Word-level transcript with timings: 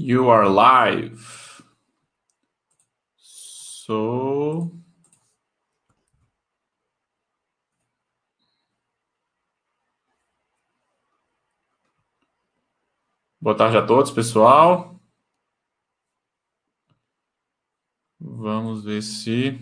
You 0.00 0.30
are 0.30 0.48
live. 0.48 1.60
So. 3.16 4.70
Boa 13.40 13.56
tarde 13.56 13.76
a 13.76 13.84
todos, 13.84 14.12
pessoal. 14.12 15.00
Vamos 18.20 18.84
ver 18.84 19.02
se 19.02 19.58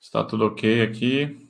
está 0.00 0.24
tudo 0.24 0.46
ok 0.46 0.82
aqui. 0.82 1.41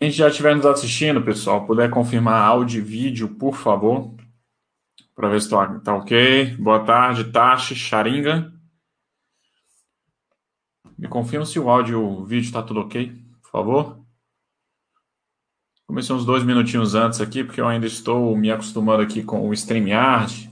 Quem 0.00 0.12
já 0.12 0.28
estiver 0.28 0.54
nos 0.54 0.64
assistindo, 0.64 1.20
pessoal, 1.24 1.66
puder 1.66 1.90
confirmar 1.90 2.40
áudio 2.40 2.78
e 2.78 2.84
vídeo, 2.84 3.34
por 3.34 3.56
favor, 3.56 4.14
para 5.12 5.28
ver 5.28 5.40
se 5.40 5.46
está 5.46 5.80
tá 5.80 5.96
ok. 5.96 6.54
Boa 6.56 6.84
tarde, 6.84 7.32
Tashi, 7.32 7.74
Sharinga. 7.74 8.52
Me 10.96 11.08
confirma 11.08 11.44
se 11.44 11.58
o 11.58 11.68
áudio 11.68 11.92
e 11.92 11.96
o 11.96 12.24
vídeo 12.24 12.46
está 12.46 12.62
tudo 12.62 12.78
ok, 12.78 13.12
por 13.42 13.50
favor. 13.50 13.98
Comecei 15.84 16.14
uns 16.14 16.24
dois 16.24 16.44
minutinhos 16.44 16.94
antes 16.94 17.20
aqui, 17.20 17.42
porque 17.42 17.60
eu 17.60 17.66
ainda 17.66 17.86
estou 17.86 18.36
me 18.36 18.52
acostumando 18.52 19.02
aqui 19.02 19.24
com 19.24 19.48
o 19.48 19.52
StreamYard, 19.52 20.48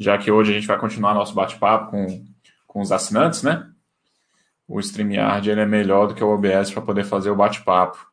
já 0.00 0.18
que 0.18 0.32
hoje 0.32 0.50
a 0.50 0.54
gente 0.54 0.66
vai 0.66 0.78
continuar 0.80 1.14
nosso 1.14 1.32
bate-papo 1.32 1.92
com, 1.92 2.24
com 2.66 2.80
os 2.80 2.90
assinantes, 2.90 3.44
né? 3.44 3.70
O 4.66 4.80
StreamYard 4.80 5.48
ele 5.48 5.60
é 5.60 5.66
melhor 5.66 6.08
do 6.08 6.14
que 6.14 6.24
o 6.24 6.34
OBS 6.34 6.72
para 6.72 6.82
poder 6.82 7.04
fazer 7.04 7.30
o 7.30 7.36
bate-papo. 7.36 8.09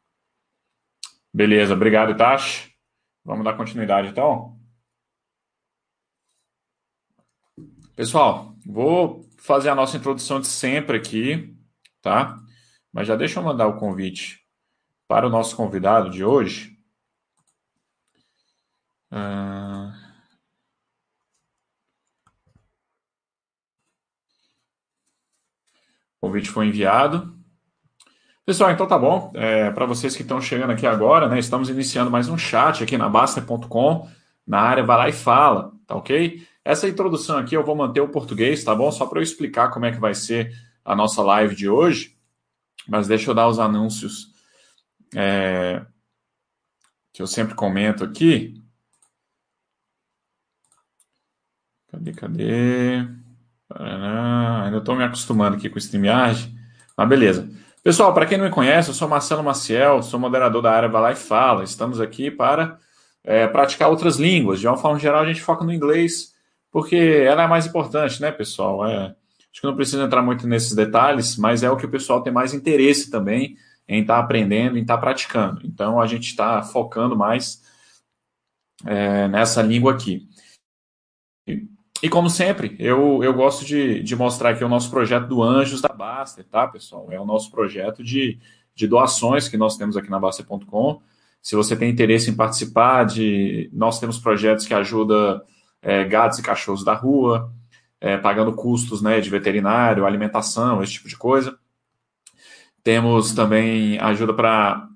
Beleza, 1.37 1.75
obrigado, 1.75 2.13
Itachi. 2.13 2.73
Vamos 3.23 3.45
dar 3.45 3.55
continuidade 3.55 4.07
então. 4.07 4.59
Pessoal, 7.95 8.55
vou 8.65 9.29
fazer 9.37 9.69
a 9.69 9.75
nossa 9.75 9.95
introdução 9.97 10.41
de 10.41 10.47
sempre 10.47 10.97
aqui, 10.97 11.55
tá? 12.01 12.39
Mas 12.91 13.07
já 13.07 13.15
deixa 13.15 13.39
eu 13.39 13.43
mandar 13.43 13.67
o 13.67 13.77
convite 13.77 14.43
para 15.07 15.27
o 15.27 15.29
nosso 15.29 15.55
convidado 15.55 16.09
de 16.09 16.23
hoje. 16.23 16.75
Uh... 19.11 19.93
O 26.19 26.21
convite 26.21 26.49
foi 26.49 26.65
enviado. 26.65 27.36
Pessoal, 28.47 28.71
então 28.71 28.87
tá 28.87 28.97
bom. 28.97 29.29
É, 29.35 29.69
Para 29.71 29.85
vocês 29.85 30.15
que 30.15 30.21
estão 30.21 30.39
chegando 30.39 30.71
aqui 30.71 30.87
agora, 30.87 31.27
né, 31.27 31.37
estamos 31.37 31.67
iniciando 31.67 32.09
mais 32.09 32.29
um 32.29 32.37
chat 32.37 32.81
aqui 32.81 32.97
na 32.97 33.09
Baster.com. 33.09 34.09
Na 34.47 34.61
área, 34.61 34.85
vai 34.85 34.97
lá 34.97 35.09
e 35.09 35.11
fala, 35.11 35.73
tá 35.85 35.95
ok? 35.95 36.47
Essa 36.63 36.87
introdução 36.87 37.37
aqui 37.37 37.57
eu 37.57 37.65
vou 37.65 37.75
manter 37.75 37.99
o 37.99 38.07
português, 38.07 38.63
tá 38.63 38.73
bom? 38.73 38.89
Só 38.89 39.05
para 39.05 39.19
eu 39.19 39.23
explicar 39.23 39.69
como 39.69 39.85
é 39.85 39.91
que 39.91 39.99
vai 39.99 40.13
ser 40.13 40.53
a 40.85 40.95
nossa 40.95 41.21
live 41.21 41.57
de 41.57 41.67
hoje. 41.67 42.17
Mas 42.87 43.05
deixa 43.05 43.29
eu 43.29 43.35
dar 43.35 43.49
os 43.49 43.59
anúncios 43.59 44.31
é, 45.13 45.85
que 47.11 47.21
eu 47.21 47.27
sempre 47.27 47.53
comento 47.53 48.01
aqui. 48.01 48.63
Cadê, 51.91 52.13
cadê? 52.13 53.07
Paraná. 53.67 54.63
Ainda 54.63 54.77
estou 54.77 54.95
me 54.95 55.03
acostumando 55.03 55.57
aqui 55.57 55.69
com 55.69 55.75
o 55.75 55.79
StreamYard. 55.79 56.49
Mas 56.95 57.09
beleza. 57.09 57.56
Pessoal, 57.83 58.13
para 58.13 58.25
quem 58.25 58.37
não 58.37 58.45
me 58.45 58.51
conhece, 58.51 58.89
eu 58.89 58.93
sou 58.93 59.07
Marcelo 59.07 59.43
Maciel, 59.43 60.01
sou 60.03 60.19
moderador 60.19 60.61
da 60.61 60.71
área 60.71 60.89
Vai 60.89 61.01
Lá 61.01 61.11
e 61.11 61.15
Fala. 61.15 61.63
Estamos 61.63 62.01
aqui 62.01 62.29
para 62.29 62.77
é, 63.23 63.47
praticar 63.47 63.89
outras 63.89 64.17
línguas. 64.17 64.59
De 64.59 64.67
uma 64.67 64.77
forma 64.77 64.99
geral, 64.99 65.21
a 65.21 65.27
gente 65.27 65.41
foca 65.41 65.63
no 65.63 65.71
inglês, 65.71 66.33
porque 66.71 66.95
ela 66.95 67.43
é 67.43 67.47
mais 67.47 67.65
importante, 67.65 68.21
né, 68.21 68.31
pessoal? 68.31 68.85
É, 68.85 69.05
acho 69.05 69.61
que 69.61 69.67
não 69.67 69.75
precisa 69.75 70.03
entrar 70.03 70.21
muito 70.21 70.47
nesses 70.47 70.73
detalhes, 70.73 71.37
mas 71.37 71.63
é 71.63 71.71
o 71.71 71.77
que 71.77 71.85
o 71.85 71.89
pessoal 71.89 72.21
tem 72.21 72.33
mais 72.33 72.53
interesse 72.53 73.09
também 73.09 73.55
em 73.87 74.01
estar 74.01 74.15
tá 74.15 74.19
aprendendo, 74.19 74.77
em 74.77 74.81
estar 74.81 74.95
tá 74.95 75.01
praticando. 75.01 75.61
Então, 75.63 76.01
a 76.01 76.07
gente 76.07 76.27
está 76.27 76.61
focando 76.61 77.15
mais 77.15 77.61
é, 78.85 79.27
nessa 79.29 79.61
língua 79.61 79.93
aqui. 79.93 80.27
E 82.01 82.09
como 82.09 82.29
sempre, 82.29 82.75
eu, 82.79 83.23
eu 83.23 83.33
gosto 83.33 83.65
de, 83.65 84.03
de 84.03 84.15
mostrar 84.15 84.51
aqui 84.51 84.63
o 84.63 84.69
nosso 84.69 84.89
projeto 84.89 85.27
do 85.27 85.41
Anjos 85.41 85.81
da 85.81 85.89
Baster, 85.89 86.45
tá, 86.45 86.67
pessoal? 86.67 87.07
É 87.11 87.19
o 87.19 87.25
nosso 87.25 87.49
projeto 87.49 88.03
de, 88.03 88.39
de 88.75 88.87
doações 88.87 89.47
que 89.47 89.57
nós 89.57 89.77
temos 89.77 89.97
aqui 89.97 90.09
na 90.09 90.19
Baster.com. 90.19 91.01
Se 91.41 91.55
você 91.55 91.75
tem 91.75 91.89
interesse 91.89 92.29
em 92.29 92.35
participar 92.35 93.05
de. 93.05 93.69
Nós 93.73 93.99
temos 93.99 94.19
projetos 94.19 94.67
que 94.67 94.73
ajudam 94.73 95.41
é, 95.81 96.03
gatos 96.03 96.37
e 96.37 96.43
cachorros 96.43 96.83
da 96.83 96.93
rua, 96.93 97.51
é, 97.99 98.17
pagando 98.17 98.53
custos 98.53 99.01
né, 99.01 99.19
de 99.19 99.29
veterinário, 99.29 100.05
alimentação, 100.05 100.83
esse 100.83 100.93
tipo 100.93 101.07
de 101.07 101.17
coisa. 101.17 101.57
Temos 102.83 103.33
também 103.33 103.97
ajuda 103.99 104.33
para 104.33 104.87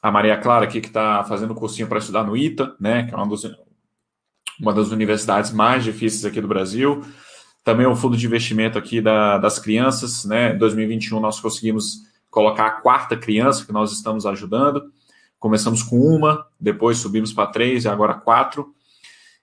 a 0.00 0.10
Maria 0.10 0.36
Clara 0.36 0.64
aqui, 0.64 0.80
que 0.80 0.88
está 0.88 1.24
fazendo 1.24 1.54
cursinho 1.54 1.88
para 1.88 1.98
estudar 1.98 2.22
no 2.22 2.36
ITA, 2.36 2.76
né, 2.78 3.04
que 3.04 3.14
é 3.14 3.16
uma 3.16 3.26
dos, 3.26 3.44
uma 4.60 4.72
das 4.72 4.90
universidades 4.90 5.52
mais 5.52 5.84
difíceis 5.84 6.24
aqui 6.24 6.40
do 6.40 6.48
Brasil. 6.48 7.04
Também 7.62 7.86
o 7.86 7.96
fundo 7.96 8.16
de 8.16 8.26
investimento 8.26 8.78
aqui 8.78 9.00
da, 9.00 9.38
das 9.38 9.58
crianças, 9.58 10.24
né? 10.24 10.54
Em 10.54 10.58
2021 10.58 11.18
nós 11.18 11.40
conseguimos 11.40 12.02
colocar 12.30 12.66
a 12.66 12.70
quarta 12.70 13.16
criança 13.16 13.64
que 13.64 13.72
nós 13.72 13.92
estamos 13.92 14.26
ajudando. 14.26 14.92
Começamos 15.38 15.82
com 15.82 15.98
uma, 15.98 16.46
depois 16.58 16.98
subimos 16.98 17.32
para 17.32 17.46
três 17.46 17.84
e 17.84 17.88
agora 17.88 18.14
quatro. 18.14 18.74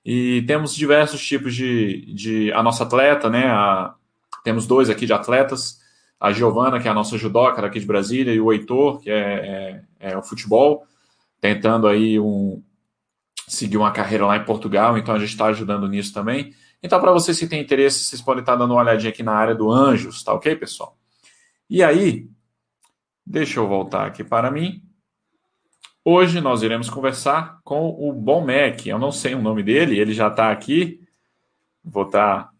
E 0.05 0.43
temos 0.47 0.75
diversos 0.75 1.25
tipos 1.25 1.53
de, 1.53 2.13
de 2.13 2.51
a 2.53 2.63
nossa 2.63 2.83
atleta, 2.83 3.29
né? 3.29 3.47
A, 3.47 3.93
temos 4.43 4.65
dois 4.65 4.89
aqui 4.89 5.05
de 5.05 5.13
atletas, 5.13 5.79
a 6.19 6.31
Giovana, 6.31 6.79
que 6.79 6.87
é 6.87 6.91
a 6.91 6.95
nossa 6.95 7.17
judoca 7.17 7.61
daqui 7.61 7.79
de 7.79 7.85
Brasília, 7.85 8.33
e 8.33 8.39
o 8.39 8.51
Heitor, 8.51 8.99
que 8.99 9.09
é, 9.09 9.83
é, 9.99 10.11
é 10.11 10.17
o 10.17 10.23
futebol, 10.23 10.83
tentando 11.39 11.87
aí 11.87 12.19
um, 12.19 12.61
seguir 13.51 13.75
uma 13.75 13.91
carreira 13.91 14.25
lá 14.25 14.37
em 14.37 14.45
Portugal, 14.45 14.97
então 14.97 15.13
a 15.13 15.19
gente 15.19 15.31
está 15.31 15.47
ajudando 15.47 15.85
nisso 15.89 16.13
também. 16.13 16.55
Então, 16.81 17.01
para 17.01 17.11
vocês 17.11 17.37
que 17.37 17.45
têm 17.45 17.61
interesse, 17.61 17.99
vocês 17.99 18.21
podem 18.21 18.39
estar 18.39 18.53
tá 18.53 18.59
dando 18.59 18.71
uma 18.71 18.81
olhadinha 18.81 19.11
aqui 19.11 19.21
na 19.21 19.33
área 19.33 19.53
do 19.53 19.69
Anjos, 19.69 20.23
tá 20.23 20.33
ok, 20.33 20.55
pessoal? 20.55 20.97
E 21.69 21.83
aí, 21.83 22.29
deixa 23.25 23.59
eu 23.59 23.67
voltar 23.67 24.07
aqui 24.07 24.23
para 24.23 24.49
mim. 24.49 24.81
Hoje 26.03 26.39
nós 26.39 26.63
iremos 26.63 26.89
conversar 26.89 27.59
com 27.61 27.89
o 27.89 28.13
Bom 28.13 28.39
Mac. 28.39 28.85
Eu 28.85 28.97
não 28.97 29.11
sei 29.11 29.35
o 29.35 29.41
nome 29.41 29.61
dele, 29.61 29.99
ele 29.99 30.13
já 30.13 30.29
está 30.29 30.49
aqui. 30.49 31.01
Vou 31.83 32.03
estar. 32.03 32.45
Tá... 32.45 32.53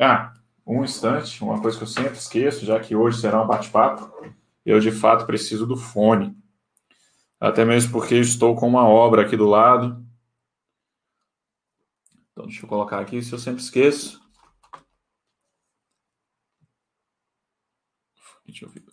Ah, 0.00 0.32
um 0.66 0.82
instante, 0.82 1.44
uma 1.44 1.60
coisa 1.60 1.76
que 1.76 1.82
eu 1.82 1.88
sempre 1.88 2.14
esqueço, 2.14 2.64
já 2.64 2.80
que 2.80 2.96
hoje 2.96 3.20
será 3.20 3.42
um 3.42 3.46
bate-papo. 3.46 4.10
Eu 4.64 4.80
de 4.80 4.90
fato 4.90 5.26
preciso 5.26 5.66
do 5.66 5.76
fone. 5.76 6.34
Até 7.38 7.66
mesmo 7.66 7.92
porque 7.92 8.14
estou 8.14 8.56
com 8.56 8.66
uma 8.66 8.88
obra 8.88 9.22
aqui 9.22 9.36
do 9.36 9.46
lado 9.46 10.07
então, 12.38 12.46
deixa 12.46 12.64
eu 12.64 12.68
colocar 12.68 13.00
aqui, 13.00 13.20
se 13.20 13.32
eu 13.32 13.38
sempre 13.38 13.60
esqueço. 13.60 14.22
Deixa 18.46 18.64
eu 18.64 18.68
ver. 18.68 18.84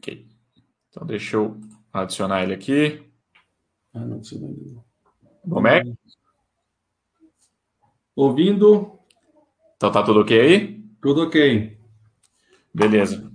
Ok. 0.00 0.28
Então, 0.88 1.04
deixa 1.04 1.34
eu 1.34 1.60
adicionar 1.92 2.44
ele 2.44 2.54
aqui. 2.54 3.04
Ah, 3.92 4.06
não, 4.06 4.22
você 4.22 4.38
não. 4.38 4.84
Como 5.50 5.66
é? 5.66 5.82
Ouvindo. 8.14 9.00
Então, 9.74 9.90
tá 9.90 10.04
tudo 10.04 10.20
ok 10.20 10.40
aí? 10.40 10.80
Tudo 11.02 11.24
ok. 11.24 11.76
Beleza. 12.72 13.32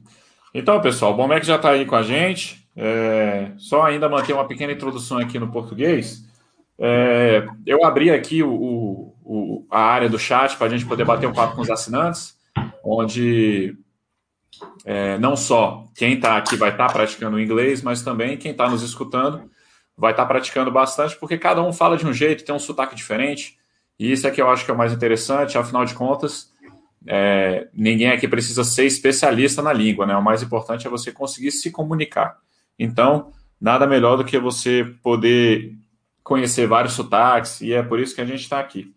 Então, 0.54 0.80
pessoal, 0.82 1.12
o 1.12 1.18
Bomec 1.18 1.46
já 1.46 1.58
está 1.58 1.72
aí 1.72 1.86
com 1.86 1.96
a 1.96 2.04
gente. 2.04 2.70
É, 2.74 3.54
só 3.58 3.84
ainda 3.84 4.08
manter 4.08 4.32
uma 4.32 4.48
pequena 4.48 4.72
introdução 4.72 5.18
aqui 5.18 5.38
no 5.38 5.52
português. 5.52 6.32
É, 6.80 7.46
eu 7.66 7.86
abri 7.86 8.10
aqui 8.10 8.42
o, 8.44 9.14
o, 9.24 9.66
a 9.70 9.80
área 9.80 10.10
do 10.10 10.20
chat 10.20 10.58
para 10.58 10.68
a 10.68 10.70
gente 10.70 10.86
poder 10.86 11.06
bater 11.06 11.28
um 11.28 11.34
papo 11.34 11.56
com 11.56 11.62
os 11.62 11.70
assinantes, 11.70 12.38
onde 12.84 13.78
é, 14.86 15.18
não 15.18 15.36
só 15.36 15.88
quem 15.96 16.14
está 16.14 16.38
aqui 16.38 16.56
vai 16.56 16.72
estar 16.72 16.88
tá 16.88 16.94
praticando 16.94 17.40
inglês, 17.40 17.82
mas 17.82 18.02
também 18.02 18.38
quem 18.38 18.52
está 18.52 18.70
nos 18.70 18.82
escutando 18.82 19.50
vai 19.98 20.12
estar 20.12 20.24
tá 20.24 20.30
praticando 20.30 20.72
bastante, 20.72 21.16
porque 21.18 21.38
cada 21.38 21.62
um 21.64 21.72
fala 21.72 21.98
de 21.98 22.06
um 22.06 22.14
jeito, 22.14 22.44
tem 22.44 22.54
um 22.54 22.60
sotaque 22.60 22.96
diferente, 22.96 23.58
e 24.00 24.12
isso 24.12 24.28
é 24.28 24.32
que 24.32 24.42
eu 24.42 24.50
acho 24.50 24.66
que 24.66 24.72
é 24.72 24.74
o 24.74 24.78
mais 24.78 24.92
interessante, 24.92 25.58
afinal 25.58 25.86
de 25.86 25.94
contas, 25.94 26.52
é, 27.06 27.68
ninguém 27.74 28.10
aqui 28.10 28.28
precisa 28.28 28.64
ser 28.64 28.86
especialista 28.86 29.62
na 29.62 29.74
língua, 29.74 30.06
né? 30.06 30.16
O 30.16 30.24
mais 30.24 30.42
importante 30.42 30.88
é 30.88 30.90
você 30.90 31.12
conseguir 31.12 31.52
se 31.52 31.70
comunicar. 31.70 32.38
Então, 32.80 33.32
nada 33.60 33.86
melhor 33.86 34.18
do 34.18 34.26
que 34.26 34.40
você 34.40 34.86
poder 35.04 35.76
conhecer 36.24 36.68
vários 36.68 36.94
sotaques, 36.94 37.62
e 37.62 37.74
é 37.74 37.84
por 37.84 38.00
isso 38.00 38.16
que 38.16 38.22
a 38.22 38.26
gente 38.26 38.42
está 38.42 38.60
aqui. 38.60 38.94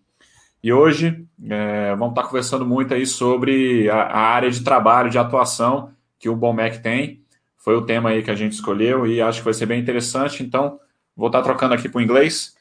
E 0.63 0.73
hoje 0.73 1.27
é, 1.49 1.91
vamos 1.91 2.11
estar 2.11 2.23
tá 2.23 2.29
conversando 2.29 2.65
muito 2.65 2.95
aí 2.95 3.07
sobre 3.07 3.91
a, 3.91 4.03
a, 4.03 4.19
área 4.19 4.51
de 4.51 4.63
trabalho, 4.63 5.11
de 5.11 5.19
atuação 5.19 5.93
que 6.19 6.29
o 6.29 6.37
Bomec 6.37 6.83
tem, 6.83 7.23
Foi 7.59 7.77
o 7.77 7.83
tema 7.83 8.11
aí 8.11 8.23
que 8.23 8.31
a 8.31 8.35
gente 8.35 8.53
escolheu 8.53 9.07
e 9.07 9.21
acho 9.21 9.41
que 9.41 9.45
vai 9.45 9.55
ser 9.55 9.67
bem 9.67 9.81
interessante. 9.81 10.43
Então, 10.43 10.81
vou 11.17 11.27
estar 11.27 11.43
trocando 11.43 11.75
aqui 11.75 11.89
para 11.89 11.99
o 11.99 12.03
inglês. 12.03 12.55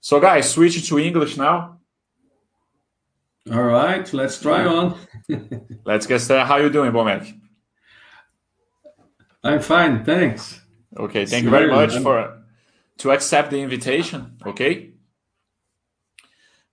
So, 0.00 0.20
guys, 0.20 0.46
switch 0.46 0.88
to 0.88 1.00
English 1.00 1.38
now. 1.38 1.78
All 3.50 3.64
right, 3.64 4.14
let's 4.14 4.38
try 4.40 4.66
on. 4.66 4.94
let's 5.84 6.06
get 6.06 6.20
started. 6.20 6.46
How 6.46 6.58
you 6.58 6.70
doing, 6.70 6.92
Bomek? 6.92 7.34
I'm 9.42 9.60
fine, 9.60 10.04
thanks. 10.04 10.60
Okay, 10.96 11.24
thank 11.24 11.44
you 11.44 11.50
very 11.50 11.70
much 11.70 11.96
for 11.98 12.37
to 12.98 13.10
accept 13.10 13.50
the 13.50 13.60
invitation. 13.60 14.36
Okay. 14.46 14.92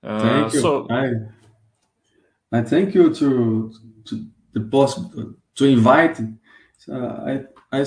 Uh, 0.04 0.19
thank 0.19 0.54
you. 0.54 0.60
So, 0.62 0.88
I, 0.89 1.12
I 2.51 2.62
thank 2.62 2.94
you 2.94 3.13
to 3.13 3.74
to 4.06 4.25
the 4.54 4.60
boss 4.60 5.00
to 5.56 5.66
invite. 5.66 6.19
Uh, 6.89 6.95
I 7.31 7.45
I 7.72 7.86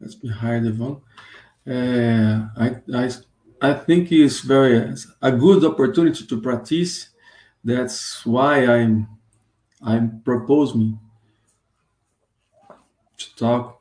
let's 0.00 0.14
be 0.14 0.28
higher 0.28 0.60
the 0.60 0.72
Uh, 1.66 2.48
I 2.56 2.76
I 2.94 3.10
I 3.60 3.72
think 3.74 4.12
it's 4.12 4.40
very 4.40 4.94
a 5.22 5.32
good 5.32 5.64
opportunity 5.64 6.26
to 6.26 6.40
practice. 6.40 7.08
That's 7.64 8.24
why 8.26 8.66
I'm 8.66 9.08
I'm 9.82 10.20
proposing 10.22 10.98
to 13.16 13.36
talk. 13.36 13.73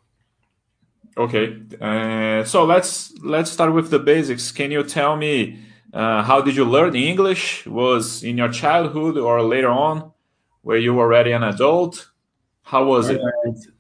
Okay, 1.15 1.62
uh, 1.80 2.44
so 2.44 2.65
let's 2.65 3.13
let's 3.21 3.51
start 3.51 3.74
with 3.74 3.92
the 3.92 4.00
basics. 4.00 4.51
Can 4.51 4.71
you 4.71 4.83
tell 4.83 5.15
me 5.15 5.60
uh, 5.94 6.24
how 6.24 6.42
did 6.42 6.56
you 6.56 6.65
learn 6.65 6.95
English? 6.95 7.68
Was 7.68 8.24
in 8.24 8.38
your 8.38 8.50
childhood 8.50 9.18
or 9.18 9.44
later 9.44 9.69
on, 9.69 10.12
were 10.63 10.77
you 10.77 11.00
already 11.00 11.31
an 11.31 11.44
adult? 11.44 12.10
How 12.63 12.86
was 12.86 13.10
it? 13.10 13.21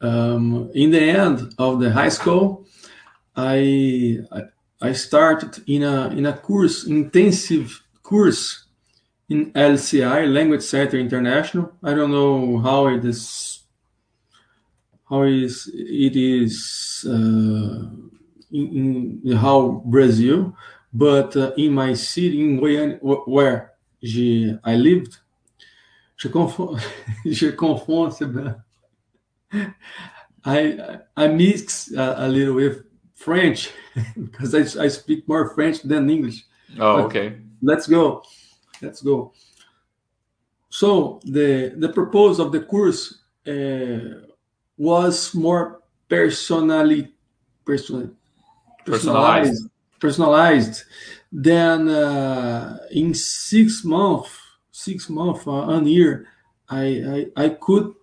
Um, 0.01 0.69
in 0.75 0.91
the 0.91 1.01
end 1.01 1.55
of 1.57 1.79
the 1.79 1.91
high 1.91 2.09
school, 2.09 2.67
I, 3.35 4.19
I 4.31 4.41
I 4.81 4.91
started 4.93 5.63
in 5.65 5.81
a 5.81 6.09
in 6.09 6.27
a 6.27 6.33
course 6.33 6.85
intensive 6.85 7.81
course 8.03 8.65
in 9.29 9.51
LCI 9.53 10.31
Language 10.31 10.61
Center 10.61 10.99
International. 10.99 11.71
I 11.81 11.95
don't 11.95 12.11
know 12.11 12.59
how 12.59 12.87
it 12.87 13.03
is 13.03 13.62
how 15.13 15.23
is 15.23 15.69
it 15.71 16.15
is 16.15 17.05
uh, 17.07 17.85
in, 18.51 19.21
in, 19.23 19.37
how 19.37 19.83
Brazil, 19.85 20.55
but 20.91 21.37
uh, 21.37 21.51
in 21.55 21.71
my 21.73 21.93
city 21.93 22.41
in 22.41 22.59
Goiânia, 22.59 22.99
where 23.27 23.73
she, 24.03 24.57
I 24.63 24.75
lived, 24.75 25.19
je 26.17 26.29
confonds, 26.29 26.81
je 27.25 27.51
confonds, 27.51 28.21
I 30.45 30.99
I 31.15 31.27
mix 31.27 31.93
a, 31.93 32.15
a 32.17 32.27
little 32.27 32.55
with 32.55 32.83
French 33.13 33.69
because 34.19 34.55
I, 34.55 34.83
I 34.83 34.87
speak 34.87 35.27
more 35.27 35.53
French 35.53 35.83
than 35.83 36.09
English. 36.09 36.43
Oh, 36.79 36.97
but 36.97 37.05
okay. 37.05 37.37
Let's 37.61 37.85
go. 37.87 38.23
Let's 38.81 39.01
go. 39.01 39.31
So 40.69 41.21
the 41.23 41.75
the 41.77 41.89
purpose 41.89 42.39
of 42.39 42.51
the 42.51 42.61
course 42.61 43.21
uh, 43.47 44.32
was 44.77 45.33
more 45.33 45.81
personally, 46.09 47.13
personally 47.65 48.09
personalized. 48.85 49.69
personalized 49.99 50.83
than 51.31 51.89
uh, 51.89 52.77
in 52.91 53.13
six 53.13 53.83
months 53.83 54.37
six 54.71 55.09
months 55.09 55.47
uh, 55.47 55.65
one 55.65 55.87
year 55.87 56.27
I, 56.69 57.27
I 57.37 57.45
I 57.45 57.49
could 57.49 57.93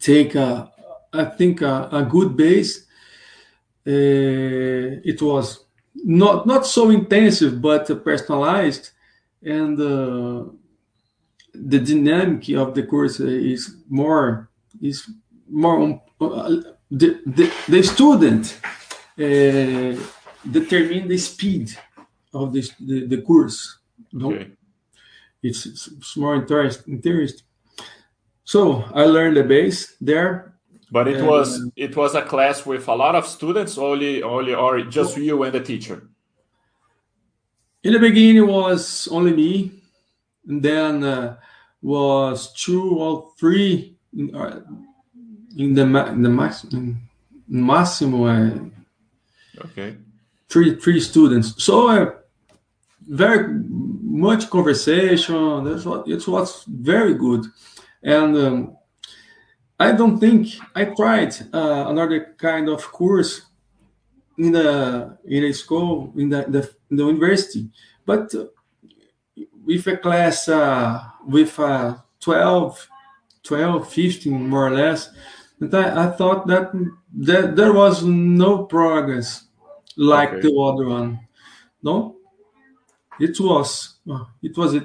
take 0.00 0.34
a 0.34 0.70
I 1.12 1.24
think 1.24 1.60
a, 1.62 1.88
a 1.92 2.02
good 2.04 2.36
base. 2.36 2.86
Uh, 3.86 5.02
it 5.04 5.20
was 5.20 5.64
not 5.94 6.46
not 6.46 6.66
so 6.66 6.90
intensive 6.90 7.60
but 7.60 8.04
personalized. 8.04 8.90
And 9.42 9.78
uh, 9.80 10.44
the 11.54 11.78
dynamic 11.80 12.48
of 12.50 12.74
the 12.74 12.84
course 12.84 13.20
is 13.20 13.76
more 13.88 14.48
is 14.80 15.08
more 15.52 16.02
uh, 16.20 16.56
the, 16.90 17.20
the, 17.26 17.52
the 17.68 17.82
student 17.82 18.58
uh, 19.18 19.94
determine 20.50 21.08
the 21.08 21.18
speed 21.18 21.70
of 22.34 22.52
this 22.52 22.70
the, 22.80 23.06
the 23.06 23.22
course 23.22 23.78
okay. 24.20 24.50
it's, 25.42 25.66
it's 25.66 26.16
more 26.16 26.34
interesting 26.34 26.94
interest. 26.94 27.44
So 28.44 28.84
i 28.94 29.04
learned 29.04 29.36
the 29.36 29.44
base 29.44 29.96
there. 30.00 30.52
But 30.90 31.08
it 31.08 31.24
was 31.24 31.70
it 31.74 31.96
was 31.96 32.14
a 32.14 32.20
class 32.20 32.66
with 32.66 32.86
a 32.86 32.94
lot 32.94 33.14
of 33.14 33.26
students, 33.26 33.78
only 33.78 34.22
only 34.22 34.54
or 34.54 34.82
just 34.82 35.16
you 35.16 35.42
and 35.42 35.54
the 35.54 35.60
teacher. 35.60 36.06
In 37.82 37.94
the 37.94 37.98
beginning, 37.98 38.46
was 38.46 39.08
only 39.10 39.32
me, 39.32 39.72
and 40.46 40.62
then 40.62 41.02
uh, 41.02 41.36
was 41.80 42.52
two 42.52 42.90
or 42.98 43.32
three 43.38 43.96
uh, 44.34 44.60
in 45.56 45.74
the 45.74 45.82
in 45.82 46.22
the 46.22 46.28
maximum 46.28 47.08
maximum. 47.48 48.22
Uh, 48.22 49.64
okay. 49.66 49.96
Three 50.48 50.76
three 50.76 51.00
students. 51.00 51.62
So 51.62 51.88
uh, 51.88 52.10
very 53.00 53.54
much 54.02 54.50
conversation. 54.50 55.64
That's 55.64 55.84
what 55.84 56.08
it 56.08 56.26
was 56.26 56.64
very 56.66 57.14
good, 57.14 57.46
and. 58.02 58.36
Um, 58.36 58.76
I 59.82 59.90
don't 59.90 60.20
think 60.20 60.46
I 60.76 60.84
tried 60.84 61.34
uh, 61.52 61.86
another 61.88 62.36
kind 62.38 62.68
of 62.68 62.92
course 62.92 63.42
in 64.38 64.52
the 64.52 65.18
in 65.24 65.44
a 65.44 65.52
school 65.52 66.12
in 66.16 66.28
the, 66.28 66.44
the, 66.48 66.70
in 66.88 66.96
the 66.98 67.06
university, 67.06 67.68
but 68.06 68.32
uh, 68.32 68.44
with 69.64 69.86
a 69.88 69.96
class 69.96 70.48
uh, 70.48 71.02
with 71.26 71.58
uh, 71.58 71.96
12, 72.20 72.88
12, 73.42 73.92
15 73.92 74.48
more 74.48 74.68
or 74.68 74.70
less, 74.70 75.10
and 75.62 75.74
I, 75.74 76.06
I 76.06 76.10
thought 76.10 76.46
that, 76.48 76.72
that 77.18 77.56
there 77.56 77.72
was 77.72 78.04
no 78.04 78.64
progress 78.64 79.44
like 79.96 80.30
okay. 80.30 80.40
the 80.40 80.54
other 80.54 80.88
one. 80.88 81.20
No, 81.82 82.16
it 83.20 83.38
was 83.40 83.98
it 84.42 84.56
was 84.56 84.74
it 84.74 84.84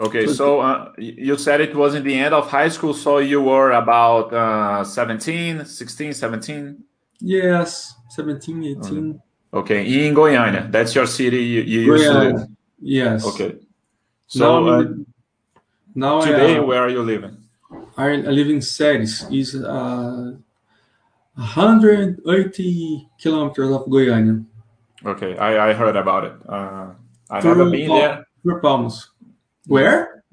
Okay, 0.00 0.26
so 0.26 0.60
uh, 0.60 0.92
you 0.98 1.36
said 1.38 1.60
it 1.60 1.74
was 1.74 1.94
in 1.94 2.02
the 2.02 2.14
end 2.14 2.34
of 2.34 2.50
high 2.50 2.68
school, 2.68 2.92
so 2.92 3.18
you 3.18 3.40
were 3.40 3.70
about 3.72 4.34
uh, 4.34 4.82
17, 4.82 5.64
16, 5.64 6.12
17? 6.12 6.84
Yes, 7.20 7.94
17, 8.10 8.64
18. 8.82 9.20
Okay, 9.52 10.06
in 10.08 10.14
Goiânia, 10.14 10.70
that's 10.70 10.96
your 10.96 11.06
city 11.06 11.44
you, 11.44 11.60
you 11.60 11.80
used 11.92 12.04
to 12.04 12.18
live? 12.18 12.48
Yes. 12.80 13.24
Okay. 13.24 13.54
So 14.26 14.64
now, 14.64 14.80
uh, 14.80 14.84
now 15.94 16.20
today, 16.22 16.56
I, 16.56 16.60
where 16.60 16.82
are 16.82 16.90
you 16.90 17.02
living? 17.02 17.43
I, 17.96 18.08
I 18.08 18.30
live 18.30 18.50
in 18.50 18.60
Ceres, 18.60 19.24
is 19.30 19.54
uh, 19.54 20.32
180 21.34 23.08
kilometers 23.18 23.70
of 23.70 23.86
Goiânia. 23.86 24.44
Okay, 25.04 25.36
I, 25.36 25.70
I 25.70 25.72
heard 25.74 25.96
about 25.96 26.24
it. 26.24 26.32
Uh, 26.48 26.90
I've 27.30 27.44
never 27.44 27.70
been 27.70 27.88
there. 27.88 28.26
For 28.42 28.60
Palmas. 28.60 29.10
Where? 29.66 30.24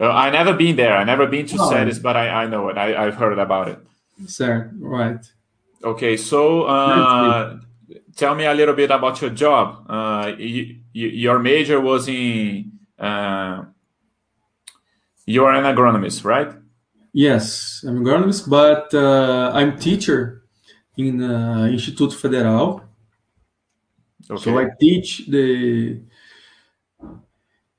Uh, 0.00 0.08
I 0.08 0.30
never 0.30 0.54
been 0.54 0.76
there. 0.76 0.96
I 0.96 1.04
never 1.04 1.26
been 1.26 1.46
to 1.46 1.56
oh. 1.58 1.70
Ceres, 1.70 1.98
but 1.98 2.16
I, 2.16 2.28
I 2.44 2.46
know 2.46 2.68
it. 2.68 2.78
I, 2.78 3.06
I've 3.06 3.16
heard 3.16 3.38
about 3.38 3.68
it. 3.68 3.78
Sir, 4.26 4.70
right. 4.78 5.20
Okay, 5.82 6.16
so 6.16 6.62
uh, 6.64 7.58
tell 8.16 8.34
me 8.34 8.44
a 8.44 8.54
little 8.54 8.74
bit 8.74 8.90
about 8.90 9.20
your 9.20 9.30
job. 9.30 9.86
Uh, 9.88 10.32
you, 10.38 10.76
you, 10.92 11.08
your 11.08 11.38
major 11.38 11.80
was 11.80 12.08
in. 12.08 12.72
Uh, 12.98 13.64
you 15.26 15.44
are 15.44 15.54
an 15.54 15.64
agronomist, 15.64 16.24
right? 16.24 16.52
Yes, 17.12 17.84
I'm 17.86 18.04
agronomist, 18.04 18.48
but 18.48 18.94
uh, 18.94 19.50
I'm 19.54 19.78
teacher 19.78 20.44
in 20.96 21.22
uh, 21.22 21.68
Instituto 21.70 22.14
Federal. 22.14 22.82
Okay. 24.30 24.42
So 24.42 24.58
I 24.58 24.68
teach 24.80 25.26
the 25.26 26.00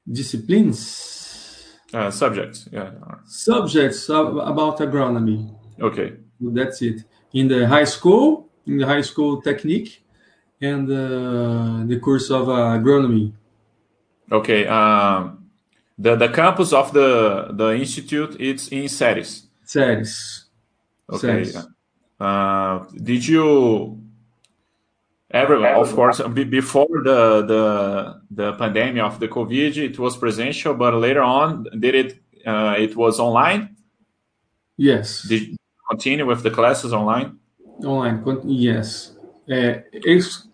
disciplines. 0.10 1.78
Uh, 1.94 2.10
subjects 2.10 2.68
yeah. 2.72 2.92
Subjects 3.26 4.10
about 4.10 4.80
agronomy. 4.80 5.54
Okay. 5.80 6.14
That's 6.40 6.82
it. 6.82 7.04
In 7.34 7.48
the 7.48 7.68
high 7.68 7.86
school 7.86 8.50
in 8.66 8.78
the 8.78 8.86
high 8.86 9.02
school 9.02 9.42
technique 9.42 10.04
and 10.62 10.90
uh, 10.90 11.84
the 11.88 12.00
course 12.00 12.30
of 12.30 12.50
uh, 12.50 12.78
agronomy. 12.78 13.34
Okay 14.32 14.66
um, 14.68 15.41
the 16.04 16.16
the 16.16 16.30
campus 16.30 16.74
of 16.74 16.92
the 16.94 17.10
the 17.52 17.70
institute 17.84 18.36
it's 18.40 18.68
in 18.70 18.88
Ceres 18.88 19.48
Ceres 19.64 20.46
okay 21.12 21.44
Ceres. 21.44 21.68
Uh, 22.20 22.86
did 23.10 23.28
you 23.28 23.98
Every, 25.34 25.66
of 25.66 25.96
course, 25.96 26.20
before 26.20 26.88
the, 27.06 27.42
the 27.52 27.64
the 28.32 28.54
pandemic 28.54 29.02
of 29.02 29.18
the 29.22 29.30
COVID, 29.30 29.78
it 29.78 29.98
was 29.98 30.18
presential, 30.18 30.74
but 30.74 30.94
later 30.94 31.24
on, 31.24 31.68
did 31.80 31.96
it 31.96 32.20
uh, 32.46 32.76
it 32.78 32.98
was 32.98 33.18
online? 33.18 33.78
Yes. 34.76 35.26
Did, 35.28 35.56
continue 35.90 36.26
with 36.26 36.44
the 36.44 36.52
classes 36.52 36.92
online? 36.92 37.38
Online, 37.84 38.22
yes. 38.46 39.16
É, 39.48 39.84
ex, 39.94 40.50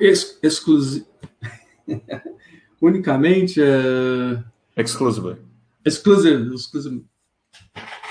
ex, 0.00 0.38
exclusivo. 0.42 1.06
Unicamente. 2.80 3.58
Uh, 3.60 4.42
exclusively. 4.76 5.36
Exclusive, 5.84 6.52
exclusive. 6.52 7.00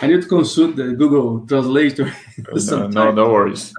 I 0.02 0.08
need 0.08 0.22
to 0.22 0.28
consult 0.28 0.76
the 0.76 0.94
Google 0.94 1.46
Translator. 1.48 2.12
no, 2.54 2.88
no, 2.88 3.12
no 3.12 3.30
worries. 3.30 3.74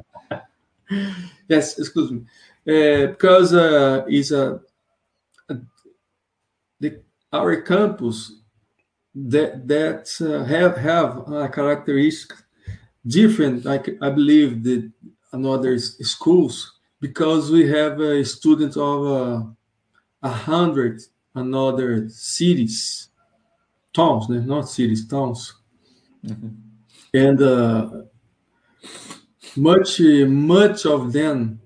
yes, 1.49 1.79
excuse 1.79 2.11
me. 2.11 2.21
Uh, 2.67 3.07
because 3.09 3.55
uh, 3.55 4.05
it's 4.09 4.31
a, 4.31 4.61
a 5.49 5.57
the, 6.81 7.01
our 7.33 7.63
campus 7.63 8.33
that 9.15 9.67
that 9.67 10.09
uh, 10.21 10.45
have 10.45 10.77
have 10.77 11.33
a 11.33 11.49
characteristic 11.49 12.37
different, 13.07 13.65
like 13.65 13.89
I 14.03 14.11
believe 14.11 14.63
the 14.63 14.91
another 15.33 15.79
schools 15.79 16.73
because 17.01 17.51
we 17.51 17.69
have 17.69 18.01
a 18.01 18.25
student 18.25 18.77
of 18.77 19.07
uh, 19.07 19.45
a 20.23 20.31
hundred 20.31 21.01
another 21.35 22.09
cities, 22.09 23.09
towns, 23.93 24.29
not 24.29 24.69
cities, 24.69 25.07
towns, 25.07 25.55
mm-hmm. 26.25 26.49
and 27.15 27.43
uh, 27.43 27.91
much 29.57 30.01
much 30.01 30.87
of 30.87 31.13
them 31.13 31.61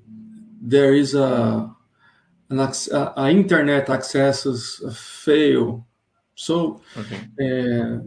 there 0.60 0.94
is 0.94 1.14
a 1.14 1.70
an 2.50 2.60
a, 2.60 3.12
a 3.16 3.30
internet 3.30 3.88
accesses 3.88 4.82
fail, 4.94 5.86
so. 6.34 6.80
Okay. 6.96 7.20
Uh, 7.40 7.98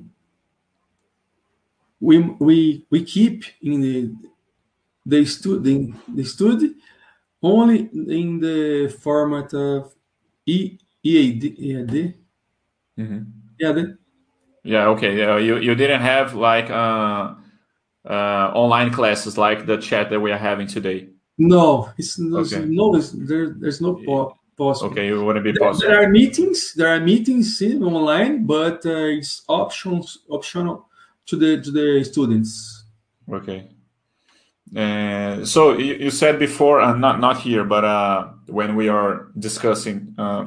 we 1.99 2.19
we 2.39 2.85
we 2.89 3.03
keep 3.03 3.45
in 3.61 3.81
the 3.81 4.13
the 5.05 5.25
study 5.25 5.93
the 6.07 6.23
study 6.23 6.75
only 7.41 7.89
in 7.93 8.39
the 8.39 8.95
format 9.01 9.53
of 9.53 9.93
e, 10.45 10.77
EAD 11.03 11.43
EAD. 11.43 12.13
Mm-hmm. 12.99 13.19
EAD. 13.61 13.97
Yeah. 14.63 14.87
Okay. 14.87 15.17
Yeah. 15.17 15.37
You 15.37 15.57
you 15.57 15.75
didn't 15.75 16.01
have 16.01 16.33
like 16.33 16.69
uh, 16.69 17.35
uh, 18.09 18.51
online 18.53 18.91
classes 18.91 19.37
like 19.37 19.65
the 19.65 19.77
chat 19.77 20.09
that 20.09 20.19
we 20.19 20.31
are 20.31 20.37
having 20.37 20.67
today. 20.67 21.09
No, 21.37 21.91
it's 21.97 22.17
no, 22.17 22.39
okay. 22.39 22.63
no 22.65 22.95
it's, 22.95 23.11
there, 23.11 23.49
there's 23.49 23.81
no 23.81 23.95
po- 24.05 24.37
possible. 24.57 24.91
Okay, 24.91 25.09
it 25.09 25.17
wouldn't 25.17 25.43
be 25.43 25.53
possible. 25.53 25.87
There, 25.87 25.97
there, 25.97 26.07
are 26.07 26.09
meetings. 26.09 26.73
There 26.73 26.87
are 26.87 26.99
meetings 26.99 27.61
online, 27.61 28.45
but 28.45 28.85
uh, 28.85 29.17
it's 29.19 29.43
options 29.47 30.19
optional 30.29 30.87
to 31.25 31.35
the 31.35 31.61
to 31.61 31.71
the 31.71 32.03
students. 32.05 32.85
Okay. 33.31 33.74
Uh, 34.75 35.45
so 35.45 35.77
you, 35.77 36.09
said 36.09 36.39
before, 36.39 36.81
uh, 36.81 36.95
not 36.95 37.19
not 37.19 37.39
here, 37.39 37.63
but 37.63 37.83
uh, 37.83 38.27
when 38.47 38.75
we 38.75 38.89
are 38.89 39.27
discussing 39.37 40.15
uh, 40.17 40.45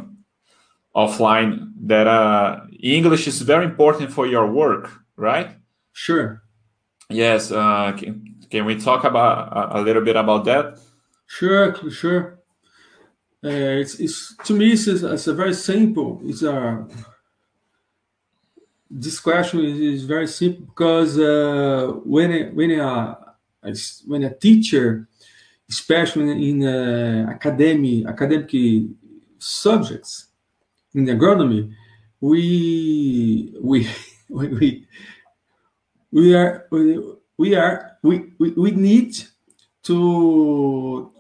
offline, 0.95 1.73
that 1.87 2.07
uh, 2.07 2.61
English 2.83 3.27
is 3.29 3.41
very 3.43 3.65
important 3.65 4.13
for 4.13 4.27
your 4.27 4.51
work, 4.51 4.91
right? 5.17 5.51
Sure. 5.93 6.43
Yes. 7.09 7.53
Uh, 7.53 7.93
can, 7.97 8.37
can 8.51 8.65
we 8.65 8.77
talk 8.77 9.05
about 9.05 9.53
a, 9.57 9.79
a 9.79 9.81
little 9.81 10.03
bit 10.03 10.17
about 10.17 10.45
that? 10.45 10.79
Sure, 11.27 11.75
sure. 11.91 12.41
it's, 13.43 14.01
it's 14.01 14.35
to 14.45 14.55
me, 14.55 14.73
it's, 14.73 14.87
it's 14.87 15.27
a 15.27 15.35
very 15.35 15.55
simple. 15.55 16.21
It's 16.25 16.43
a 16.43 16.87
this 18.91 19.21
question 19.21 19.65
is, 19.65 19.79
is 19.79 20.05
very 20.05 20.27
simple 20.27 20.67
because 20.67 21.19
uh, 21.19 21.93
when 22.05 22.55
when 22.55 22.71
a 22.81 23.28
when 24.07 24.25
a 24.25 24.35
teacher, 24.35 25.09
especially 25.69 26.51
in 26.51 26.67
uh, 26.67 27.31
academic 27.31 28.07
academic 28.07 28.53
subjects 29.39 30.29
in 30.95 31.07
agronomy, 31.07 31.73
we 32.21 33.55
we 33.61 33.89
we 34.29 34.87
we 36.11 36.35
are 36.35 36.67
we, 36.71 37.55
are 37.55 37.99
we, 38.03 38.33
we, 38.39 38.51
we 38.53 38.71
need 38.71 39.15
to 39.83 41.13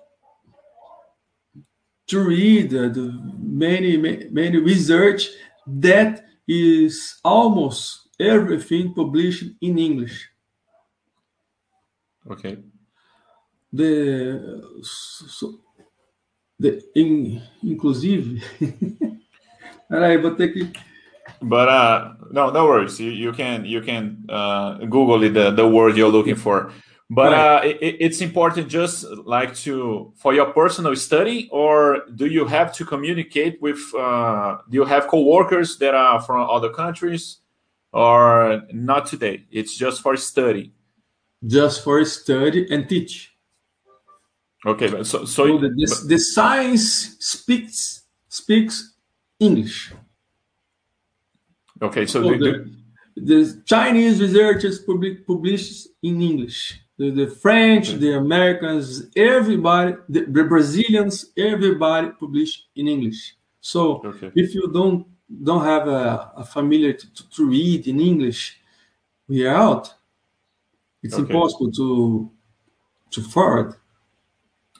to 2.07 2.21
read 2.21 2.71
the 2.71 3.21
many 3.38 3.97
many 3.97 4.59
research 4.59 5.28
that 5.66 6.25
is 6.47 7.21
almost 7.23 8.09
everything 8.18 8.95
published 8.95 9.45
in 9.61 9.78
English. 9.78 10.30
Okay. 12.30 12.58
The 13.73 14.62
so, 14.82 15.61
the 16.58 16.82
in, 16.94 17.42
inclusive. 17.62 18.42
Peraí, 19.90 20.18
vou 20.18 20.35
ter 20.35 20.49
que. 20.49 20.70
But 21.40 21.68
uh, 21.68 22.14
no, 22.30 22.50
no 22.50 22.66
worries. 22.66 22.99
You, 23.00 23.11
you 23.11 23.32
can 23.32 23.64
you 23.64 23.80
can 23.80 24.25
uh, 24.28 24.78
Google 24.78 25.23
it, 25.23 25.35
the 25.35 25.50
the 25.50 25.66
word 25.66 25.97
you're 25.97 26.11
looking 26.11 26.37
for. 26.37 26.73
But 27.11 27.32
right. 27.32 27.64
uh, 27.64 27.68
it, 27.80 27.97
it's 28.00 28.20
important 28.20 28.68
just 28.68 29.04
like 29.25 29.54
to 29.64 30.12
for 30.16 30.35
your 30.35 30.52
personal 30.52 30.94
study, 30.97 31.49
or 31.50 32.02
do 32.14 32.26
you 32.26 32.47
have 32.47 32.73
to 32.75 32.85
communicate 32.85 33.62
with? 33.62 33.78
Uh, 33.94 34.58
do 34.68 34.76
you 34.76 34.85
have 34.85 35.06
coworkers 35.06 35.78
that 35.78 35.94
are 35.94 36.20
from 36.20 36.49
other 36.50 36.70
countries, 36.70 37.38
or 37.92 38.62
not 38.73 39.06
today? 39.06 39.44
It's 39.50 39.75
just 39.76 40.02
for 40.02 40.16
study. 40.16 40.73
Just 41.47 41.85
for 41.85 42.04
study 42.04 42.66
and 42.71 42.88
teach. 42.88 43.35
Okay, 44.66 44.88
so 44.88 45.02
so, 45.02 45.25
so 45.25 45.59
the, 45.59 45.68
the, 45.68 46.04
the 46.09 46.18
science 46.18 47.16
speaks 47.21 48.02
speaks 48.28 48.95
English. 49.38 49.92
Okay, 51.80 52.07
so, 52.07 52.23
so 52.23 52.30
the, 52.30 52.71
the, 53.16 53.23
the 53.23 53.62
Chinese 53.64 54.21
researchers 54.21 54.80
public, 54.80 55.25
publish 55.25 55.87
in 56.02 56.21
English 56.21 56.80
the, 56.99 57.11
the 57.11 57.26
French, 57.28 57.92
the 57.92 58.16
Americans, 58.16 59.07
everybody, 59.16 59.95
the, 60.09 60.25
the, 60.25 60.45
Brazilians, 60.45 61.26
everybody 61.37 62.11
publish 62.11 62.64
in 62.75 62.88
English. 62.88 63.37
So 63.61 64.02
okay. 64.04 64.33
if 64.35 64.54
you 64.54 64.71
don't 64.73 65.07
don't 65.42 65.64
have 65.64 65.87
a, 65.87 66.33
a 66.37 66.45
familiar 66.45 66.95
to, 66.95 67.14
to, 67.14 67.30
to, 67.30 67.47
read 67.47 67.87
in 67.87 68.00
English, 68.00 68.59
we 69.28 69.47
are 69.47 69.54
out. 69.54 69.95
It's 71.09 71.17
okay. 71.19 71.33
impossible 71.33 71.73
to 71.73 72.31
to 73.12 73.23
forward. 73.23 73.75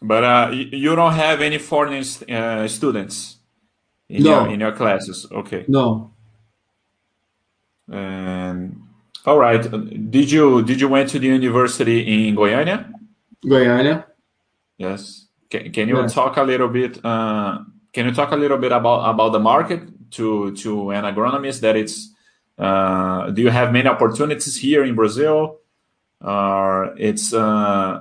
But 0.03 0.25
uh, 0.25 0.51
you 0.53 0.95
don't 0.95 1.15
have 1.15 1.41
any 1.41 1.57
foreign 1.57 2.05
uh, 2.31 2.69
students 2.69 3.39
in 4.11 4.23
no. 4.25 4.31
your 4.31 4.53
in 4.53 4.61
your 4.61 4.73
classes, 4.73 5.27
okay? 5.33 5.65
No. 5.69 6.13
And 7.91 8.83
all 9.25 9.39
right. 9.39 9.63
Did 10.11 10.31
you 10.31 10.63
did 10.63 10.83
you 10.83 10.89
went 10.89 11.09
to 11.11 11.19
the 11.19 11.29
university 11.29 12.29
in 12.29 12.37
Goiânia? 12.37 12.93
Goiânia. 13.43 14.05
Yes. 14.77 15.27
Can, 15.49 15.73
can 15.73 15.89
you 15.89 15.97
yes. 15.97 16.13
talk 16.13 16.37
a 16.37 16.43
little 16.43 16.69
bit? 16.69 17.03
Uh, 17.03 17.65
can 17.95 18.05
you 18.05 18.13
talk 18.13 18.33
a 18.33 18.37
little 18.37 18.59
bit 18.59 18.73
about 18.73 19.09
about 19.09 19.33
the 19.33 19.41
market 19.41 19.81
to 20.11 20.53
to 20.57 20.91
an 20.91 21.05
agronomist? 21.05 21.61
That 21.61 21.77
it's. 21.77 22.13
Uh, 22.59 23.31
do 23.31 23.41
you 23.41 23.51
have 23.51 23.73
many 23.73 23.89
opportunities 23.89 24.57
here 24.59 24.85
in 24.85 24.95
Brazil? 24.95 25.59
Or 26.21 26.95
it's 26.99 27.33
uh, 27.33 28.01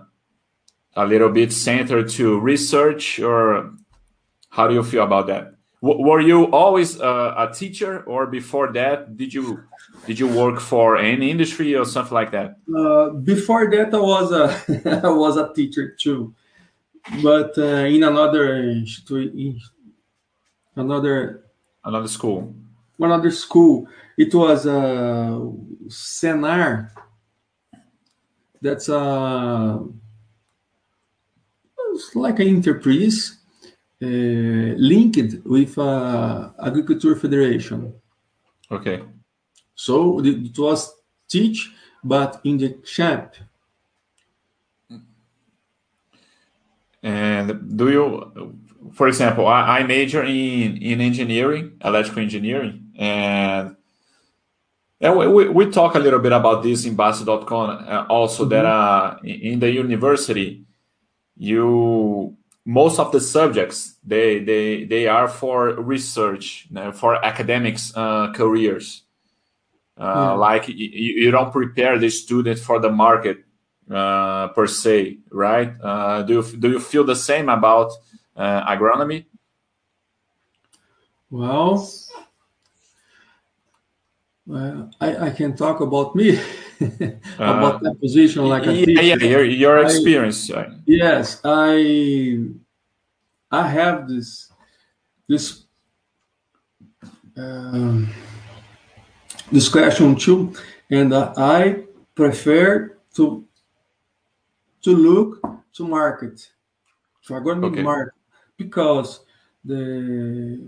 a 0.96 1.06
little 1.06 1.30
bit 1.30 1.54
centered 1.54 2.10
to 2.10 2.40
research, 2.40 3.20
or 3.20 3.74
how 4.50 4.68
do 4.68 4.74
you 4.74 4.84
feel 4.84 5.04
about 5.04 5.28
that? 5.28 5.54
W- 5.82 6.02
were 6.04 6.20
you 6.20 6.46
always 6.46 7.00
uh, 7.00 7.36
a 7.38 7.54
teacher, 7.54 8.02
or 8.04 8.26
before 8.26 8.74
that, 8.74 9.16
did 9.16 9.34
you 9.34 9.64
did 10.08 10.20
you 10.20 10.28
work 10.28 10.60
for 10.60 10.98
any 10.98 11.30
industry 11.30 11.76
or 11.76 11.86
something 11.86 12.14
like 12.14 12.32
that? 12.32 12.58
Uh, 12.76 13.10
before 13.10 13.70
that, 13.70 13.94
I 13.94 14.00
was 14.00 14.32
a 14.32 15.04
I 15.06 15.10
was 15.10 15.38
a 15.38 15.54
teacher 15.54 15.96
too, 16.00 16.34
but 17.22 17.58
uh, 17.58 17.86
in 17.86 18.04
another 18.04 18.74
another 20.76 21.44
another 21.84 22.08
school. 22.08 22.56
Another 23.00 23.32
school. 23.32 23.88
It 24.18 24.34
was 24.34 24.66
a 24.66 24.80
uh, 24.80 25.40
Senar. 25.88 26.90
That's 28.62 28.90
a 28.90 29.84
like 32.14 32.40
an 32.40 32.48
enterprise 32.48 33.38
uh, 34.02 34.06
linked 34.06 35.46
with 35.46 35.78
uh, 35.78 36.50
Agriculture 36.64 37.16
Federation. 37.16 37.94
Okay. 38.72 39.04
So 39.76 40.20
it 40.24 40.58
was 40.58 40.94
teach, 41.28 41.72
but 42.04 42.40
in 42.44 42.58
the 42.58 42.74
camp. 42.96 43.36
And 47.04 47.78
do 47.78 47.90
you, 47.90 48.58
for 48.94 49.08
example, 49.08 49.48
I, 49.48 49.80
I 49.80 49.84
major 49.84 50.24
in, 50.24 50.78
in 50.78 51.00
engineering, 51.00 51.78
electrical 51.84 52.24
engineering, 52.24 52.92
and 52.98 53.76
Yeah, 55.00 55.14
we, 55.14 55.48
we 55.48 55.70
talk 55.70 55.94
a 55.94 56.00
little 56.00 56.20
bit 56.20 56.32
about 56.32 56.64
this 56.64 56.86
in 56.86 56.96
Base.com 56.96 57.86
uh, 57.88 58.06
also 58.10 58.44
mm-hmm. 58.44 58.50
that 58.50 58.66
uh, 58.66 59.18
in 59.24 59.60
the 59.60 59.70
university, 59.70 60.66
you 61.36 62.36
most 62.68 63.00
of 63.00 63.14
the 63.14 63.22
subjects 63.22 63.96
they 64.04 64.40
they 64.40 64.84
they 64.84 65.08
are 65.08 65.30
for 65.30 65.72
research 65.82 66.68
for 66.94 67.24
academics 67.26 67.96
uh, 67.96 68.32
careers 68.34 69.04
uh, 69.98 70.34
mm. 70.34 70.38
like 70.38 70.68
you, 70.68 70.76
you, 71.24 71.32
don't 71.32 71.54
prepare 71.54 71.98
the 71.98 72.10
student 72.10 72.60
for 72.60 72.80
the 72.80 72.92
market 72.92 73.38
uh, 73.90 74.50
per 74.50 74.68
se 74.68 75.18
right 75.32 75.74
uh, 75.82 76.22
do 76.24 76.34
you, 76.34 76.58
do 76.58 76.72
you 76.72 76.80
feel 76.80 77.06
the 77.06 77.16
same 77.16 77.48
about 77.48 77.94
uh, 78.36 78.66
agronomy 78.70 79.26
well 81.32 81.90
well 84.48 84.90
I, 85.02 85.28
I 85.28 85.30
can 85.30 85.56
talk 85.56 85.82
about 85.82 86.16
me 86.16 86.40
about 87.38 87.84
that 87.84 87.98
position 88.00 88.46
like 88.46 88.66
a 88.66 88.74
yeah, 88.74 89.02
yeah 89.02 89.16
your, 89.16 89.44
your 89.44 89.78
experience 89.80 90.50
I, 90.50 90.70
yes 90.86 91.42
i 91.44 92.40
i 93.52 93.68
have 93.68 94.08
this 94.08 94.52
this 95.28 95.64
um, 97.36 98.10
this 99.52 99.68
question 99.70 100.16
too 100.16 100.54
and 100.90 101.14
uh, 101.14 101.34
i 101.36 101.84
prefer 102.16 102.98
to 103.16 103.46
to 104.82 104.96
look 104.96 105.42
to 105.74 105.88
market 105.88 106.50
to 107.26 107.34
agronomic 107.34 107.74
okay. 107.74 107.84
market 107.84 108.14
because 108.56 109.20
the 109.66 110.62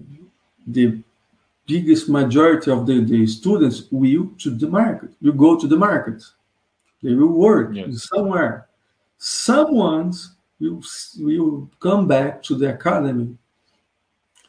the 0.68 1.02
biggest 1.70 2.10
majority 2.10 2.72
of 2.72 2.88
the, 2.88 3.02
the 3.02 3.28
students 3.28 3.84
will 3.92 4.32
to 4.40 4.50
the 4.50 4.68
market, 4.68 5.12
will 5.22 5.34
go 5.34 5.58
to 5.60 5.68
the 5.68 5.78
market. 5.78 6.24
They 7.04 7.14
will 7.14 7.36
work 7.50 7.70
yes. 7.74 8.10
somewhere. 8.10 8.68
Someone's 9.20 10.36
will, 10.60 10.82
will 11.20 11.70
come 11.80 12.08
back 12.08 12.42
to 12.44 12.56
the 12.56 12.74
academy. 12.74 13.38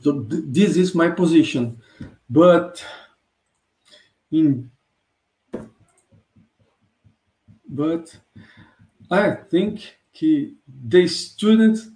So 0.01 0.23
th- 0.23 0.45
this 0.47 0.77
is 0.77 0.95
my 0.95 1.11
position. 1.11 1.81
But 2.29 2.85
in 4.33 4.71
but 7.69 8.17
I 9.11 9.33
think 9.51 9.97
the 10.17 11.07
students 11.07 11.89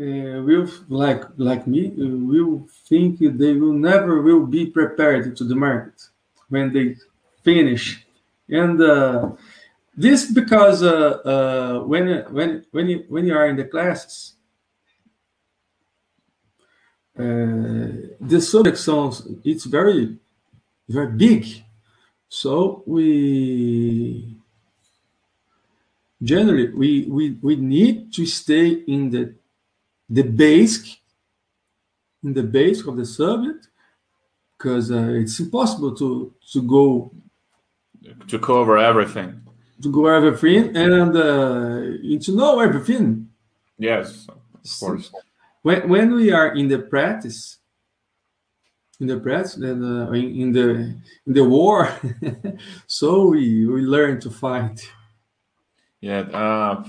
will 0.00 0.68
like 0.88 1.24
like 1.36 1.66
me 1.66 1.88
uh, 1.88 2.06
will 2.06 2.66
think 2.88 3.18
they 3.18 3.54
will 3.54 3.72
never 3.72 4.22
will 4.22 4.46
be 4.46 4.66
prepared 4.66 5.36
to 5.36 5.44
the 5.44 5.54
market 5.54 6.08
when 6.48 6.72
they 6.72 6.96
finish. 7.42 8.06
And 8.48 8.80
uh, 8.80 9.32
this 9.96 10.30
because 10.30 10.82
uh, 10.82 11.20
uh, 11.24 11.80
when 11.80 12.24
when 12.30 12.64
when 12.70 12.88
you 12.88 13.04
when 13.08 13.26
you 13.26 13.34
are 13.34 13.46
in 13.46 13.56
the 13.56 13.64
classes 13.64 14.34
uh, 17.18 18.16
the 18.20 18.40
subject 18.40 18.78
sounds 18.78 19.26
it's 19.44 19.64
very 19.64 20.16
very 20.88 21.12
big. 21.12 21.46
So 22.28 22.82
we 22.86 24.36
generally 26.22 26.68
we 26.68 27.06
we, 27.08 27.38
we 27.42 27.56
need 27.56 28.12
to 28.14 28.24
stay 28.26 28.68
in 28.68 29.10
the 29.10 29.34
the 30.10 30.22
base 30.22 30.96
in 32.22 32.34
the 32.34 32.42
base 32.42 32.86
of 32.86 32.96
the 32.96 33.06
subject 33.06 33.68
because 34.58 34.90
uh, 34.90 35.08
it's 35.22 35.38
impossible 35.40 35.94
to 35.94 36.34
to 36.52 36.62
go 36.62 37.12
to 38.28 38.38
cover 38.38 38.76
everything. 38.76 39.40
to 39.82 39.90
go 39.90 40.06
everything 40.06 40.76
and 40.76 41.16
uh, 41.16 41.80
to 42.24 42.32
know 42.36 42.60
everything. 42.60 43.28
Yes 43.78 44.26
of 44.64 44.80
course. 44.80 45.12
when, 45.62 45.88
when 45.88 46.14
we 46.14 46.32
are 46.32 46.54
in 46.54 46.68
the 46.68 46.78
practice 46.78 47.58
in 49.00 49.06
the 49.06 49.18
practice 49.18 49.56
and 49.56 49.82
uh, 49.82 50.10
in, 50.12 50.40
in 50.40 50.52
the 50.52 50.70
in 51.26 51.32
the 51.32 51.44
war 51.44 51.88
so 52.86 53.28
we 53.28 53.66
we 53.66 53.82
learn 53.82 54.20
to 54.20 54.30
fight 54.30 54.80
yeah. 56.00 56.20
Uh, 56.20 56.84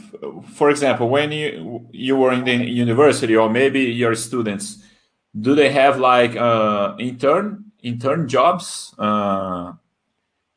for 0.53 0.69
example, 0.69 1.09
when 1.09 1.31
you 1.31 1.87
you 1.91 2.15
were 2.15 2.31
in 2.31 2.45
the 2.45 2.55
university, 2.55 3.35
or 3.35 3.49
maybe 3.49 3.81
your 3.81 4.15
students, 4.15 4.77
do 5.39 5.53
they 5.53 5.71
have 5.71 5.99
like 5.99 6.35
uh, 6.35 6.95
intern 6.97 7.71
intern 7.83 8.27
jobs 8.27 8.95
uh, 8.97 9.73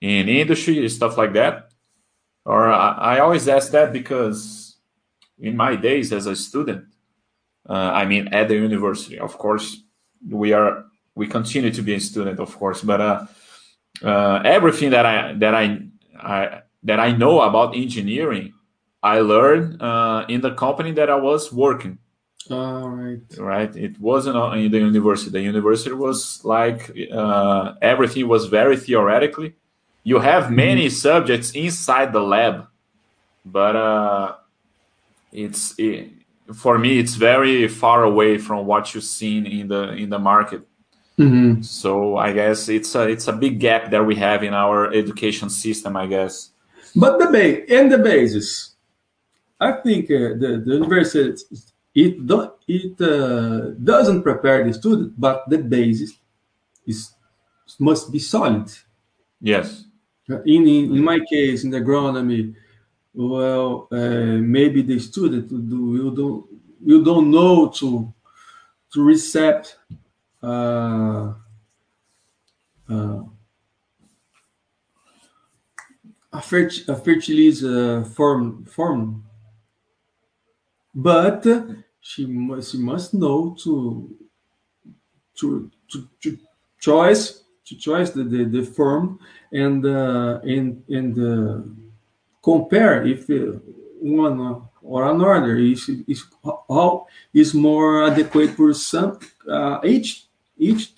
in 0.01 0.29
industry 0.29 0.88
stuff 0.88 1.19
like 1.19 1.33
that? 1.33 1.71
Or 2.45 2.71
I, 2.71 3.17
I, 3.17 3.19
always 3.21 3.49
ask 3.49 3.73
that 3.73 3.93
because 3.93 4.77
in 5.38 5.57
my 5.57 5.77
days 5.77 6.12
as 6.12 6.27
a 6.27 6.37
student, 6.37 6.85
uh, 7.69 7.73
I 7.73 8.05
mean 8.05 8.29
at 8.29 8.49
the 8.49 8.55
university, 8.55 9.19
of 9.19 9.37
course, 9.37 9.83
we 10.29 10.53
are 10.53 10.85
we 11.17 11.27
continue 11.27 11.73
to 11.73 11.83
be 11.83 11.95
a 11.95 12.01
student, 12.01 12.38
of 12.38 12.57
course, 12.57 12.83
but 12.83 13.01
uh, 13.01 13.27
uh, 14.03 14.43
everything 14.45 14.90
that 14.90 15.07
I 15.07 15.33
that 15.35 15.55
I 15.55 15.81
I 16.21 16.61
that 16.85 17.01
I 17.01 17.12
know 17.12 17.40
about 17.40 17.77
engineering, 17.77 18.55
I 19.03 19.20
learned 19.20 19.83
uh, 19.83 20.27
in 20.29 20.40
the 20.40 20.55
company 20.55 20.92
that 20.92 21.11
I 21.11 21.16
was 21.16 21.53
working. 21.53 21.99
All 22.51 22.90
right. 22.90 23.20
Right. 23.38 23.75
It 23.75 23.99
wasn't 23.99 24.37
in 24.57 24.70
the 24.70 24.79
university. 24.79 25.31
The 25.31 25.40
university 25.40 25.94
was 25.94 26.44
like 26.44 26.94
uh, 27.12 27.75
everything 27.81 28.29
was 28.29 28.47
very 28.47 28.77
theoretically. 28.77 29.55
You 30.03 30.18
have 30.18 30.44
mm-hmm. 30.44 30.57
many 30.57 30.88
subjects 30.90 31.53
inside 31.53 32.12
the 32.12 32.20
lab, 32.20 32.66
but 33.44 33.77
uh, 33.77 34.35
it's 35.33 35.75
it, 35.79 36.11
for 36.55 36.79
me 36.79 36.99
it's 36.99 37.14
very 37.14 37.66
far 37.68 38.05
away 38.05 38.37
from 38.37 38.66
what 38.66 38.94
you've 38.94 39.05
seen 39.05 39.47
in 39.47 39.68
the 39.68 39.92
in 39.94 40.11
the 40.11 40.18
market. 40.18 40.62
Mm-hmm. 41.18 41.62
So 41.62 42.18
I 42.18 42.33
guess 42.33 42.68
it's 42.68 42.94
a 42.94 43.09
it's 43.09 43.29
a 43.29 43.33
big 43.33 43.61
gap 43.61 43.90
that 43.90 44.05
we 44.05 44.16
have 44.16 44.42
in 44.42 44.53
our 44.53 44.92
education 44.92 45.49
system. 45.49 45.97
I 45.97 46.07
guess. 46.07 46.51
But 46.94 47.18
the 47.18 47.26
base 47.26 47.70
and 47.70 47.90
the 47.90 47.98
basis, 47.98 48.74
I 49.61 49.72
think 49.72 50.11
uh, 50.11 50.38
the, 50.38 50.62
the 50.64 50.74
university 50.74 51.42
it 51.94 52.26
do, 52.26 52.52
it 52.66 53.00
uh, 53.00 53.70
doesn't 53.83 54.22
prepare 54.22 54.64
the 54.64 54.74
student, 54.74 55.14
but 55.18 55.48
the 55.48 55.59
basis 55.59 56.12
is 56.87 57.14
must 57.78 58.12
be 58.12 58.18
solid. 58.18 58.70
Yes. 59.40 59.85
Uh, 60.30 60.42
in, 60.42 60.66
in, 60.66 60.96
in 60.96 61.04
my 61.04 61.18
case, 61.28 61.64
in 61.64 61.70
agronomy, 61.72 62.54
well, 63.12 63.88
uh, 63.92 64.38
maybe 64.40 64.83
the 64.83 64.98
student 64.98 65.48
do, 65.48 65.94
you 65.96 66.11
don't 66.14 66.46
you 66.85 67.04
don't 67.04 67.30
know 67.30 67.68
to 67.68 68.12
to 68.92 69.00
recept 69.00 69.76
uh, 70.42 71.33
uh, 72.88 73.22
a, 76.35 76.38
fert 76.38 76.88
a 76.88 76.97
fertilizer 76.97 78.05
form, 78.05 78.64
form, 78.64 79.25
but 80.94 81.47
she 82.01 82.27
must, 82.27 82.73
she 82.73 82.79
must 82.79 83.14
know 83.14 83.57
to 83.62 84.14
to 85.37 85.70
to, 85.90 86.09
to 86.23 86.38
choice 86.81 87.44
to 87.64 87.77
choice 87.77 88.11
the, 88.11 88.25
the, 88.25 88.44
the 88.44 88.62
form 88.62 89.18
and 89.53 89.87
uh, 89.87 90.40
and 90.42 90.83
and 90.88 91.18
uh, 91.18 91.62
compare 92.42 93.07
if 93.07 93.31
uh, 93.31 93.59
one 94.01 94.62
or 94.83 95.11
another 95.11 95.57
is, 95.57 95.88
is 96.07 96.25
how 96.42 97.07
is 97.33 97.55
more 97.55 98.05
adequate 98.05 98.51
for 98.51 98.75
some 98.75 99.18
uh, 99.49 99.79
each 99.83 100.27
each 100.59 100.94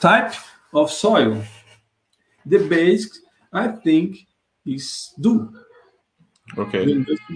type 0.00 0.34
of 0.72 0.90
soil. 0.90 1.42
The 2.46 2.58
basics, 2.58 3.20
I 3.52 3.68
think, 3.68 4.26
is 4.66 5.14
do. 5.20 5.52
Okay. 6.56 6.84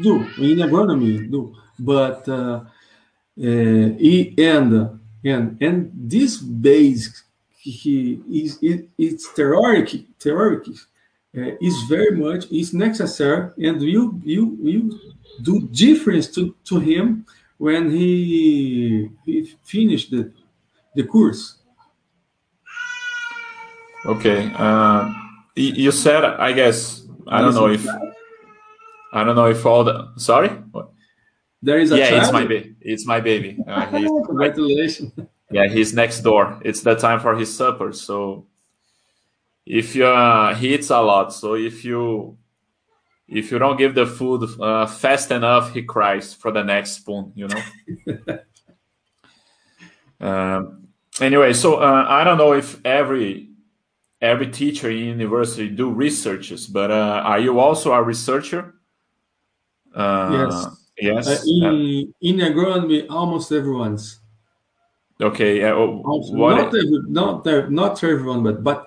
Do 0.02 0.26
in 0.38 0.58
agronomy 0.58 1.30
do, 1.30 1.54
but 1.78 2.28
uh, 2.28 2.60
uh, 3.38 3.42
and 3.42 5.00
and 5.24 5.62
and 5.62 5.90
this 5.94 6.38
base 6.38 7.22
he 7.50 8.20
is 8.30 8.58
it, 8.62 8.88
it's 8.98 9.26
theoretic 9.28 10.04
theoretic 10.20 10.74
uh, 11.36 11.52
is 11.60 11.82
very 11.88 12.16
much 12.16 12.50
is 12.52 12.74
necessary 12.74 13.50
and 13.58 13.80
you 13.82 14.20
you 14.24 14.58
you 14.62 15.00
do 15.42 15.66
difference 15.68 16.28
to 16.28 16.54
to 16.64 16.78
him 16.78 17.24
when 17.58 17.90
he 17.90 19.10
he 19.24 19.56
finished 19.64 20.10
the 20.10 20.30
the 20.94 21.04
course. 21.04 21.56
Okay. 24.04 24.50
Uh, 24.56 25.12
you 25.56 25.90
said, 25.90 26.24
I 26.24 26.52
guess, 26.52 27.05
I 27.28 27.40
don't 27.40 27.54
know 27.54 27.68
if 27.68 27.86
I 29.12 29.24
don't 29.24 29.36
know 29.36 29.46
if 29.46 29.64
all 29.64 29.84
the 29.84 30.12
sorry. 30.16 30.50
There 31.62 31.78
is 31.78 31.90
a 31.90 31.98
yeah, 31.98 32.10
child? 32.10 32.22
it's 32.22 32.32
my 32.32 32.44
baby. 32.44 32.76
It's 32.80 33.06
my 33.06 33.20
baby. 33.20 33.58
Uh, 33.66 33.86
Congratulations. 34.26 35.12
Yeah, 35.50 35.68
he's 35.68 35.94
next 35.94 36.20
door. 36.20 36.60
It's 36.64 36.80
the 36.82 36.94
time 36.94 37.20
for 37.20 37.36
his 37.36 37.54
supper, 37.56 37.92
so 37.92 38.46
if 39.64 39.94
you 39.96 40.06
uh, 40.06 40.54
he 40.54 40.74
eats 40.74 40.90
a 40.90 41.00
lot. 41.00 41.32
So 41.32 41.54
if 41.54 41.84
you 41.84 42.36
if 43.28 43.50
you 43.50 43.58
don't 43.58 43.76
give 43.76 43.94
the 43.94 44.06
food 44.06 44.48
uh, 44.60 44.86
fast 44.86 45.30
enough, 45.30 45.72
he 45.72 45.82
cries 45.82 46.34
for 46.34 46.52
the 46.52 46.62
next 46.62 46.92
spoon. 46.92 47.32
You 47.34 47.48
know. 47.48 48.38
um, 50.28 50.88
anyway, 51.20 51.52
so 51.52 51.76
uh, 51.76 52.06
I 52.08 52.22
don't 52.22 52.38
know 52.38 52.52
if 52.52 52.84
every 52.84 53.50
every 54.20 54.48
teacher 54.48 54.90
in 54.90 55.20
university 55.20 55.68
do 55.68 55.90
researches, 55.90 56.66
but 56.66 56.90
uh, 56.90 57.22
are 57.24 57.38
you 57.38 57.58
also 57.58 57.92
a 57.92 58.02
researcher? 58.02 58.74
Uh, 59.94 60.48
yes. 60.50 60.66
Yes. 60.98 61.28
Uh, 61.28 61.68
in, 61.68 62.14
in 62.20 62.36
agronomy, 62.36 63.06
almost 63.10 63.52
everyone's. 63.52 64.20
Okay. 65.20 65.62
Uh, 65.62 65.74
also, 65.74 66.34
not, 66.34 66.68
every, 66.68 67.02
not, 67.08 67.70
not 67.70 68.04
everyone, 68.04 68.42
but 68.42 68.64
but 68.64 68.78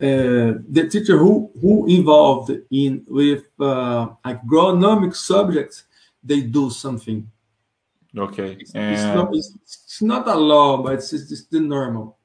uh, 0.00 0.60
the 0.68 0.88
teacher 0.90 1.18
who 1.18 1.50
who 1.60 1.86
involved 1.86 2.50
in 2.70 3.04
with 3.08 3.44
uh, 3.60 4.08
agronomic 4.24 5.14
subjects, 5.14 5.84
they 6.22 6.40
do 6.40 6.70
something. 6.70 7.30
Okay. 8.16 8.56
It's, 8.60 8.72
it's, 8.74 9.02
not, 9.02 9.34
it's, 9.34 9.54
it's 9.62 10.02
not 10.02 10.28
a 10.28 10.34
law, 10.34 10.82
but 10.82 10.94
it's, 10.94 11.12
it's 11.12 11.46
the 11.46 11.60
normal. 11.60 12.16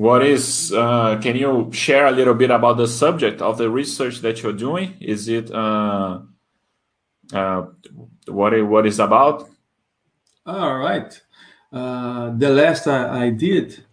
What 0.00 0.24
is? 0.24 0.72
Uh, 0.72 1.18
can 1.20 1.36
you 1.36 1.70
share 1.74 2.06
a 2.06 2.10
little 2.10 2.32
bit 2.32 2.50
about 2.50 2.78
the 2.78 2.88
subject 2.88 3.42
of 3.42 3.58
the 3.58 3.68
research 3.68 4.20
that 4.20 4.42
you're 4.42 4.54
doing? 4.54 4.96
Is 4.98 5.28
it 5.28 5.52
uh, 5.52 6.20
uh, 7.34 7.66
what 8.26 8.54
it, 8.54 8.62
what 8.62 8.86
is 8.86 8.98
about? 8.98 9.50
All 10.46 10.78
right. 10.78 11.12
Uh, 11.70 12.32
the 12.34 12.48
last 12.48 12.86
I, 12.86 13.26
I, 13.26 13.28
did 13.28 13.84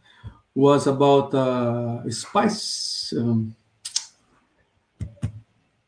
was 0.56 0.88
about 0.88 1.34
uh, 1.34 2.10
spice. 2.10 3.13
Um, 3.17 3.54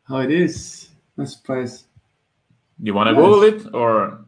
how 0.04 0.18
it 0.18 0.32
is? 0.32 0.90
A 1.18 1.26
spice. 1.26 1.86
You 2.78 2.94
want 2.94 3.08
to 3.08 3.14
yes. 3.14 3.22
Google 3.22 3.44
it 3.44 3.74
or 3.74 4.26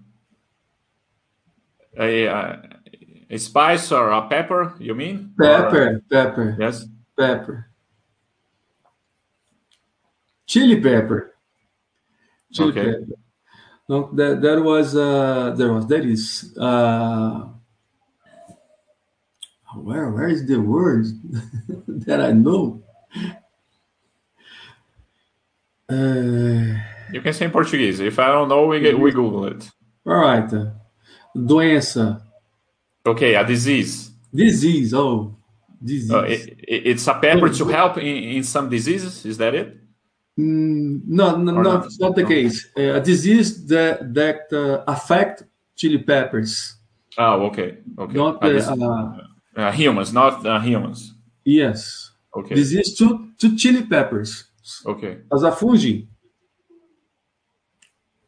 a, 1.99 2.70
a, 3.31 3.37
spice 3.37 3.91
or 3.91 4.11
a 4.11 4.27
pepper? 4.27 4.75
You 4.79 4.93
mean 4.93 5.33
pepper? 5.39 5.83
Or, 5.83 6.01
pepper. 6.09 6.57
Yes. 6.59 6.85
Pepper. 7.17 7.67
Chili 10.45 10.81
pepper. 10.81 11.35
Chili 12.51 12.69
okay. 12.69 12.91
pepper. 12.91 13.19
No, 13.89 14.09
that 14.13 14.41
that 14.41 14.61
was 14.61 14.95
uh, 14.95 15.53
there 15.57 15.73
was 15.73 15.87
that 15.87 16.05
is 16.05 16.55
uh, 16.57 17.47
where 19.75 20.09
where 20.11 20.29
is 20.29 20.45
the 20.45 20.59
word 20.59 21.05
that 21.87 22.21
I 22.21 22.31
know? 22.31 22.83
Uh, 25.89 26.79
you 27.11 27.21
can 27.21 27.33
say 27.33 27.45
in 27.45 27.51
Portuguese. 27.51 27.99
If 27.99 28.17
I 28.17 28.27
don't 28.27 28.47
know, 28.47 28.65
we 28.67 28.79
get, 28.79 28.97
we 28.97 29.11
Google 29.11 29.45
it. 29.45 29.69
All 30.05 30.15
right. 30.15 30.49
Doença. 31.35 32.21
Okay, 33.05 33.35
a 33.35 33.45
disease. 33.45 34.11
Disease. 34.33 34.93
Oh, 34.93 35.35
disease. 35.83 36.11
Uh, 36.11 36.23
it, 36.23 36.55
it's 36.67 37.07
a 37.07 37.13
pepper 37.15 37.49
to 37.49 37.65
help 37.65 37.97
in, 37.97 38.05
in 38.05 38.43
some 38.43 38.69
diseases. 38.69 39.25
Is 39.25 39.37
that 39.37 39.55
it? 39.55 39.77
Mm, 40.39 41.01
no, 41.07 41.35
no, 41.35 41.51
no, 41.51 41.61
not, 41.61 41.87
not 41.99 42.15
the 42.15 42.21
no. 42.21 42.27
case. 42.27 42.67
Uh, 42.77 42.93
a 42.93 43.01
disease 43.01 43.65
that 43.67 44.13
that 44.13 44.51
uh, 44.53 44.83
affect 44.87 45.43
chili 45.75 45.97
peppers. 45.97 46.75
Oh, 47.17 47.47
okay, 47.47 47.79
okay. 47.97 48.13
Not 48.13 48.43
uh, 48.43 49.17
uh, 49.57 49.71
humans, 49.71 50.13
not 50.13 50.45
uh, 50.45 50.59
humans. 50.59 51.13
Yes. 51.43 52.11
Okay. 52.35 52.55
Disease 52.55 52.97
to 52.99 53.31
to 53.39 53.57
chili 53.57 53.83
peppers. 53.83 54.45
Okay. 54.85 55.17
As 55.33 55.43
a 55.43 55.51
fungi. 55.51 56.03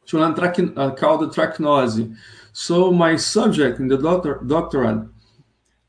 Chulantrachin, 0.06 0.76
uh, 0.76 0.90
called 0.94 1.32
trachinose. 1.32 2.14
So 2.56 2.92
my 2.92 3.16
subject 3.16 3.80
in 3.80 3.88
the 3.88 3.98
doctor 3.98 4.40
doctorate, 4.46 5.08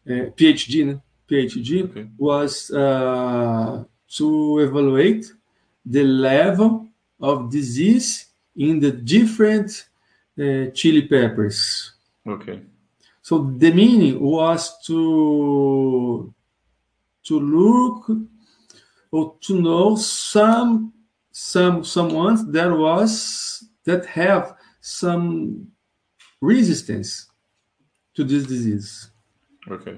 uh, 0.09 0.33
PhD, 0.35 0.99
PhD 1.29 1.83
okay. 1.83 2.07
was 2.17 2.71
uh, 2.71 3.83
to 4.17 4.59
evaluate 4.59 5.31
the 5.85 6.03
level 6.03 6.87
of 7.21 7.51
disease 7.51 8.25
in 8.55 8.79
the 8.79 8.91
different 8.91 9.85
uh, 10.39 10.71
chili 10.73 11.03
peppers. 11.03 11.93
Okay. 12.27 12.61
So 13.21 13.43
the 13.43 13.71
meaning 13.71 14.19
was 14.19 14.75
to 14.87 16.33
to 17.25 17.39
look 17.39 18.09
or 19.11 19.35
to 19.41 19.61
know 19.61 19.97
some 19.97 20.93
some 21.31 21.83
someone 21.83 22.51
that 22.51 22.71
was 22.75 23.63
that 23.83 24.07
have 24.07 24.55
some 24.81 25.67
resistance 26.41 27.27
to 28.15 28.23
this 28.23 28.45
disease. 28.45 29.09
Okay. 29.69 29.97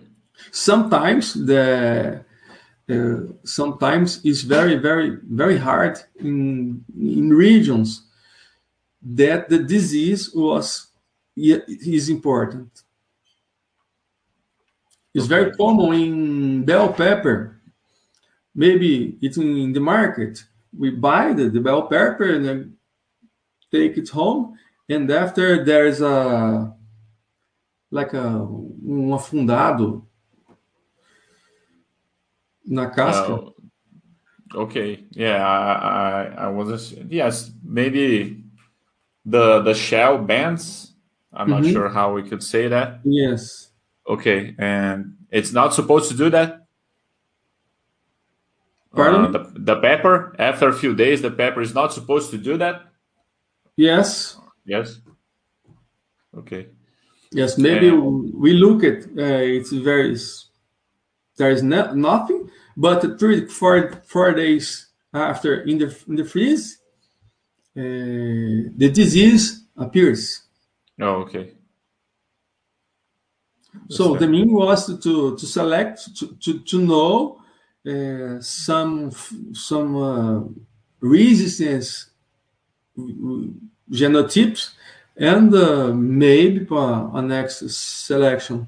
Sometimes 0.52 1.34
the 1.34 2.24
uh, 2.90 3.18
sometimes 3.44 4.22
it's 4.24 4.42
very 4.42 4.76
very 4.76 5.18
very 5.24 5.58
hard 5.58 5.98
in 6.20 6.86
in 6.98 7.34
regions 7.34 8.04
that 9.02 9.50
the 9.50 9.60
disease 9.60 10.34
was 10.34 10.88
is 11.36 12.10
important 12.10 12.70
it's 15.14 15.26
okay. 15.26 15.36
very 15.36 15.52
common 15.56 15.94
in 15.94 16.66
bell 16.66 16.94
pepper 16.94 17.60
maybe 18.56 19.18
it's 19.22 19.38
in 19.38 19.74
the 19.74 19.82
market 19.82 20.46
we 20.78 20.90
buy 20.90 21.34
the, 21.34 21.50
the 21.50 21.60
bell 21.60 21.84
pepper 21.84 22.36
and 22.36 22.46
then 22.46 22.78
take 23.70 23.98
it 23.98 24.08
home 24.10 24.58
and 24.90 25.10
after 25.12 25.64
there's 25.64 26.02
a 26.02 26.74
like 27.92 28.14
a 28.14 28.28
um 28.28 29.12
afundado 29.12 30.06
na 32.66 32.90
casca. 32.90 33.34
Uh, 33.34 33.50
okay, 34.56 35.06
yeah, 35.12 35.46
I, 35.46 35.72
I, 35.72 36.46
I 36.46 36.48
was 36.50 36.94
yes, 37.10 37.52
maybe 37.64 38.44
the 39.26 39.62
the 39.62 39.74
shell 39.74 40.18
bends. 40.18 40.94
I'm 41.34 41.50
mm-hmm. 41.50 41.64
not 41.64 41.72
sure 41.72 41.90
how 41.90 42.14
we 42.14 42.24
could 42.24 42.44
say 42.44 42.68
that. 42.68 43.00
Yes. 43.04 43.72
Okay, 44.08 44.56
and 44.58 45.16
it's 45.32 45.52
not 45.52 45.74
supposed 45.74 46.10
to 46.12 46.18
do 46.18 46.30
that. 46.30 46.68
Pardon? 48.96 49.26
Uh, 49.26 49.32
the, 49.32 49.52
the 49.56 49.76
pepper 49.82 50.36
after 50.40 50.68
a 50.70 50.74
few 50.74 50.96
days, 50.96 51.22
the 51.22 51.32
pepper 51.32 51.62
is 51.62 51.76
not 51.76 51.94
supposed 51.94 52.32
to 52.32 52.38
do 52.38 52.58
that. 52.58 52.84
Yes. 53.76 54.40
Yes. 54.68 55.00
Okay. 56.38 56.68
Yes, 57.32 57.58
maybe 57.58 57.88
and, 57.88 58.34
we 58.34 58.54
look 58.54 58.84
at 58.84 59.04
uh, 59.18 59.42
it's 59.58 59.72
very 59.72 60.16
there 61.38 61.52
is 61.52 61.64
no, 61.64 61.94
nothing, 61.94 62.50
but 62.76 63.20
three, 63.20 63.48
four, 63.48 64.02
four 64.06 64.34
days 64.34 64.88
after 65.14 65.62
in 65.62 65.78
the 65.78 66.04
in 66.08 66.16
the 66.16 66.26
freeze, 66.26 66.80
uh, 67.78 67.82
the 67.82 68.92
disease 68.94 69.66
appears. 69.78 70.44
Oh, 71.00 71.24
okay. 71.24 71.54
That's 73.74 73.98
so 73.98 74.16
the 74.16 74.28
mean 74.28 74.52
was 74.52 74.88
to 75.04 75.38
to 75.38 75.46
select 75.46 76.16
to 76.18 76.36
to, 76.44 76.60
to 76.60 76.82
know 76.82 77.42
uh, 77.88 78.42
some 78.42 79.12
some 79.54 79.96
uh, 79.96 80.40
resistance 81.00 82.10
genotypes 83.92 84.72
and 85.16 85.54
uh, 85.54 85.92
maybe 85.94 86.68
a 86.72 87.22
next 87.22 87.70
selection. 87.70 88.68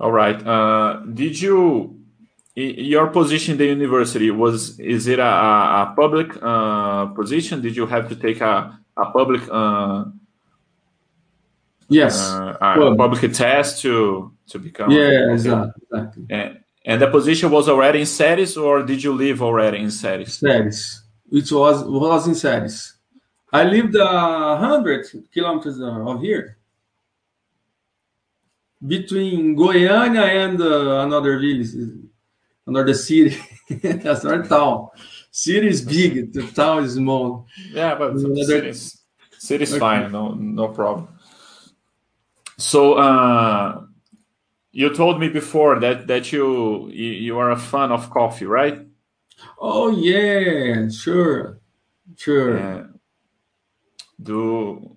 All 0.00 0.12
right. 0.12 0.44
Uh, 0.46 1.00
did 1.12 1.40
you 1.40 2.00
your 2.56 3.08
position 3.08 3.52
in 3.52 3.58
the 3.58 3.66
university 3.66 4.30
was 4.30 4.78
is 4.78 5.06
it 5.08 5.18
a, 5.18 5.22
a 5.22 5.94
public 5.96 6.30
uh, 6.42 7.06
position? 7.06 7.60
Did 7.60 7.76
you 7.76 7.86
have 7.86 8.08
to 8.08 8.16
take 8.16 8.40
a 8.40 8.78
a 8.96 9.10
public 9.10 9.42
uh, 9.50 10.04
yes 11.88 12.20
uh, 12.20 12.56
a 12.60 12.78
well, 12.78 12.96
public 12.96 13.32
test 13.32 13.82
to 13.82 14.32
to 14.48 14.58
become 14.58 14.90
yeah 14.90 15.32
exactly 15.32 16.26
and, 16.30 16.60
and 16.84 17.02
the 17.02 17.10
position 17.10 17.50
was 17.50 17.68
already 17.68 18.00
in 18.00 18.06
Ceres 18.06 18.56
or 18.56 18.82
did 18.82 19.02
you 19.02 19.12
live 19.12 19.42
already 19.42 19.78
in 19.78 19.90
Ceres? 19.90 20.34
Ceres. 20.38 21.03
It 21.34 21.50
was 21.50 21.82
was 21.82 22.28
in 22.28 22.36
Ceres. 22.36 22.94
I 23.52 23.64
lived 23.64 23.96
a 23.96 24.56
hundred 24.56 25.04
kilometers 25.32 25.80
of 25.80 26.20
here 26.20 26.58
between 28.86 29.56
Goiânia 29.56 30.26
and 30.44 30.60
uh, 30.60 31.00
another 31.00 31.40
village, 31.40 31.70
another 32.68 32.94
city. 32.94 33.36
That's 33.82 34.22
not 34.22 34.48
town. 34.48 34.90
City 35.32 35.66
is 35.66 35.82
big, 35.82 36.32
the 36.32 36.46
town 36.52 36.84
is 36.84 36.94
small. 36.94 37.46
Yeah, 37.72 37.96
but 37.96 38.12
another... 38.12 38.72
city 38.72 39.64
is 39.64 39.72
okay. 39.72 39.80
fine, 39.80 40.12
no 40.12 40.34
no 40.34 40.68
problem. 40.68 41.08
So 42.58 42.94
uh, 42.94 43.82
you 44.70 44.94
told 44.94 45.18
me 45.18 45.28
before 45.30 45.80
that 45.80 46.06
that 46.06 46.30
you 46.30 46.90
you 46.90 47.36
are 47.40 47.50
a 47.50 47.58
fan 47.58 47.90
of 47.90 48.10
coffee, 48.10 48.46
right? 48.46 48.86
Oh 49.58 49.90
yeah, 49.90 50.88
sure, 50.88 51.60
sure. 52.16 52.58
Uh, 52.58 52.86
do 54.22 54.96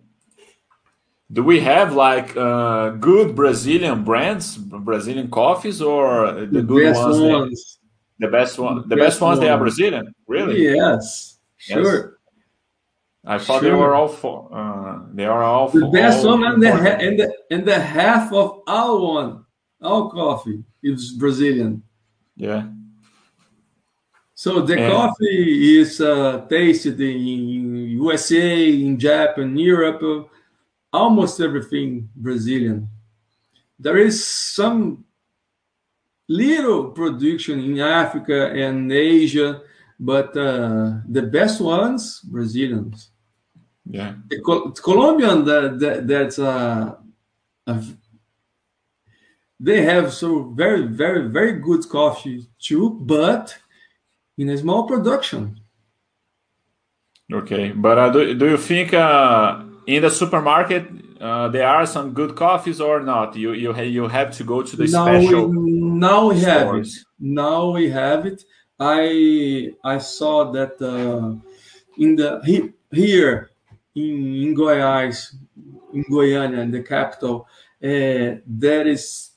do 1.32 1.43
we 1.43 1.60
have 1.60 1.93
like 1.93 2.36
uh, 2.38 2.91
good 2.91 3.36
Brazilian 3.36 4.04
brands, 4.04 4.58
Brazilian 4.58 5.30
coffees, 5.30 5.82
or 5.82 6.32
the, 6.34 6.45
the 6.45 6.62
good 6.62 6.93
best 6.93 7.00
ones? 7.00 7.19
ones. 7.19 7.80
The 8.19 8.28
best 8.28 8.58
one, 8.58 8.76
the, 8.78 8.82
The 8.84 8.95
best, 8.95 9.06
best 9.06 9.21
ones. 9.21 9.39
They 9.39 9.50
are. 9.50 9.60
Brazilian, 9.60 10.13
really? 10.28 10.63
Yes, 10.63 11.38
sure. 11.58 12.17
I 13.26 13.38
thought 13.38 13.62
they 13.62 13.71
were 13.71 13.93
all 13.93 14.08
for. 14.08 14.50
Uh, 14.52 15.06
they 15.13 15.26
are 15.26 15.43
all 15.43 15.67
The 15.67 15.86
best 15.88 16.26
all 16.26 16.39
one 16.39 16.54
and 16.54 16.63
the, 16.63 16.71
and 16.71 17.19
the 17.19 17.34
and 17.52 17.65
the 17.65 17.80
half 17.80 18.32
of 18.32 18.62
our 18.67 18.97
one, 18.97 19.45
our 19.82 20.10
coffee 20.10 20.63
is 20.82 21.12
Brazilian. 21.12 21.84
Yeah. 22.38 22.67
So 24.43 24.62
the 24.62 24.78
And- 24.78 24.91
coffee 24.93 25.80
is 25.82 26.00
uh, 26.00 26.45
tasted 26.47 27.02
in 27.02 27.89
USA, 28.06 28.47
in 28.86 29.00
Japan, 29.00 29.58
Europe, 29.58 30.04
uh, 30.04 30.23
almost 30.93 31.41
everything 31.41 32.08
Brazilian. 32.15 32.88
There 33.80 33.97
is 33.97 34.23
some 34.60 35.04
little 36.28 36.91
production 36.91 37.60
in 37.62 37.80
Africa 37.80 38.39
and 38.65 38.91
Asia, 38.91 39.62
but 40.00 40.30
uh, 40.38 41.02
the 41.10 41.23
best 41.23 41.60
ones 41.60 42.21
Brazilians. 42.21 43.10
Yeah. 43.89 44.13
The 44.30 44.39
Col- 44.41 44.71
Colombian 44.71 45.45
that, 45.45 45.80
that 45.80 46.08
that's 46.08 46.38
uh, 46.38 46.93
a, 47.65 47.84
they 49.60 49.82
have 49.82 50.13
so 50.13 50.30
very 50.63 50.84
very 51.04 51.23
very 51.38 51.54
good 51.54 51.84
coffee 51.89 52.45
too, 52.60 53.00
but 53.02 53.58
in 54.38 54.50
a 54.50 54.58
small 54.58 54.88
production. 54.88 55.60
Okay, 57.32 57.71
but 57.71 57.97
uh, 57.97 58.10
do, 58.10 58.34
do 58.36 58.50
you 58.50 58.58
think 58.58 58.93
uh, 58.93 59.63
in 59.86 60.02
the 60.02 60.10
supermarket 60.10 60.88
uh, 61.19 61.50
there 61.50 61.67
are 61.67 61.86
some 61.86 62.13
good 62.13 62.36
coffees 62.36 62.80
or 62.80 63.02
not? 63.02 63.36
You 63.36 63.52
you 63.52 63.73
ha- 63.73 63.82
you 63.82 64.08
have 64.08 64.32
to 64.38 64.43
go 64.43 64.62
to 64.62 64.76
the 64.76 64.88
now 64.88 65.06
special. 65.06 65.47
we, 65.50 65.71
now 65.71 66.30
we 66.30 66.39
have 66.39 66.76
it. 66.76 66.88
Now 67.19 67.71
we 67.71 67.89
have 67.89 68.26
it. 68.26 68.45
I 68.80 69.73
I 69.84 69.97
saw 69.97 70.52
that 70.52 70.82
uh, 70.82 71.36
in 71.97 72.15
the 72.15 72.41
he, 72.45 72.71
here 72.91 73.52
in, 73.93 74.36
in 74.36 74.56
Goiás, 74.56 75.36
in 75.93 76.06
Goiânia, 76.06 76.60
in 76.60 76.71
the 76.71 76.84
capital, 76.84 77.45
uh, 77.84 78.39
there 78.45 78.88
is 78.88 79.32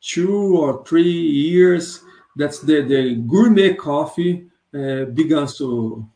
two 0.00 0.56
or 0.56 0.84
three 0.84 1.12
years 1.12 2.02
that's 2.36 2.60
the, 2.60 2.82
the 2.82 3.14
gourmet 3.26 3.74
coffee 3.74 4.46
uh, 4.74 5.04
begins 5.06 5.56
to 5.58 6.08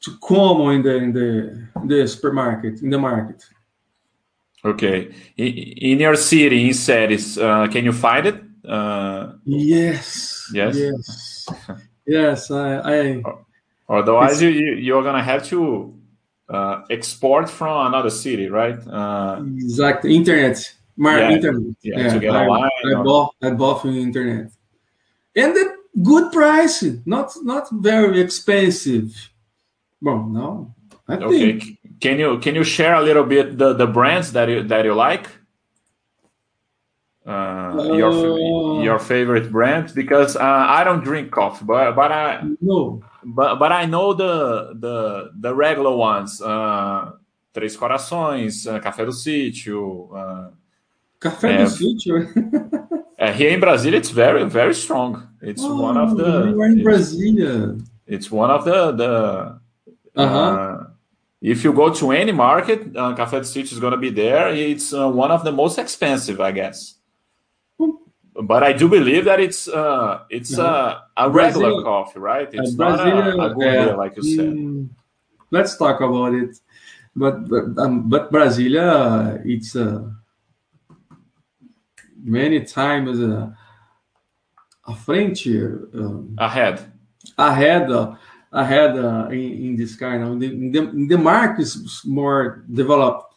to 0.00 0.18
come 0.26 0.60
in 0.70 0.82
the 0.82 0.96
in 0.96 1.12
the 1.12 1.68
the 1.86 2.08
supermarket 2.08 2.82
in 2.82 2.90
the 2.90 2.98
market. 2.98 3.44
Okay, 4.64 5.14
in, 5.36 6.00
your 6.00 6.16
city, 6.16 6.66
in 6.66 6.74
cities, 6.74 7.38
uh, 7.38 7.68
can 7.68 7.84
you 7.84 7.92
find 7.92 8.26
it? 8.26 8.42
Uh, 8.66 9.34
Yes. 9.44 10.50
Yes? 10.52 10.76
Yes. 10.76 11.48
yes. 12.06 12.50
I, 12.50 12.80
I 12.80 13.22
otherwise, 13.88 14.42
you, 14.42 14.48
you 14.48 14.74
you're 14.74 15.04
gonna 15.04 15.22
have 15.22 15.44
to 15.48 15.94
uh, 16.48 16.82
export 16.90 17.48
from 17.48 17.86
another 17.86 18.10
city, 18.10 18.48
right? 18.48 18.78
Uh, 18.86 19.42
exactly 19.56 20.16
internet. 20.16 20.58
Mar- 20.96 21.18
Yeah. 21.18 21.30
internet. 21.30 21.76
Yeah, 21.82 22.14
to 22.14 22.18
get 22.18 22.34
I, 22.34 22.46
I 22.46 23.02
bought 23.04 23.34
I 23.42 23.50
bought 23.50 23.82
from 23.82 23.96
internet. 23.96 24.50
And 25.36 25.54
the 25.54 25.76
good 26.02 26.32
price, 26.32 26.82
not 27.04 27.32
not 27.44 27.68
very 27.70 28.20
expensive. 28.20 29.30
Well, 30.00 30.24
no. 30.24 30.74
I 31.08 31.16
okay, 31.16 31.38
think 31.38 31.78
can 32.00 32.18
you 32.18 32.38
can 32.38 32.54
you 32.54 32.64
share 32.64 32.94
a 32.94 33.02
little 33.02 33.24
bit 33.24 33.58
the, 33.58 33.72
the 33.74 33.86
brands 33.86 34.32
that 34.32 34.48
you 34.48 34.62
that 34.64 34.84
you 34.84 34.94
like? 34.94 35.28
Uh, 37.26 37.92
your 37.96 38.12
Uh, 38.12 38.82
your 38.82 38.98
favorite 38.98 39.50
brand 39.50 39.92
because 39.94 40.36
uh, 40.36 40.42
I 40.42 40.84
don't 40.84 41.02
drink 41.02 41.30
coffee, 41.30 41.64
but 41.64 41.94
but 41.94 42.12
I 42.12 42.42
no. 42.60 43.02
but, 43.24 43.56
but 43.56 43.72
I 43.72 43.86
know 43.86 44.14
the 44.14 44.74
the 44.78 45.30
the 45.38 45.54
regular 45.54 45.96
ones. 45.96 46.40
Uh, 46.40 47.12
Três 47.52 47.74
Corações, 47.74 48.66
uh, 48.66 48.78
Café 48.80 49.06
do 49.06 49.12
Sítio. 49.12 50.10
Uh, 50.12 50.50
Café 51.18 51.64
do 51.64 51.70
Sítio. 51.70 52.28
uh, 53.18 53.32
here 53.32 53.50
in 53.50 53.60
Brazil, 53.60 53.94
it's 53.94 54.10
very 54.10 54.44
very 54.44 54.74
strong. 54.74 55.28
It's 55.42 55.62
one 55.62 55.96
of 55.96 56.16
the. 56.16 56.30
You 56.50 56.60
are 56.60 56.66
in 56.66 56.80
it's- 56.80 56.86
Brasília. 56.86 57.80
It's 58.06 58.30
one 58.30 58.50
of 58.50 58.64
the 58.64 58.92
the. 58.92 59.12
Uh-huh. 60.16 60.38
uh, 60.38 60.86
if 61.42 61.62
you 61.64 61.72
go 61.72 61.92
to 61.92 62.10
any 62.12 62.32
market, 62.32 62.80
uh, 62.96 63.14
Café 63.14 63.38
do 63.42 63.46
Sítio 63.46 63.72
is 63.72 63.78
going 63.78 63.92
to 63.92 63.98
be 63.98 64.10
there. 64.10 64.48
It's 64.54 64.92
uh, 64.94 65.08
one 65.10 65.30
of 65.30 65.44
the 65.44 65.52
most 65.52 65.78
expensive, 65.78 66.40
I 66.40 66.50
guess. 66.52 66.94
But 68.34 68.62
I 68.62 68.72
do 68.72 68.88
believe 68.88 69.24
that 69.24 69.40
it's 69.40 69.66
uh, 69.68 70.20
it's 70.30 70.58
uh, 70.58 70.98
a 71.16 71.30
regular 71.30 71.68
Brazil- 71.70 71.84
coffee, 71.84 72.18
right? 72.20 72.48
It's 72.52 72.72
Uh, 72.78 72.84
not 72.84 73.00
a, 73.00 73.32
a 73.46 73.54
gourmet, 73.54 73.90
uh, 73.92 73.96
like 73.96 74.16
you 74.16 74.22
said. 74.36 74.52
mm, 74.52 74.88
let's 75.50 75.76
talk 75.76 76.00
about 76.00 76.34
it. 76.34 76.52
But 77.14 77.48
but, 77.48 77.64
um, 77.82 78.08
but 78.12 78.30
Brasilia, 78.32 79.40
it's 79.44 79.74
uh, 79.76 80.04
many 82.26 82.60
times 82.64 83.20
uh, 83.20 83.50
a 84.86 84.94
French 84.94 85.46
um, 85.46 86.34
Ahead. 86.38 86.92
ahead 87.38 87.90
uh, 87.90 88.14
ahead 88.52 88.98
uh, 88.98 89.28
in, 89.30 89.52
in 89.64 89.76
this 89.76 89.96
kind 89.96 90.22
of 90.22 90.40
the, 90.40 90.48
the 90.70 91.06
the 91.08 91.18
market 91.18 91.62
is 91.62 92.02
more 92.04 92.64
developed. 92.72 93.34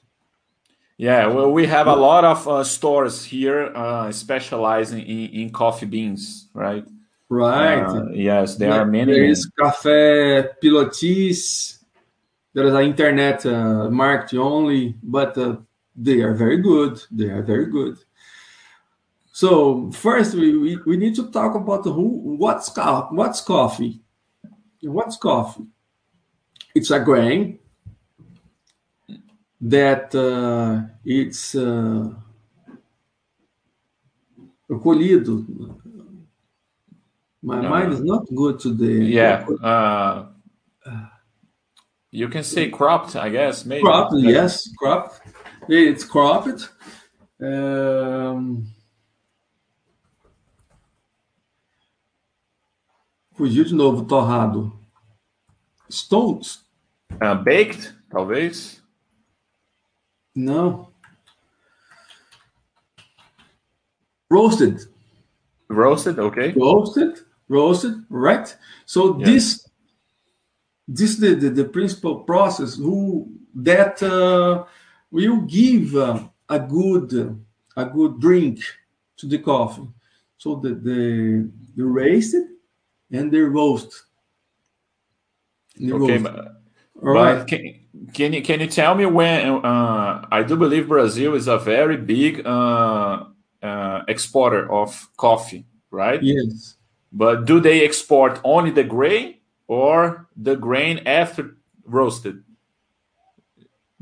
Yeah, 0.98 1.28
well, 1.28 1.52
we 1.52 1.66
have 1.66 1.88
a 1.88 1.96
lot 1.96 2.26
of 2.26 2.46
uh, 2.46 2.62
stores 2.66 3.24
here 3.24 3.72
uh, 3.74 4.12
specializing 4.12 5.00
in, 5.00 5.30
in 5.30 5.50
coffee 5.50 5.86
beans, 5.86 6.50
right? 6.54 6.86
Right. 7.30 7.84
Uh, 7.84 8.10
yes, 8.12 8.56
there 8.56 8.74
are 8.74 8.86
many. 8.86 9.14
There 9.14 9.24
is 9.24 9.50
Café 9.58 10.50
Pilotis. 10.62 11.78
There 12.54 12.66
is 12.66 12.74
an 12.74 12.82
internet 12.82 13.46
uh, 13.46 13.90
market 13.90 14.38
only, 14.38 14.96
but 15.02 15.38
uh, 15.38 15.58
they 15.96 16.20
are 16.20 16.34
very 16.34 16.58
good. 16.58 17.02
They 17.12 17.30
are 17.30 17.44
very 17.44 17.68
good. 17.68 17.98
So 19.40 19.90
first, 19.92 20.36
we, 20.36 20.58
we, 20.58 20.76
we 20.86 20.98
need 20.98 21.16
to 21.16 21.32
talk 21.32 21.56
about 21.56 21.86
who 21.86 22.36
what's 22.44 22.68
co- 22.68 23.08
what's 23.12 23.40
coffee. 23.40 24.02
What's 24.82 25.16
coffee? 25.16 25.64
It's 26.76 26.92
a 26.92 27.00
grain 27.00 27.58
that 29.62 30.14
uh, 30.14 30.82
it's 31.06 31.56
uh, 31.56 32.10
colhido. 34.70 35.46
My 37.42 37.62
No. 37.62 37.70
mind 37.70 37.94
is 37.94 38.04
not 38.04 38.26
good 38.36 38.60
today. 38.60 39.06
Yeah. 39.06 39.48
Uh, 39.64 40.26
you 42.12 42.28
can 42.28 42.44
say 42.44 42.70
cropped, 42.70 43.16
I 43.16 43.30
guess. 43.30 43.66
Maybe. 43.66 43.84
Cropped, 43.84 44.16
yes, 44.18 44.68
cropped. 44.78 45.22
It's 45.70 46.04
cropped. 46.04 46.68
Um, 47.42 48.68
fugiu 53.40 53.64
de 53.64 53.74
novo, 53.74 54.04
torrado. 54.04 54.78
Stones? 55.90 56.62
Uh, 57.14 57.42
baked, 57.42 57.96
talvez. 58.10 58.84
Não. 60.36 60.92
Roasted. 64.30 64.90
Roasted, 65.70 66.20
okay. 66.20 66.52
roasted 66.52 67.26
roasted 67.48 68.04
right 68.10 68.56
so 68.86 69.18
Yeah. 69.18 69.26
this 69.26 69.68
this 70.88 71.16
the, 71.18 71.34
the 71.36 71.50
the 71.50 71.66
principal 71.66 72.24
process 72.24 72.76
who 72.76 73.28
that 73.56 74.02
uh, 74.04 74.66
will 75.12 75.42
give 75.42 75.96
uh, 75.96 76.28
a 76.50 76.60
good 76.60 77.40
a 77.76 77.86
good 77.86 78.20
drink 78.20 78.60
to 79.18 79.28
the 79.28 79.40
coffee 79.40 79.88
so 80.38 80.56
the 80.56 80.74
the 80.76 81.50
the 81.76 81.86
raised 81.86 82.36
and 83.12 83.32
the 83.32 83.42
roast 83.42 84.06
the 85.78 85.94
Okay, 85.94 86.18
roast. 86.18 86.24
but, 86.24 86.62
all 87.02 87.10
right 87.14 87.48
can, 87.48 87.80
can 88.14 88.34
you 88.34 88.42
can 88.42 88.60
you 88.60 88.68
tell 88.68 88.96
me 88.96 89.06
when? 89.06 89.64
Uh, 89.66 90.26
I 90.32 90.44
do 90.44 90.56
believe 90.56 90.88
Brazil 90.88 91.36
is 91.36 91.48
a 91.48 91.58
very 91.58 91.98
big 91.98 92.46
uh, 92.46 93.26
uh, 93.64 94.02
exporter 94.08 94.72
of 94.72 95.08
coffee, 95.18 95.66
right? 95.92 96.22
yes 96.22 96.76
But 97.12 97.46
do 97.46 97.60
they 97.60 97.84
export 97.84 98.40
only 98.44 98.72
the 98.72 98.84
grain 98.84 99.36
or 99.68 100.28
the 100.38 100.56
grain 100.56 101.00
after 101.08 101.58
roasted? 101.86 102.44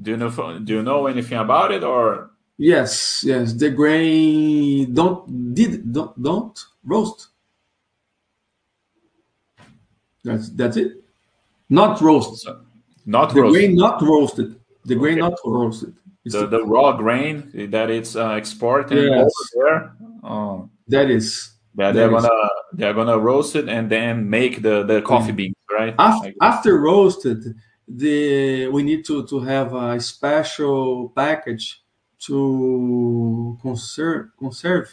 Do 0.02 0.12
you 0.12 0.18
know? 0.18 0.30
Do 0.60 0.74
you 0.74 0.84
know 0.84 1.08
anything 1.08 1.38
about 1.40 1.72
it, 1.72 1.84
or 1.84 2.32
Yes, 2.58 3.24
yes. 3.24 3.54
The 3.54 3.70
grain 3.70 4.94
don't 4.94 5.54
did 5.54 5.94
don't 5.94 6.22
don't 6.22 6.58
roast. 6.84 7.30
That's 10.28 10.50
that's 10.50 10.78
it. 10.78 11.04
Not 11.70 12.00
roast. 12.02 12.44
So, 12.44 12.62
not 13.06 13.34
the 13.34 13.42
roasted. 13.42 13.62
grain 13.62 13.76
not 13.76 14.02
roasted. 14.02 14.50
The 14.86 14.96
grain 14.96 15.18
not 15.20 15.34
roasted. 15.46 15.94
It's 16.26 16.36
The, 16.36 16.46
the 16.48 16.64
raw 16.66 16.92
grain 16.98 17.36
that 17.72 17.90
it's 17.90 18.16
uh, 18.16 18.32
exported 18.42 18.98
Yes. 18.98 19.32
over 19.32 19.46
there. 19.56 19.92
Oh, 20.24 20.70
that 20.90 21.10
is 21.10 21.52
yeah, 21.78 21.92
they're 21.92 22.14
is- 22.16 22.24
gonna 22.24 22.50
they're 22.74 22.94
gonna 22.94 23.18
roast 23.20 23.56
it 23.56 23.68
and 23.70 23.90
then 23.90 24.30
make 24.30 24.62
the, 24.62 24.84
the 24.84 25.02
coffee 25.02 25.32
beans, 25.32 25.56
right? 25.72 25.96
after, 26.00 26.34
after 26.42 26.72
roasted. 26.80 27.40
The 27.88 28.68
we 28.68 28.84
need 28.84 29.06
to 29.06 29.26
to 29.28 29.40
have 29.40 29.74
a 29.74 29.98
special 30.02 31.10
package 31.16 31.82
to 32.28 33.58
conserve 33.62 34.28
conserve 34.38 34.90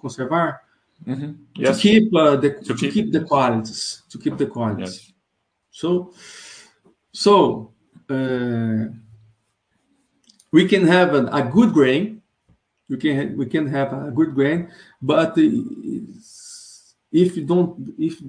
conservar 0.00 0.58
Mhm. 1.06 1.36
to 1.54 1.74
keep 1.74 2.14
uh, 2.14 2.36
the 2.36 2.50
to, 2.50 2.74
keep- 2.74 2.92
keep, 2.92 3.12
the 3.12 3.24
qualities 3.24 4.02
to 4.10 4.18
keep 4.18 4.36
the 4.36 4.46
qualities. 4.46 5.08
Yes. 5.08 5.12
So, 5.70 6.12
so 7.12 7.72
uh, 8.10 8.86
we 10.52 10.66
can 10.66 10.86
have 10.86 11.14
an, 11.14 11.28
a 11.28 11.42
good 11.42 11.72
grain. 11.72 12.22
We 12.88 12.96
can 12.96 13.36
we 13.36 13.46
can 13.46 13.66
have 13.68 13.92
a 13.92 14.10
good 14.10 14.34
grain, 14.34 14.70
but 15.00 15.34
if 15.36 15.46
you 17.36 17.44
don't, 17.44 17.94
if 17.98 18.20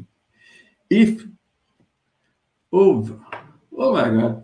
if 0.89 1.25
oh 2.71 3.19
oh 3.77 3.93
my 3.93 4.09
god, 4.09 4.43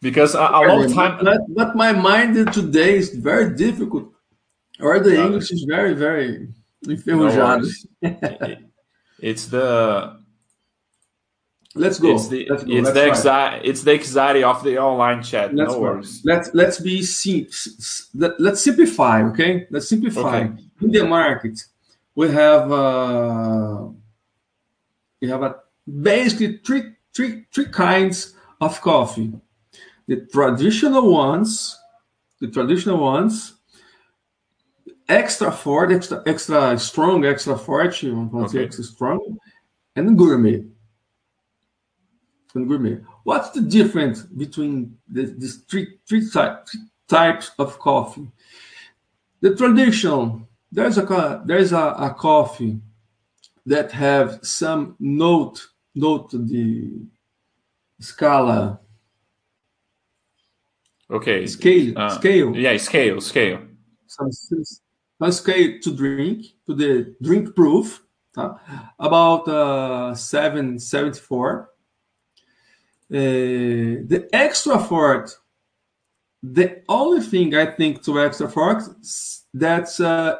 Because 0.00 0.34
a, 0.34 0.42
a 0.42 0.60
long 0.66 0.92
time 0.92 1.24
But, 1.24 1.40
but 1.48 1.76
my 1.76 1.92
mind 1.92 2.52
today 2.52 2.96
is 2.96 3.14
very 3.14 3.54
difficult, 3.54 4.12
or 4.80 4.98
the. 4.98 5.14
English 5.14 5.52
is 5.52 5.62
very 5.62 5.94
very 5.94 6.48
No 6.84 6.94
enferrujado. 6.94 7.62
worries. 7.62 7.86
it's 9.20 9.46
the 9.46 10.18
Let's 11.74 11.98
go. 11.98 12.14
it's 12.14 12.28
the 12.28 12.46
Let's 12.50 12.64
go. 12.64 12.72
it's 12.72 12.84
Let's 12.84 12.94
the 12.94 13.04
anxiety 13.04 13.68
it's 13.68 13.82
the 13.82 13.92
anxiety 13.92 14.42
of 14.44 14.62
the 14.62 14.78
online 14.78 15.22
chat. 15.22 15.54
Let's 15.54 15.72
no 15.72 15.78
worries. 15.80 16.20
Let's 16.24 16.50
let's 16.54 16.80
be 16.80 17.02
sim- 17.02 17.46
s- 17.48 17.68
s- 17.78 18.08
let, 18.14 18.38
let's 18.38 18.62
simplify. 18.62 19.22
Okay, 19.30 19.66
let's 19.70 19.88
simplify. 19.88 20.40
Okay. 20.44 20.52
In 20.82 20.90
the 20.90 21.04
market, 21.06 21.64
we 22.14 22.30
have 22.30 22.70
uh, 22.70 23.88
we 25.20 25.28
have 25.28 25.42
a 25.42 25.56
basically 25.86 26.58
three 26.58 26.92
three 27.14 27.46
three 27.52 27.66
kinds 27.68 28.34
of 28.60 28.78
coffee. 28.82 29.32
The 30.08 30.26
traditional 30.26 31.10
ones, 31.10 31.78
the 32.40 32.48
traditional 32.48 32.98
ones, 32.98 33.54
extra 35.08 35.50
forte, 35.50 35.94
extra 35.94 36.22
extra 36.26 36.78
strong, 36.78 37.24
extra 37.24 37.56
forte, 37.56 38.10
vamos 38.10 38.46
dizer 38.46 38.58
Okay. 38.58 38.64
extra 38.66 38.84
strong, 38.84 39.38
and 39.96 40.16
gourmet. 40.16 40.64
And 42.54 42.68
gourmet. 42.68 42.98
What's 43.24 43.50
the 43.50 43.62
difference 43.62 44.22
between 44.22 44.98
the, 45.08 45.24
these 45.24 45.56
three, 45.68 45.98
three, 46.06 46.20
three 46.20 46.40
types 47.08 47.52
of 47.58 47.78
coffee? 47.78 48.30
The 49.40 49.54
traditional, 49.56 50.48
there's 50.70 50.98
a 50.98 51.42
there's 51.46 51.72
a, 51.72 51.94
a 51.98 52.14
coffee 52.14 52.80
that 53.66 53.92
have 53.92 54.40
some 54.42 54.96
note 54.98 55.66
note 55.94 56.30
the 56.32 56.90
scala 58.00 58.80
Okay. 61.10 61.46
scale 61.46 61.92
Uh, 61.98 62.08
scale 62.08 62.56
Yeah, 62.56 62.76
scale, 62.78 63.20
scale. 63.20 63.60
some, 64.06 64.30
scale 65.30 65.78
to 65.82 65.94
drink 65.94 66.46
to 66.66 66.74
the 66.74 67.14
drink 67.22 67.54
proof 67.54 68.02
tá? 68.34 68.58
about 68.98 69.46
uh, 69.48 70.14
774 70.14 71.68
uh, 73.10 73.14
the 73.14 74.28
extra 74.32 74.78
fort 74.78 75.36
the 76.42 76.82
only 76.88 77.20
thing 77.20 77.54
i 77.54 77.66
think 77.66 78.02
to 78.02 78.20
extra 78.20 78.48
fort 78.48 78.82
that's 79.54 80.00
uh, 80.00 80.36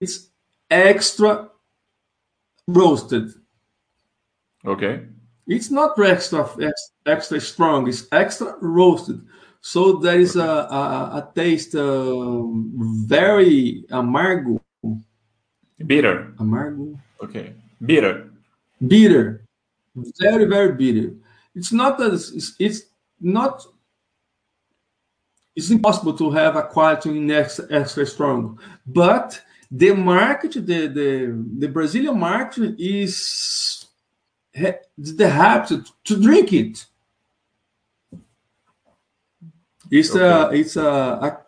it's 0.00 0.30
extra 0.70 1.48
roasted 2.66 3.32
Okay. 4.66 5.06
it's 5.46 5.70
not 5.70 5.98
extra 5.98 6.46
extra 7.06 7.40
strong 7.40 7.88
it's 7.88 8.06
extra 8.12 8.56
roasted 8.60 9.20
so 9.60 9.94
there 9.96 10.20
is 10.20 10.36
a, 10.36 10.40
a, 10.40 10.82
a 11.18 11.32
taste 11.34 11.74
um, 11.74 12.72
very 13.06 13.84
amargo 13.90 14.60
Bitter. 15.86 16.34
amargo 16.38 16.98
Okay. 17.22 17.54
Bitter. 17.84 18.30
bitter 18.86 19.44
very 20.20 20.44
very 20.44 20.72
bitter 20.72 21.14
it's 21.54 21.72
not 21.72 21.98
that 21.98 22.12
it's, 22.12 22.54
it's 22.58 22.82
not 23.20 23.64
it's 25.56 25.70
impossible 25.70 26.16
to 26.16 26.30
have 26.30 26.54
a 26.54 26.62
quality 26.62 27.10
in 27.10 27.30
extra, 27.30 27.66
extra 27.70 28.06
strong 28.06 28.58
but 28.86 29.40
the 29.70 29.92
market 29.92 30.52
the 30.54 30.86
the, 30.86 31.44
the 31.58 31.68
brazilian 31.68 32.18
market 32.18 32.74
is 32.78 33.86
the 34.54 35.28
habit 35.28 35.88
to 36.04 36.20
drink 36.20 36.52
it 36.52 36.86
it's 39.90 40.14
a 40.14 40.50
it's 40.52 40.76
a, 40.76 40.82
a 40.82 41.38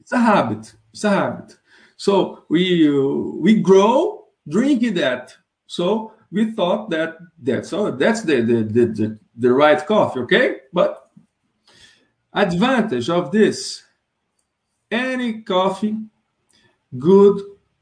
it's 0.00 0.12
a 0.12 0.18
habit. 0.18 0.74
It's 0.92 1.04
a 1.04 1.10
habit. 1.10 1.56
So 1.96 2.44
we 2.48 2.88
uh, 2.88 2.92
we 3.40 3.60
grow 3.60 4.26
drinking 4.48 4.94
that. 4.94 5.34
So 5.66 6.12
we 6.30 6.52
thought 6.52 6.90
that 6.90 7.16
that's 7.40 7.72
all 7.72 7.92
that's 7.92 8.22
the 8.22 8.42
the, 8.42 8.62
the 8.64 8.86
the 8.86 9.18
the 9.36 9.52
right 9.52 9.84
coffee 9.86 10.20
okay? 10.20 10.56
But 10.72 11.10
advantage 12.32 13.08
of 13.08 13.30
this 13.30 13.82
any 14.90 15.42
coffee 15.42 15.96
good 16.98 17.40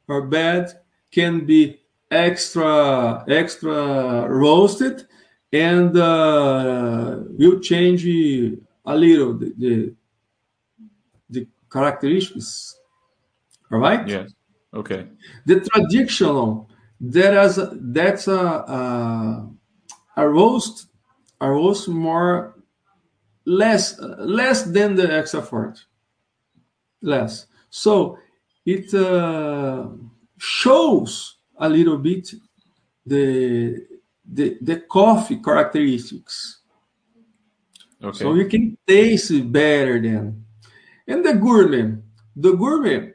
or 0.08 0.22
bad 0.22 0.72
can 1.10 1.44
be 1.44 1.80
extra 2.10 3.24
extra 3.28 4.28
roasted 4.28 5.06
and 5.52 5.96
uh, 5.96 7.20
will 7.38 7.60
change 7.60 8.06
a 8.06 8.96
little 8.96 9.34
the 9.34 9.52
the 9.58 9.94
characteristics 11.72 12.76
all 13.72 13.78
right 13.78 14.06
Yes. 14.08 14.30
Okay. 14.74 15.06
the 15.46 15.60
traditional 15.60 16.68
there 17.00 17.38
is 17.44 17.58
that's 17.96 18.28
a, 18.28 18.42
a 18.78 19.50
a 20.16 20.28
roast 20.28 20.86
a 21.40 21.50
roast 21.50 21.88
more 21.88 22.54
less 23.44 23.98
less 24.18 24.62
than 24.64 24.94
the 24.94 25.12
extra 25.12 25.42
fort 25.42 25.84
less 27.00 27.46
so 27.70 28.18
it 28.64 28.92
uh, 28.94 29.88
shows 30.38 31.36
a 31.58 31.68
little 31.68 31.98
bit 31.98 32.32
the 33.06 33.86
the, 34.24 34.56
the 34.62 34.76
coffee 34.80 35.36
characteristics 35.42 36.60
Okay. 38.02 38.18
so 38.18 38.34
you 38.34 38.46
can 38.46 38.76
taste 38.86 39.30
it 39.30 39.50
better 39.52 40.00
then. 40.00 40.44
And 41.06 41.24
the 41.24 41.34
gourmet, 41.34 41.96
the 42.36 42.52
gourmet, 42.52 43.08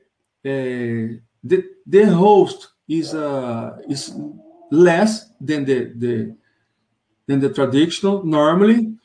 uh, 0.45 1.19
the 1.43 1.63
the 1.85 2.05
host 2.05 2.69
is 2.87 3.13
uh, 3.13 3.77
is 3.87 4.13
less 4.71 5.29
than 5.39 5.65
the 5.65 5.93
the 5.95 6.35
than 7.27 7.39
the 7.39 7.49
traditional. 7.49 8.23
Normally, 8.23 8.95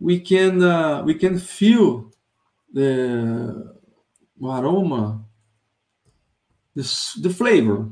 we 0.00 0.20
can 0.20 0.62
uh, 0.62 1.02
we 1.04 1.14
can 1.14 1.38
feel 1.38 2.10
the 2.72 3.74
aroma, 4.42 5.24
the 6.74 6.82
the 7.20 7.30
flavor. 7.30 7.88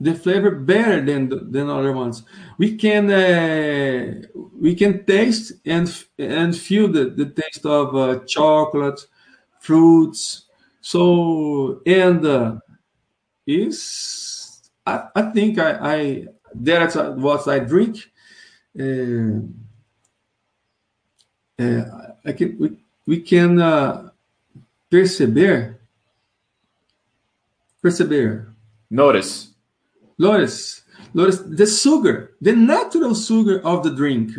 The 0.00 0.14
flavor 0.14 0.52
better 0.52 1.04
than 1.04 1.52
than 1.52 1.68
other 1.68 1.92
ones. 1.92 2.22
We 2.56 2.76
can 2.76 3.10
uh, 3.10 4.22
we 4.58 4.74
can 4.74 5.04
taste 5.04 5.52
and 5.66 5.86
and 6.18 6.56
feel 6.56 6.88
the, 6.88 7.10
the 7.10 7.26
taste 7.26 7.66
of 7.66 7.94
uh, 7.94 8.20
chocolate, 8.24 9.00
fruits. 9.60 10.46
So 10.80 11.82
and 11.84 12.24
uh, 12.24 12.56
is 13.46 14.70
I, 14.86 15.08
I 15.14 15.22
think 15.32 15.58
I, 15.58 15.70
I 15.94 16.26
that's 16.54 16.96
what 16.96 17.46
I 17.46 17.58
drink. 17.58 18.10
Uh, 18.78 19.44
uh, 21.58 21.84
I 22.24 22.32
can 22.32 22.56
we, 22.58 22.76
we 23.06 23.20
can 23.20 23.60
uh, 23.60 24.10
perceber 24.90 25.76
Notice. 28.90 29.49
Loris, 30.20 30.82
Loris, 31.14 31.38
the 31.38 31.66
sugar, 31.66 32.36
the 32.42 32.54
natural 32.54 33.14
sugar 33.14 33.60
of 33.64 33.82
the 33.82 33.90
drink. 33.90 34.32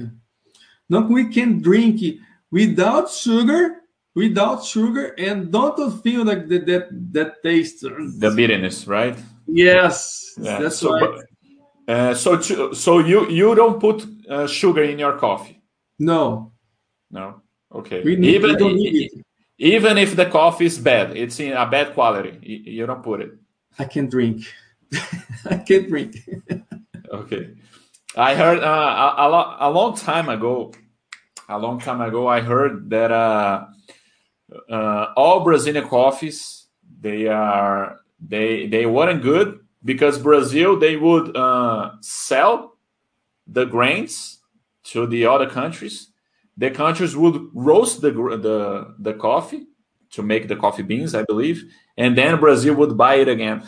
Now 0.88 1.08
we 1.08 1.26
can 1.30 1.60
drink 1.60 2.20
without 2.52 3.10
sugar 3.10 3.82
without 4.14 4.64
sugar 4.64 5.16
and 5.18 5.52
don't 5.52 6.04
feel 6.04 6.24
like 6.24 6.48
that 6.50 6.66
that, 6.68 6.88
that 7.14 7.44
taste. 7.44 7.82
The 7.82 8.32
bitterness, 8.36 8.86
right? 8.86 9.18
Yes, 9.48 10.36
yeah. 10.38 10.60
that's 10.60 10.78
so, 10.78 10.94
right. 10.94 11.24
Uh, 11.88 12.14
so, 12.14 12.40
so 12.74 13.00
you 13.00 13.28
you 13.30 13.56
don't 13.56 13.80
put 13.80 14.06
uh, 14.30 14.48
sugar 14.48 14.84
in 14.84 15.00
your 15.00 15.18
coffee? 15.18 15.62
No. 15.98 16.52
No. 17.10 17.42
Okay. 17.74 18.04
We 18.04 18.16
need, 18.18 18.36
even 18.36 18.56
we 18.56 19.10
even 19.58 19.98
if 19.98 20.16
the 20.16 20.26
coffee 20.28 20.66
is 20.68 20.78
bad, 20.78 21.18
it's 21.18 21.40
in 21.40 21.54
a 21.54 21.66
bad 21.66 21.94
quality. 21.94 22.38
You 22.42 22.86
don't 22.86 23.04
put 23.04 23.22
it. 23.22 23.32
I 23.80 23.86
can 23.86 24.10
drink. 24.10 24.46
I 25.50 25.58
can't 25.58 25.88
drink. 25.88 26.18
okay. 27.12 27.56
I 28.16 28.36
heard 28.36 28.60
uh, 28.60 29.14
a, 29.18 29.24
a, 29.24 29.58
a, 29.62 29.72
long 29.72 29.96
time 29.96 30.28
ago. 30.28 30.74
A 31.48 31.58
long 31.58 31.80
time 31.80 32.02
ago, 32.02 32.28
I 32.28 32.42
heard 32.42 32.90
that 32.90 33.12
uh, 33.12 33.66
uh, 34.70 35.14
all 35.16 35.44
Brazilian 35.44 35.88
coffees 35.88 36.68
they 37.00 37.28
are 37.28 38.00
they 38.20 38.68
they 38.68 38.86
weren't 38.86 39.24
good 39.24 39.60
because 39.84 40.20
Brazil 40.20 40.78
they 40.78 40.96
would 40.96 41.36
uh, 41.36 41.92
sell 42.02 42.78
the 43.48 43.66
grains 43.66 44.40
to 44.84 45.08
the 45.08 45.26
other 45.26 45.50
countries. 45.50 46.08
The 46.58 46.70
countries 46.70 47.16
would 47.16 47.50
roast 47.54 48.02
the 48.02 48.12
the 48.12 48.96
the 49.00 49.14
coffee 49.14 49.68
to 50.12 50.22
make 50.22 50.48
the 50.48 50.56
coffee 50.56 50.84
beans, 50.84 51.16
I 51.16 51.24
believe, 51.24 51.64
and 51.98 52.18
then 52.18 52.40
Brazil 52.40 52.76
would 52.76 52.98
buy 52.98 53.16
it 53.16 53.28
again. 53.28 53.64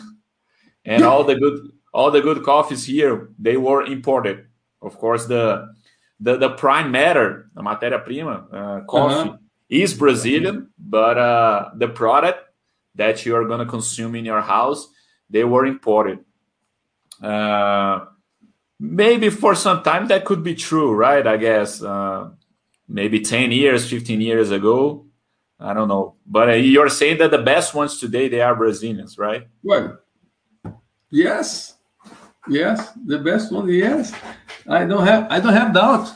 And 0.84 1.02
all 1.02 1.24
the 1.24 1.36
good 1.36 1.72
all 1.92 2.10
the 2.10 2.20
good 2.20 2.42
coffees 2.42 2.84
here 2.84 3.30
they 3.38 3.56
were 3.56 3.84
imported. 3.84 4.46
Of 4.82 4.98
course, 4.98 5.26
the 5.26 5.72
the, 6.20 6.36
the 6.36 6.50
prime 6.50 6.90
matter, 6.90 7.50
the 7.54 7.62
matéria 7.62 8.02
prima, 8.02 8.46
uh, 8.52 8.80
coffee 8.84 9.30
uh-huh. 9.30 9.36
is 9.68 9.94
Brazilian, 9.94 10.70
but 10.78 11.18
uh, 11.18 11.70
the 11.76 11.88
product 11.88 12.38
that 12.94 13.26
you 13.26 13.34
are 13.34 13.44
going 13.46 13.58
to 13.58 13.66
consume 13.66 14.14
in 14.14 14.24
your 14.24 14.40
house 14.40 14.88
they 15.30 15.44
were 15.44 15.66
imported. 15.66 16.20
Uh, 17.22 18.04
maybe 18.78 19.30
for 19.30 19.54
some 19.54 19.82
time 19.82 20.08
that 20.08 20.24
could 20.24 20.42
be 20.42 20.54
true, 20.54 20.92
right? 20.92 21.26
I 21.26 21.36
guess 21.36 21.82
uh, 21.82 22.30
maybe 22.88 23.20
10 23.20 23.50
years, 23.50 23.88
15 23.88 24.20
years 24.20 24.50
ago. 24.50 25.06
I 25.58 25.72
don't 25.72 25.88
know. 25.88 26.16
But 26.26 26.50
uh, 26.50 26.52
you're 26.52 26.88
saying 26.88 27.18
that 27.18 27.30
the 27.30 27.38
best 27.38 27.74
ones 27.74 27.98
today, 27.98 28.28
they 28.28 28.40
are 28.40 28.54
Brazilians, 28.54 29.16
right? 29.18 29.48
Well, 29.62 29.98
yes. 31.10 31.74
Yes, 32.48 32.92
the 33.06 33.18
best 33.18 33.52
one, 33.52 33.68
yes. 33.68 34.12
I 34.68 34.84
don't 34.84 35.06
have 35.06 35.26
I 35.30 35.40
don't 35.40 35.54
have 35.54 35.72
doubt. 35.72 36.12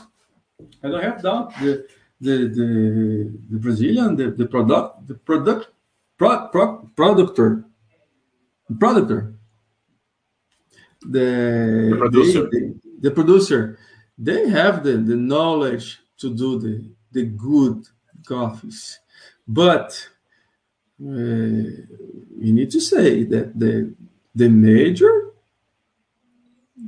I 0.83 0.89
don't 0.89 1.01
have 1.01 1.21
doubt. 1.23 1.53
The 1.59 1.87
the 2.21 2.35
the, 2.57 3.39
the 3.49 3.57
Brazilian, 3.57 4.15
the, 4.15 4.31
the 4.31 4.45
product 4.45 5.07
the 5.07 5.15
product 5.15 5.71
pro, 6.17 6.47
pro, 6.49 6.89
productor 6.95 7.63
producer, 8.77 9.35
the, 11.01 11.89
the 11.91 11.97
producer, 11.97 12.49
they, 12.51 12.73
the, 12.99 13.11
producer, 13.11 13.79
they 14.17 14.49
have 14.49 14.83
the, 14.83 14.97
the 14.97 15.15
knowledge 15.15 15.99
to 16.17 16.35
do 16.35 16.59
the, 16.59 16.89
the 17.11 17.23
good 17.23 17.85
coffees. 18.27 18.99
But 19.47 20.07
uh, 21.01 21.07
we 21.07 22.51
need 22.51 22.69
to 22.71 22.81
say 22.81 23.23
that 23.23 23.57
the 23.57 23.95
the 24.39 24.49
major 24.49 25.13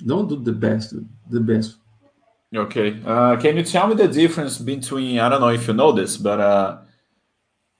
don't 0.06 0.28
do 0.28 0.38
the 0.50 0.58
best 0.66 0.96
the 1.30 1.40
best 1.40 1.78
okay 2.56 3.00
uh, 3.06 3.36
can 3.38 3.58
you 3.58 3.64
tell 3.64 3.88
me 3.88 3.96
the 3.96 4.08
difference 4.08 4.58
between 4.58 5.20
i 5.20 5.30
don't 5.30 5.42
know 5.42 5.54
if 5.60 5.68
you 5.68 5.74
know 5.74 5.92
this 5.92 6.18
but 6.18 6.40
uh, 6.40 6.78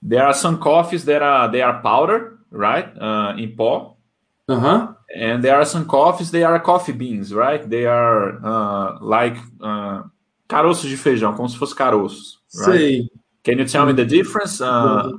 there 0.00 0.24
are 0.24 0.34
some 0.34 0.58
coffees 0.58 1.04
that 1.04 1.22
are 1.22 1.50
they 1.50 1.62
are 1.62 1.80
powder 1.82 2.38
right 2.50 2.88
uh, 3.00 3.34
in 3.36 3.56
pot 3.56 3.96
uh-huh. 4.48 4.94
And 5.14 5.44
there 5.44 5.56
are 5.56 5.64
some 5.64 5.86
coffees, 5.86 6.30
they 6.30 6.42
are 6.42 6.58
coffee 6.60 6.92
beans, 6.92 7.34
right? 7.34 7.68
They 7.68 7.86
are 7.86 8.38
uh, 8.44 8.98
like 9.00 9.36
uh, 9.60 10.04
caroços 10.48 10.88
de 10.88 10.96
feijão, 10.96 11.34
como 11.34 11.48
se 11.48 11.56
fosse 11.56 11.74
caroços. 11.74 12.38
Right? 12.54 12.78
Sei. 12.78 13.10
Can 13.44 13.58
you 13.58 13.66
tell 13.66 13.86
me 13.86 13.92
the 13.92 14.04
difference? 14.04 14.60
Uh, 14.60 15.12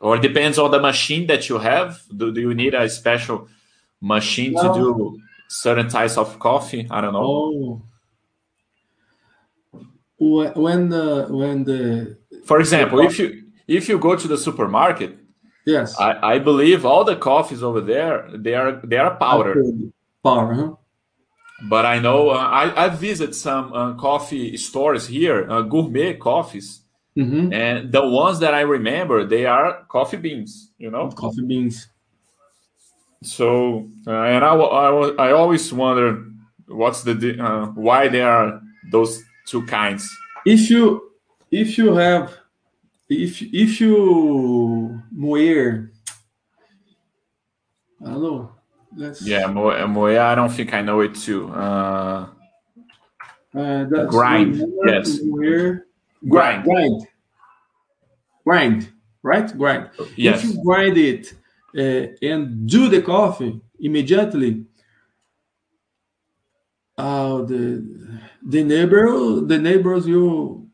or 0.00 0.16
it 0.16 0.22
depends 0.22 0.58
on 0.58 0.70
the 0.70 0.80
machine 0.80 1.26
that 1.28 1.48
you 1.48 1.58
have. 1.58 2.02
Do, 2.14 2.32
do 2.32 2.40
you 2.40 2.54
need 2.54 2.74
a 2.74 2.88
special 2.88 3.48
machine 4.00 4.54
to 4.54 4.74
do 4.74 5.20
certain 5.48 5.88
types 5.88 6.16
of 6.16 6.38
coffee? 6.38 6.86
I 6.90 7.00
don't 7.00 7.12
know. 7.12 7.22
Oh. 7.22 7.82
When 10.18 10.88
the 10.90 11.28
when 11.30 11.64
the 11.64 12.18
for 12.44 12.60
example, 12.60 13.00
if 13.00 13.18
you 13.18 13.44
if 13.66 13.88
you 13.88 13.98
go 13.98 14.16
to 14.16 14.28
the 14.28 14.36
supermarket 14.36 15.16
Yes. 15.64 15.98
I, 15.98 16.34
I 16.34 16.38
believe 16.38 16.84
all 16.84 17.04
the 17.04 17.16
coffees 17.16 17.62
over 17.62 17.80
there 17.80 18.28
they 18.34 18.54
are 18.54 18.80
they 18.84 18.96
are 18.96 19.16
powder. 19.16 19.62
Powder, 20.24 20.54
huh? 20.54 20.74
But 21.68 21.84
I 21.84 21.98
know 21.98 22.30
uh, 22.30 22.36
I 22.36 22.86
I 22.86 22.88
visit 22.88 23.34
some 23.34 23.72
uh, 23.72 23.94
coffee 23.94 24.56
stores 24.56 25.06
here, 25.06 25.50
uh, 25.50 25.62
gourmet 25.62 26.16
coffees, 26.16 26.79
mm-hmm. 27.16 27.52
and 27.52 27.92
the 27.92 28.06
ones 28.06 28.38
that 28.40 28.54
I 28.54 28.60
remember 28.60 29.24
they 29.24 29.46
are 29.46 29.84
coffee 29.88 30.16
beans. 30.16 30.70
You 30.78 30.90
know, 30.90 31.10
coffee 31.10 31.44
beans. 31.46 31.88
So 33.22 33.88
uh, 34.06 34.22
and 34.22 34.44
I, 34.44 34.54
I 34.54 35.08
I 35.28 35.32
always 35.32 35.72
wonder 35.72 36.24
what's 36.66 37.02
the 37.02 37.38
uh, 37.38 37.66
why 37.74 38.08
there 38.08 38.30
are 38.30 38.60
those 38.90 39.22
two 39.46 39.66
kinds. 39.66 40.08
If 40.46 40.70
you 40.70 41.10
if 41.50 41.76
you 41.76 41.94
have 41.94 42.36
if 43.08 43.42
if 43.42 43.80
you 43.80 45.02
moer, 45.10 45.90
I 48.00 48.04
don't 48.04 48.22
know. 48.22 48.52
Let's, 48.96 49.22
yeah, 49.22 49.46
moer, 49.46 49.86
moer. 49.86 50.18
I 50.18 50.34
don't 50.34 50.50
think 50.50 50.72
I 50.74 50.80
know 50.80 51.00
it 51.00 51.14
too. 51.14 51.52
Uh, 51.52 52.28
uh, 53.54 53.84
grind. 53.84 54.62
Yes. 54.86 55.20
Moer, 55.22 55.86
grind. 56.28 56.64
Grind. 56.64 57.06
Grind. 58.44 58.92
Right. 59.22 59.58
Grind. 59.58 59.90
Yes. 60.16 60.42
If 60.42 60.50
you 60.50 60.64
grind 60.64 60.96
it 60.96 61.34
uh, 61.76 62.12
and 62.22 62.68
do 62.68 62.88
the 62.88 63.02
coffee 63.02 63.60
immediately, 63.78 64.64
uh, 66.96 67.42
the 67.42 68.20
the 68.42 68.64
neighbor 68.64 69.40
the 69.40 69.58
neighbors 69.58 70.06
you 70.06 70.68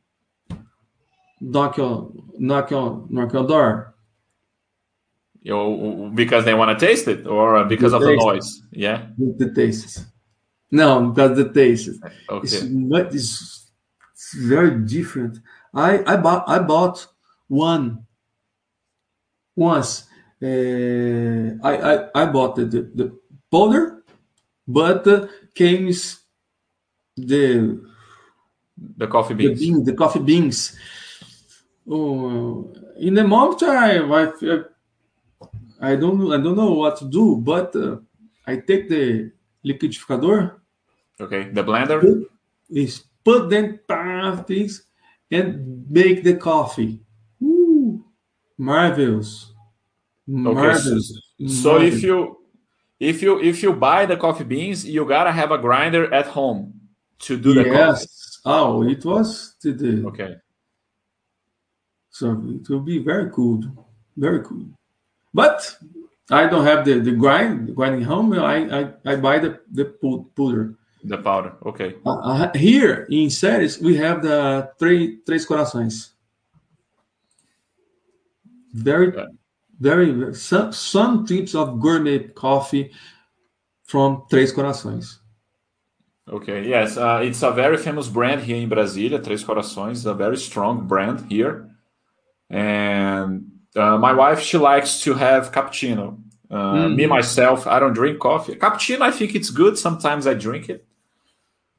knock 1.41 1.77
your 1.77 2.13
knock 2.39 2.73
on 2.73 3.07
knock 3.11 3.35
on 3.35 3.47
door. 3.47 3.95
You 5.43 6.11
because 6.15 6.45
they 6.45 6.55
want 6.55 6.77
to 6.77 6.87
taste 6.87 7.07
it, 7.07 7.27
or 7.27 7.65
because 7.65 7.93
the 7.93 7.99
of 7.99 8.03
taste. 8.03 8.21
the 8.21 8.27
noise? 8.27 8.63
Yeah, 8.73 9.07
the 9.17 9.53
taste. 9.55 10.07
No, 10.73 11.11
because 11.11 11.37
the 11.37 11.53
taste. 11.53 11.91
Okay. 12.29 12.45
It's, 12.45 12.63
it's, 13.15 13.66
it's 14.17 14.33
very 14.33 14.81
different. 14.81 15.41
I 15.75 16.01
I 16.07 16.17
bought 16.17 16.49
I 16.49 16.59
bought 16.59 17.07
one 17.49 18.07
once. 19.55 20.09
Uh, 20.43 21.61
I, 21.63 21.73
I 21.77 22.23
I 22.23 22.25
bought 22.27 22.57
the, 22.57 22.65
the, 22.65 22.81
the 22.95 23.19
powder, 23.53 24.03
but 24.67 25.07
uh, 25.07 25.27
came 25.55 25.93
the 27.17 27.85
the 28.97 29.07
coffee 29.07 29.35
beans. 29.35 29.61
The, 29.61 29.67
bean, 29.67 29.85
the 29.85 29.93
coffee 29.93 30.21
beans 30.21 30.77
Oh, 31.89 32.73
in 32.99 33.15
the 33.15 33.23
moment, 33.23 33.63
I, 33.63 33.99
I, 34.01 34.33
I 35.81 35.97
don't 35.97 36.33
I 36.33 36.43
don't 36.43 36.57
know 36.57 36.73
what 36.73 36.97
to 36.99 37.05
do, 37.05 37.37
but 37.37 37.77
uh, 37.77 37.99
I 38.47 38.57
take 38.57 38.89
the 38.89 39.31
liquidificador. 39.65 40.57
Okay, 41.21 41.51
the 41.51 41.63
blender. 41.63 42.01
Put, 42.01 42.31
is 42.71 43.05
put 43.25 43.51
them 43.51 43.79
things 44.35 44.83
and 45.31 45.85
make 45.91 46.23
the 46.25 46.37
coffee. 46.37 47.01
Ooh, 47.43 48.05
marvelous. 48.59 49.53
Marvelous. 50.27 51.13
Okay, 51.41 51.49
so, 51.49 51.77
so 51.77 51.81
if 51.81 52.03
you 52.03 52.39
if 52.99 53.23
you 53.23 53.41
if 53.41 53.63
you 53.63 53.73
buy 53.73 54.07
the 54.07 54.17
coffee 54.17 54.45
beans, 54.45 54.85
you 54.85 55.05
gotta 55.05 55.33
have 55.33 55.51
a 55.51 55.59
grinder 55.59 56.13
at 56.13 56.27
home 56.27 56.81
to 57.21 57.37
do 57.37 57.55
the 57.55 57.65
yes. 57.65 57.99
coffee. 57.99 58.11
Oh, 58.47 58.83
it 58.83 59.05
was 59.05 59.55
the 59.63 60.05
okay. 60.07 60.37
So 62.11 62.33
it 62.49 62.69
will 62.69 62.81
be 62.81 62.99
very 62.99 63.31
cool, 63.31 63.61
very 64.17 64.43
cool. 64.43 64.67
But 65.35 65.77
I 66.31 66.47
don't 66.47 66.65
have 66.65 66.85
the, 66.85 66.99
the 67.01 67.13
grind 67.13 67.75
grinding 67.77 68.03
home. 68.03 68.33
I, 68.33 68.81
I, 68.81 68.93
I 69.05 69.17
buy 69.17 69.39
the 69.39 69.61
the 69.71 69.85
powder. 70.37 70.75
The 71.07 71.19
powder, 71.19 71.53
okay. 71.65 71.95
Uh, 72.05 72.19
uh, 72.19 72.53
here 72.55 73.07
in 73.11 73.31
Ceres, 73.31 73.79
we 73.81 73.97
have 73.97 74.23
the 74.23 74.71
three 74.79 75.21
Três 75.25 75.47
Corações. 75.47 76.11
Very, 78.75 79.13
very, 79.79 80.35
some, 80.35 80.73
some 80.73 81.25
types 81.25 81.55
of 81.55 81.79
gourmet 81.81 82.29
coffee 82.35 82.91
from 83.85 84.25
Três 84.31 84.53
Corações. 84.53 85.19
Okay, 86.29 86.69
yes, 86.69 86.97
uh, 86.97 87.21
it's 87.23 87.43
a 87.45 87.53
very 87.53 87.77
famous 87.77 88.09
brand 88.09 88.41
here 88.43 88.57
in 88.57 88.69
Brasília. 88.69 89.21
Três 89.23 89.45
Corações, 89.45 90.05
a 90.07 90.15
very 90.15 90.37
strong 90.37 90.87
brand 90.87 91.25
here. 91.31 91.71
and 92.51 93.51
uh, 93.75 93.99
my 93.99 94.13
wife 94.13 94.41
she 94.41 94.57
likes 94.59 95.01
to 95.03 95.15
have 95.15 95.53
cappuccino. 95.53 96.19
Uh, 96.51 96.89
Me 96.89 97.07
myself, 97.07 97.67
I 97.67 97.81
don't 97.81 97.93
drink 97.93 98.19
coffee. 98.21 98.55
Cappuccino, 98.55 99.01
I 99.03 99.11
think 99.11 99.35
it's 99.35 99.51
good. 99.51 99.77
Sometimes 99.77 100.27
I 100.27 100.35
drink 100.35 100.69
it, 100.69 100.87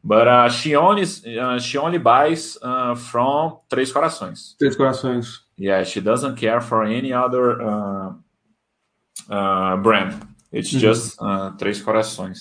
but 0.08 0.28
uh, 0.28 0.50
she 0.50 0.74
only 0.76 1.04
uh, 1.38 1.60
she 1.60 1.78
only 1.78 1.98
buys 2.00 2.58
uh, 2.62 2.96
from 2.96 3.60
Três 3.70 3.92
Corações. 3.92 4.56
Três 4.58 4.76
Corações. 4.76 5.26
Yeah, 5.58 5.84
she 5.84 6.00
doesn't 6.02 6.38
care 6.38 6.62
for 6.62 6.84
any 6.86 7.12
other 7.12 7.62
uh, 7.62 8.14
uh, 9.30 9.76
brand. 9.78 10.14
It's 10.52 10.70
just 10.72 11.18
uh, 11.22 11.52
Três 11.58 11.82
Corações. 11.82 12.40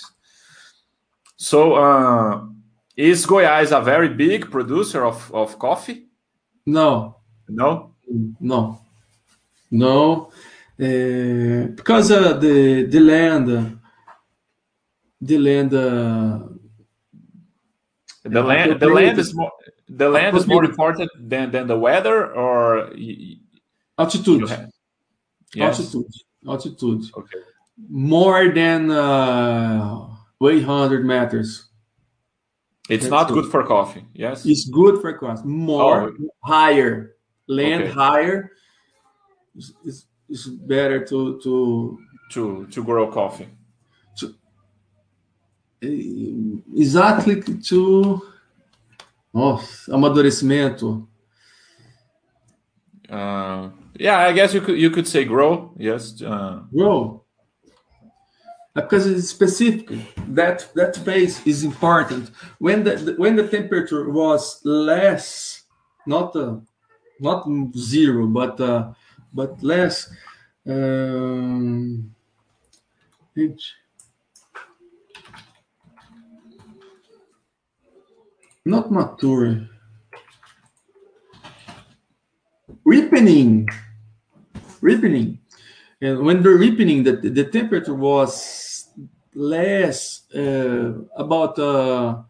So, 1.36 1.74
uh, 1.74 2.46
is 2.96 3.26
Goiás 3.26 3.72
a 3.72 3.80
very 3.80 4.08
big 4.10 4.48
producer 4.50 5.04
of, 5.04 5.30
of 5.34 5.58
coffee? 5.58 6.06
No, 6.64 7.16
No. 7.48 7.94
no, 8.40 8.78
no, 9.70 10.30
uh, 10.80 11.66
because 11.74 12.12
uh, 12.12 12.34
the 12.38 12.86
the 12.88 13.00
land, 13.00 13.80
the 15.20 15.38
land, 15.38 15.74
uh, 15.74 16.38
The 18.29 18.43
land, 18.43 18.81
the 18.81 18.89
land 18.89 19.18
is 19.18 19.35
more, 19.35 19.53
the 19.89 20.09
land 20.09 20.37
is 20.37 20.47
more 20.47 20.64
important 20.64 21.11
than, 21.18 21.51
than 21.51 21.66
the 21.66 21.79
weather, 21.79 22.33
or 22.33 22.91
altitude, 23.99 24.49
have? 24.49 24.70
Yes. 25.55 25.79
altitude, 25.81 26.12
altitude, 26.47 27.03
Okay. 27.16 27.39
more 27.89 28.49
than 28.49 28.91
uh, 28.91 30.09
800 30.43 31.05
meters. 31.05 31.66
It's 32.89 33.05
That's 33.05 33.11
not 33.11 33.31
it. 33.31 33.35
good 33.35 33.51
for 33.51 33.64
coffee. 33.66 34.05
Yes. 34.14 34.47
It's 34.47 34.68
good 34.68 35.01
for 35.01 35.12
cost. 35.18 35.45
More 35.45 36.12
higher 36.45 37.16
land 37.49 37.85
Okay. 37.85 37.93
higher 37.93 38.53
it's, 39.55 40.07
is 40.29 40.47
better 40.47 41.05
to 41.07 41.41
to 41.43 41.99
to 42.33 42.66
to 42.66 42.85
grow 42.85 43.07
coffee. 43.11 43.49
Eh, 45.87 46.80
exactly 46.82 47.41
to 47.68 48.20
nossa, 49.32 49.91
amadurecimento. 49.93 51.07
Uh, 53.09 53.70
yeah, 53.99 54.18
I 54.18 54.32
guess 54.32 54.53
you 54.55 54.61
could 54.61 54.78
you 54.78 54.91
could 54.91 55.07
say 55.07 55.24
grow. 55.24 55.72
Yes. 55.78 56.20
Uh, 56.22 56.62
Grow. 56.72 57.22
Because 58.74 59.07
it's 59.07 59.28
specific. 59.30 59.89
That 60.28 60.68
that 60.74 60.97
phase 60.97 61.41
is 61.47 61.64
important. 61.64 62.30
When 62.59 62.84
the 62.84 63.14
when 63.16 63.37
the 63.37 63.49
temperature 63.49 64.11
was 64.11 64.61
less, 64.64 65.62
not 66.07 66.37
uh, 66.37 66.57
not 67.20 67.47
zero, 67.76 68.26
but 68.26 68.61
uh, 68.61 68.93
but 69.32 69.62
less. 69.62 70.11
Um, 70.66 72.14
it- 73.34 73.62
not 78.66 78.90
mature. 78.90 79.68
Ripening. 82.84 83.68
Ripening. 84.80 85.38
And 86.00 86.20
when 86.26 86.42
the 86.42 86.50
ripening, 86.50 87.04
the, 87.04 87.12
the 87.16 87.44
temperature 87.44 87.94
was 87.94 88.88
less, 89.34 90.30
uh, 90.34 90.92
about 91.16 91.58
uh, 91.58 92.22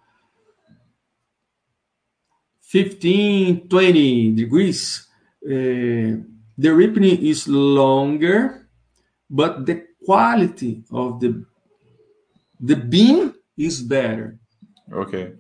15, 2.61 3.69
20 3.69 4.33
degrees, 4.33 5.09
uh, 5.45 6.21
the 6.59 6.71
ripening 6.75 7.25
is 7.25 7.49
longer, 7.49 8.69
but 9.29 9.67
the 9.67 9.87
quality 10.05 10.85
of 10.93 11.21
the 11.21 11.45
the 12.59 12.77
bean 12.77 13.35
is 13.59 13.83
better. 13.83 14.39
okay. 14.91 15.35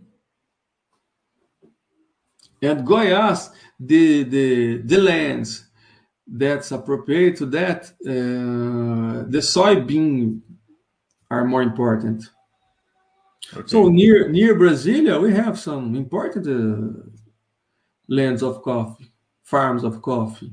At 2.63 2.85
Goiás, 2.85 3.51
the 3.79 4.25
the 4.25 4.79
the 4.79 4.99
lands 4.99 5.69
that's 6.27 6.73
appropriate 6.73 7.37
to 7.37 7.47
that, 7.47 7.93
uh, 8.07 9.25
the 9.29 9.39
soybean 9.41 10.41
are 11.31 11.45
more 11.45 11.63
important. 11.63 12.31
okay. 13.55 13.67
So 13.67 13.89
near 13.89 14.29
near 14.29 14.55
Brasilia, 14.59 15.21
we 15.21 15.33
have 15.33 15.59
some 15.59 15.95
important 15.95 16.47
uh, 16.47 17.03
lands 18.09 18.43
of 18.43 18.63
coffee, 18.63 19.13
farms 19.43 19.85
of 19.85 20.01
coffee. 20.03 20.53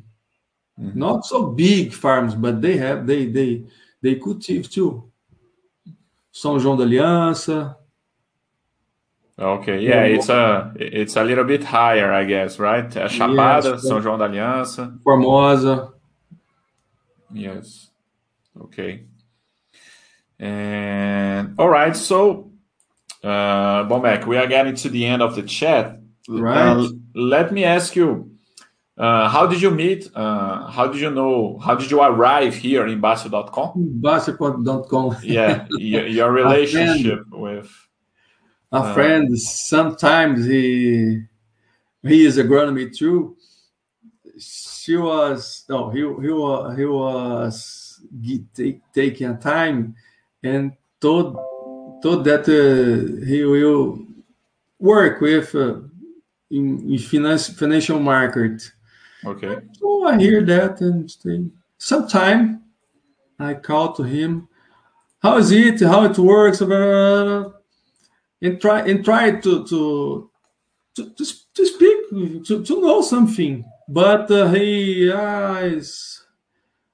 Mhm. 0.79 0.95
Not 0.95 1.25
so 1.25 1.51
big 1.51 1.93
farms, 1.93 2.35
but 2.35 2.61
they 2.61 2.77
have 2.77 3.05
they 3.07 3.27
they 3.27 3.65
they 4.01 4.15
cultive 4.15 4.69
too. 4.69 5.09
São 6.33 6.59
João 6.59 6.75
da 6.75 6.83
Aliança, 6.83 7.77
Okay, 9.39 9.79
yeah, 9.79 10.03
it's 10.03 10.29
a 10.29 10.71
it's 10.75 11.15
a 11.15 11.23
little 11.23 11.43
bit 11.43 11.63
higher, 11.63 12.13
I 12.13 12.23
guess, 12.23 12.59
right? 12.59 12.85
A 12.95 13.07
Chapada, 13.09 13.71
Yes. 13.71 13.85
São 13.85 13.99
João 13.99 14.17
da 14.17 14.25
Aliança. 14.25 14.93
Formosa. 15.03 15.91
Yes. 17.33 17.89
Okay. 18.55 19.05
And 20.39 21.55
all 21.57 21.69
right, 21.69 21.95
so 21.95 22.51
uh 23.23 23.87
Bonmec, 23.87 24.27
we 24.27 24.37
are 24.37 24.45
getting 24.47 24.75
to 24.75 24.89
the 24.89 25.05
end 25.05 25.23
of 25.23 25.35
the 25.35 25.41
chat. 25.43 25.99
Right. 26.29 26.77
Uh, 26.77 26.89
let 27.15 27.51
me 27.51 27.63
ask 27.63 27.95
you, 27.95 28.31
uh, 28.97 29.27
how 29.29 29.47
did 29.47 29.61
you 29.61 29.71
meet? 29.71 30.09
Uh, 30.15 30.67
how 30.69 30.87
did 30.87 31.01
you 31.01 31.09
know? 31.09 31.57
How 31.57 31.73
did 31.75 31.89
you 31.89 32.01
arrive 32.01 32.55
here 32.55 32.85
in 32.85 33.01
Bastter.com? 33.01 33.99
Basseport.com. 33.99 35.17
Yeah, 35.23 35.65
your, 35.71 36.05
your 36.17 36.31
relationship 36.31 37.23
with. 37.31 37.69
A 38.73 38.79
Uh, 38.79 38.93
friend 38.93 39.39
sometimes 39.39 40.45
he 40.45 41.23
he 42.01 42.25
is 42.25 42.37
agronomy 42.37 42.93
too. 42.95 43.37
She 44.37 44.97
was 44.97 45.63
no 45.69 45.89
he 45.91 45.99
he 45.99 46.31
was 46.31 46.77
he 46.77 46.85
was 46.85 48.01
take, 48.53 48.81
taking 48.93 49.29
a 49.29 49.37
time 49.37 49.95
and 50.41 50.73
told 50.99 51.37
told 52.01 52.25
that 52.25 52.45
uh, 52.49 53.25
he 53.25 53.43
will 53.43 53.99
work 54.79 55.21
with 55.21 55.55
uh, 55.55 55.79
in, 56.49 56.91
in 56.91 56.97
finance, 56.97 57.47
financial 57.49 57.99
market. 57.99 58.71
Okay. 59.25 59.55
Oh, 59.81 60.03
i 60.03 60.17
hear 60.19 60.43
that 60.43 60.81
and 60.81 61.09
sometime 61.77 62.61
i 63.39 63.53
call 63.53 63.93
to 63.93 64.03
him 64.03 64.49
how 65.23 65.37
is 65.37 65.51
it? 65.51 65.79
How 65.79 66.03
it 66.03 66.17
works? 66.17 66.59
Blah, 66.59 66.67
blah, 66.67 67.23
blah, 67.23 67.53
and 68.43 68.61
try 68.61 68.79
and 68.89 69.03
try 69.03 69.31
to 69.31 69.65
to 69.65 70.29
to, 70.95 71.01
to, 71.17 71.65
speak 71.65 71.97
to, 72.47 72.63
to 72.63 72.81
know 72.81 73.01
something 73.01 73.65
but 73.89 74.29
uh, 74.29 74.47
he 74.51 75.09
is 75.09 76.21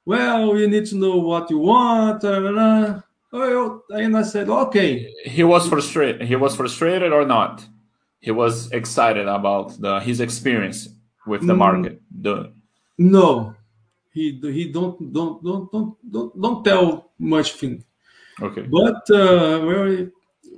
well 0.05 0.57
you 0.57 0.67
need 0.69 0.85
to 0.85 0.95
know 0.95 1.17
what 1.17 1.49
you 1.49 1.59
want 1.59 2.23
uh. 2.23 3.01
Oh, 3.31 3.81
and 3.91 4.17
i 4.17 4.23
said 4.23 4.49
okay 4.49 4.91
He 5.25 5.43
was 5.43 5.67
frustrated. 5.69 6.21
He 6.31 6.35
was 6.35 6.55
frustrated 6.55 7.11
or 7.13 7.25
not? 7.27 7.53
He 8.21 8.31
was 8.31 8.71
excited 8.71 9.27
about 9.27 9.79
the 9.79 9.99
his 9.99 10.19
experience 10.19 10.79
with 11.27 11.41
the 11.45 11.53
Mm. 11.53 11.57
market. 11.65 12.01
The 12.25 12.51
no 12.97 13.53
he 14.15 14.23
he 14.57 14.63
don't 14.77 14.97
don't 15.13 15.35
don't 15.47 15.65
don't 15.71 15.91
don't, 16.13 16.31
don't 16.43 16.61
tell 16.65 17.11
much 17.19 17.49
thing 17.59 17.83
okay. 18.41 18.63
But 18.77 19.01
uh, 19.21 19.61
well, 19.67 19.87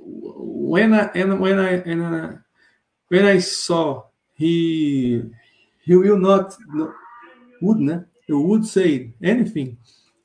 when 0.04 0.94
I 0.94 1.10
and 1.14 1.40
when 1.40 1.58
I 1.58 1.72
and 1.82 2.02
uh, 2.02 2.32
when 3.08 3.24
I 3.26 3.38
saw 3.38 4.04
he 4.34 5.22
he 5.84 5.96
will 5.96 6.18
not 6.18 6.56
would 7.60 7.78
not 7.78 8.04
he 8.26 8.32
would 8.32 8.66
say 8.66 9.12
anything, 9.22 9.78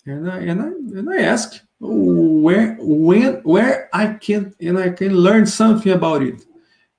and 0.06 0.30
I 0.30 0.40
and 0.40 0.62
I 0.62 0.68
and 0.68 1.10
I 1.10 1.22
ask 1.22 1.62
where 1.80 2.78
when 2.80 3.42
where 3.44 3.90
I 3.94 4.14
can 4.14 4.54
and 4.62 4.78
I 4.78 4.90
can 4.90 5.14
learn 5.16 5.46
something 5.46 5.92
about 5.92 6.24
it, 6.24 6.46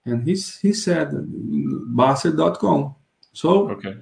and 0.05 0.24
he 0.24 0.35
he 0.62 0.72
said 0.72 1.11
Bastter.com. 1.95 2.95
So 3.33 3.70
Okay. 3.70 3.95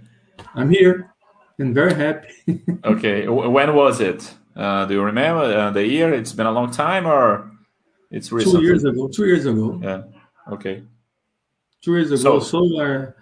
I'm 0.54 0.70
here 0.70 1.14
and 1.58 1.74
very 1.74 1.94
happy. 1.94 2.28
Okay. 2.84 3.28
When 3.28 3.74
was 3.74 4.00
it? 4.00 4.34
Uh, 4.54 4.86
do 4.86 4.94
you 4.94 5.02
remember 5.02 5.42
uh, 5.42 5.70
the 5.70 5.86
year? 5.86 6.12
It's 6.14 6.32
been 6.32 6.46
a 6.46 6.52
long 6.52 6.70
time, 6.70 7.06
or 7.06 7.50
it's 8.10 8.30
recent. 8.32 8.56
two 8.56 8.62
years 8.62 8.84
ago. 8.84 9.08
Two 9.08 9.26
years 9.26 9.46
ago. 9.46 9.80
Yeah. 9.82 10.02
Okay. 10.54 10.82
two 11.82 11.92
years 11.96 12.10
ago. 12.10 12.38
So- 12.40 12.40
So, 12.40 12.80
uh, 12.80 13.12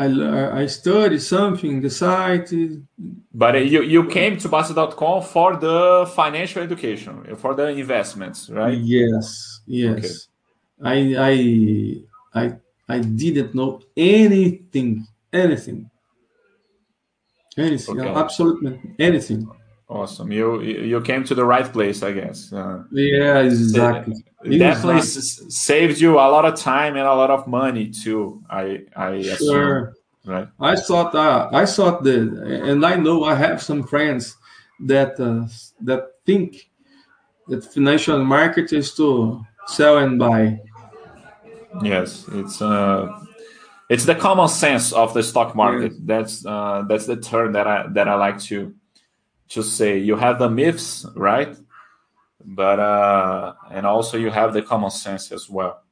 I 0.00 0.62
I 0.62 0.66
studied 0.66 1.20
something 1.22 1.70
in 1.76 1.80
the 1.82 1.90
site. 1.90 2.50
But 3.34 3.52
you 3.72 3.82
you 3.82 4.04
came 4.16 4.36
to 4.42 4.48
Bastter.com 4.48 5.22
for 5.22 5.56
the 5.56 6.06
financial 6.14 6.62
education, 6.62 7.14
for 7.36 7.54
the 7.54 7.66
investments, 7.68 8.48
right? 8.48 8.78
Yes, 8.78 9.60
yes. 9.66 10.28
I 10.94 10.96
I 11.30 11.34
I 12.40 12.44
I 12.88 12.98
didn't 13.00 13.52
know 13.58 13.80
anything, 13.96 15.04
anything, 15.32 15.90
Anything, 17.56 18.00
okay. 18.00 18.08
absolutely 18.24 18.80
anything. 19.00 19.48
Awesome. 19.88 20.30
You 20.30 20.60
you 20.60 21.00
came 21.00 21.24
to 21.24 21.34
the 21.34 21.44
right 21.44 21.64
place, 21.64 22.02
I 22.02 22.12
guess. 22.12 22.52
Uh, 22.52 22.82
yeah, 22.92 23.38
exactly. 23.38 24.14
It 24.44 24.58
definitely 24.58 24.98
exactly. 24.98 25.50
saved 25.50 25.98
you 25.98 26.16
a 26.16 26.28
lot 26.28 26.44
of 26.44 26.56
time 26.56 26.96
and 26.96 27.06
a 27.06 27.14
lot 27.14 27.30
of 27.30 27.46
money 27.46 27.88
too. 27.88 28.42
I 28.50 28.84
I 28.94 29.22
sure. 29.22 29.32
assume. 29.32 29.94
Right. 30.26 30.48
I 30.60 30.76
thought 30.76 31.14
uh, 31.14 31.48
I 31.52 31.64
thought 31.64 32.04
that, 32.04 32.20
and 32.68 32.84
I 32.84 32.96
know 32.96 33.24
I 33.24 33.34
have 33.34 33.62
some 33.62 33.82
friends 33.82 34.36
that 34.80 35.18
uh, 35.18 35.48
that 35.80 36.16
think 36.26 36.68
that 37.48 37.64
financial 37.64 38.22
market 38.22 38.74
is 38.74 38.94
to 38.96 39.42
sell 39.66 39.96
and 39.96 40.18
buy. 40.18 40.60
Yes, 41.82 42.26
it's 42.32 42.60
uh, 42.60 43.08
it's 43.88 44.04
the 44.04 44.14
common 44.14 44.48
sense 44.48 44.92
of 44.92 45.14
the 45.14 45.22
stock 45.22 45.56
market. 45.56 45.92
Yes. 45.92 46.00
That's 46.04 46.46
uh, 46.46 46.84
that's 46.86 47.06
the 47.06 47.16
term 47.16 47.52
that 47.54 47.66
I 47.66 47.86
that 47.94 48.06
I 48.06 48.16
like 48.16 48.38
to 48.52 48.74
to 49.50 49.62
say 49.62 49.98
you 49.98 50.16
have 50.16 50.38
the 50.38 50.48
myths, 50.48 51.06
right? 51.14 51.56
But 52.44 52.78
uh, 52.78 53.54
and 53.70 53.86
also 53.86 54.16
you 54.16 54.30
have 54.30 54.52
the 54.52 54.62
common 54.62 54.90
sense 54.90 55.32
as 55.32 55.48
well. 55.48 55.82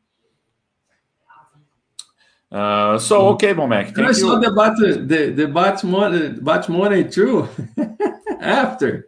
Uh, 2.51 2.99
so 2.99 3.21
mm-hmm. 3.21 3.35
okay, 3.35 3.55
Bonmec. 3.55 3.95
Thank 3.95 4.09
I 4.09 4.13
saw 4.13 4.39
the 4.39 4.53
bat 4.53 4.77
the 4.79 5.33
the 5.33 5.49
bat 5.49 5.83
money 5.83 6.31
bat 6.41 6.69
money 6.69 7.05
too 7.05 7.49
after. 8.41 9.07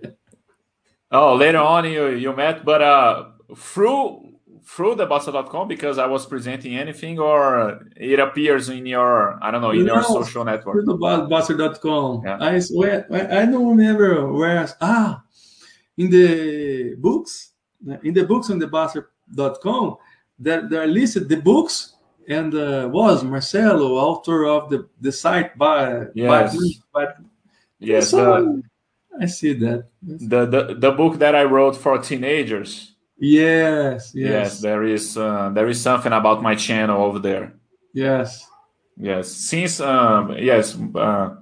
Oh, 1.11 1.37
later 1.37 1.59
on 1.59 1.85
you 1.85 2.09
you 2.09 2.35
met, 2.35 2.65
but 2.65 2.83
uh, 2.83 3.29
through 3.57 4.28
through 4.69 4.95
the 4.95 5.07
Bastter.com 5.07 5.67
because 5.67 5.99
I 5.99 6.07
was 6.07 6.27
presenting 6.27 6.77
anything, 6.77 7.19
or 7.19 7.81
it 7.97 8.21
appears 8.21 8.69
in 8.69 8.85
your 8.85 9.43
I 9.43 9.51
don't 9.51 9.63
know 9.63 9.71
in 9.71 9.87
no, 9.87 9.95
your 9.95 10.03
social 10.03 10.45
network. 10.45 10.75
Through 10.75 10.85
the 10.85 10.97
Bastter.com. 10.97 12.23
Yeah. 12.25 12.39
I 12.41 12.59
swear 12.59 13.07
I 13.11 13.47
don't 13.47 13.77
remember 13.77 14.31
where. 14.31 14.69
Ah, 14.81 15.23
in 15.97 16.11
the 16.11 16.95
books, 16.97 17.53
in 18.03 18.13
the 18.13 18.25
books 18.25 18.51
on 18.51 18.59
the 18.59 18.69
Bastter.com, 18.69 19.97
that 20.41 20.69
there 20.69 20.83
are 20.83 20.87
listed 20.87 21.29
the 21.29 21.41
books 21.41 21.95
and 22.29 22.55
uh, 22.55 22.89
was 22.93 23.25
Marcelo, 23.25 23.95
author 23.97 24.45
of 24.45 24.69
the 24.69 24.87
the 25.01 25.11
site 25.11 25.57
by 25.57 26.05
yes. 26.15 26.55
by, 26.93 27.07
by 27.07 27.13
yes. 27.79 28.11
So, 28.11 28.63
I 29.19 29.27
see 29.27 29.55
that. 29.55 29.89
The, 30.03 30.45
the 30.45 30.77
the 30.79 30.93
book 30.93 31.19
that 31.21 31.35
I 31.35 31.45
wrote 31.45 31.77
for 31.77 31.99
teenagers 31.99 32.95
Yes, 33.19 34.13
yes, 34.15 34.31
yes. 34.31 34.61
There 34.61 34.85
is 34.85 35.17
uh, 35.17 35.51
there 35.51 35.69
is 35.69 35.81
something 35.81 36.13
about 36.13 36.43
my 36.43 36.55
channel 36.55 37.03
over 37.03 37.19
there. 37.19 37.55
Yes, 37.93 38.47
yes. 38.97 39.31
Since 39.31 39.81
um, 39.81 40.37
yes, 40.39 40.79
uh, 40.95 41.35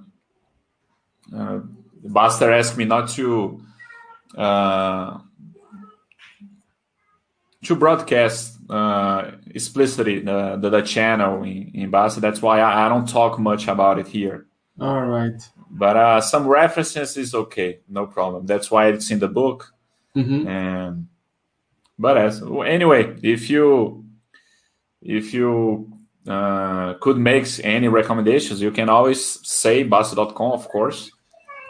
uh, 1.35 1.59
Bastter 2.03 2.57
asked 2.57 2.77
me 2.77 2.85
not 2.85 3.09
to 3.09 3.61
uh, 4.35 5.19
to 7.63 7.75
broadcast 7.75 8.57
uh, 8.69 9.31
explicitly 9.51 10.19
the, 10.19 10.57
the, 10.59 10.69
the 10.69 10.81
channel 10.81 11.43
in, 11.43 11.71
in 11.73 11.91
Bastter. 11.91 12.21
That's 12.21 12.41
why 12.41 12.59
I, 12.59 12.85
I, 12.85 12.89
don't 12.89 13.07
talk 13.07 13.39
much 13.39 13.67
about 13.67 13.99
it 13.99 14.07
here. 14.07 14.45
All 14.79 15.05
right. 15.05 15.41
But 15.69 15.97
uh, 15.97 16.21
some 16.21 16.47
references 16.47 17.17
is 17.17 17.33
okay, 17.33 17.79
no 17.89 18.05
problem. 18.05 18.45
That's 18.45 18.69
why 18.69 18.87
it's 18.87 19.11
in 19.11 19.19
the 19.19 19.27
book. 19.27 19.73
Mm-hmm. 20.15 20.47
And 20.47 21.07
but 21.97 22.17
anyway, 22.65 23.15
if 23.23 23.49
you 23.49 24.05
if 25.01 25.33
you 25.33 25.97
uh, 26.27 26.95
could 26.95 27.17
make 27.17 27.47
any 27.63 27.87
recommendations, 27.87 28.61
you 28.61 28.71
can 28.71 28.89
always 28.89 29.47
say 29.47 29.83
Bastter.com, 29.83 30.51
of 30.51 30.67
course. 30.67 31.11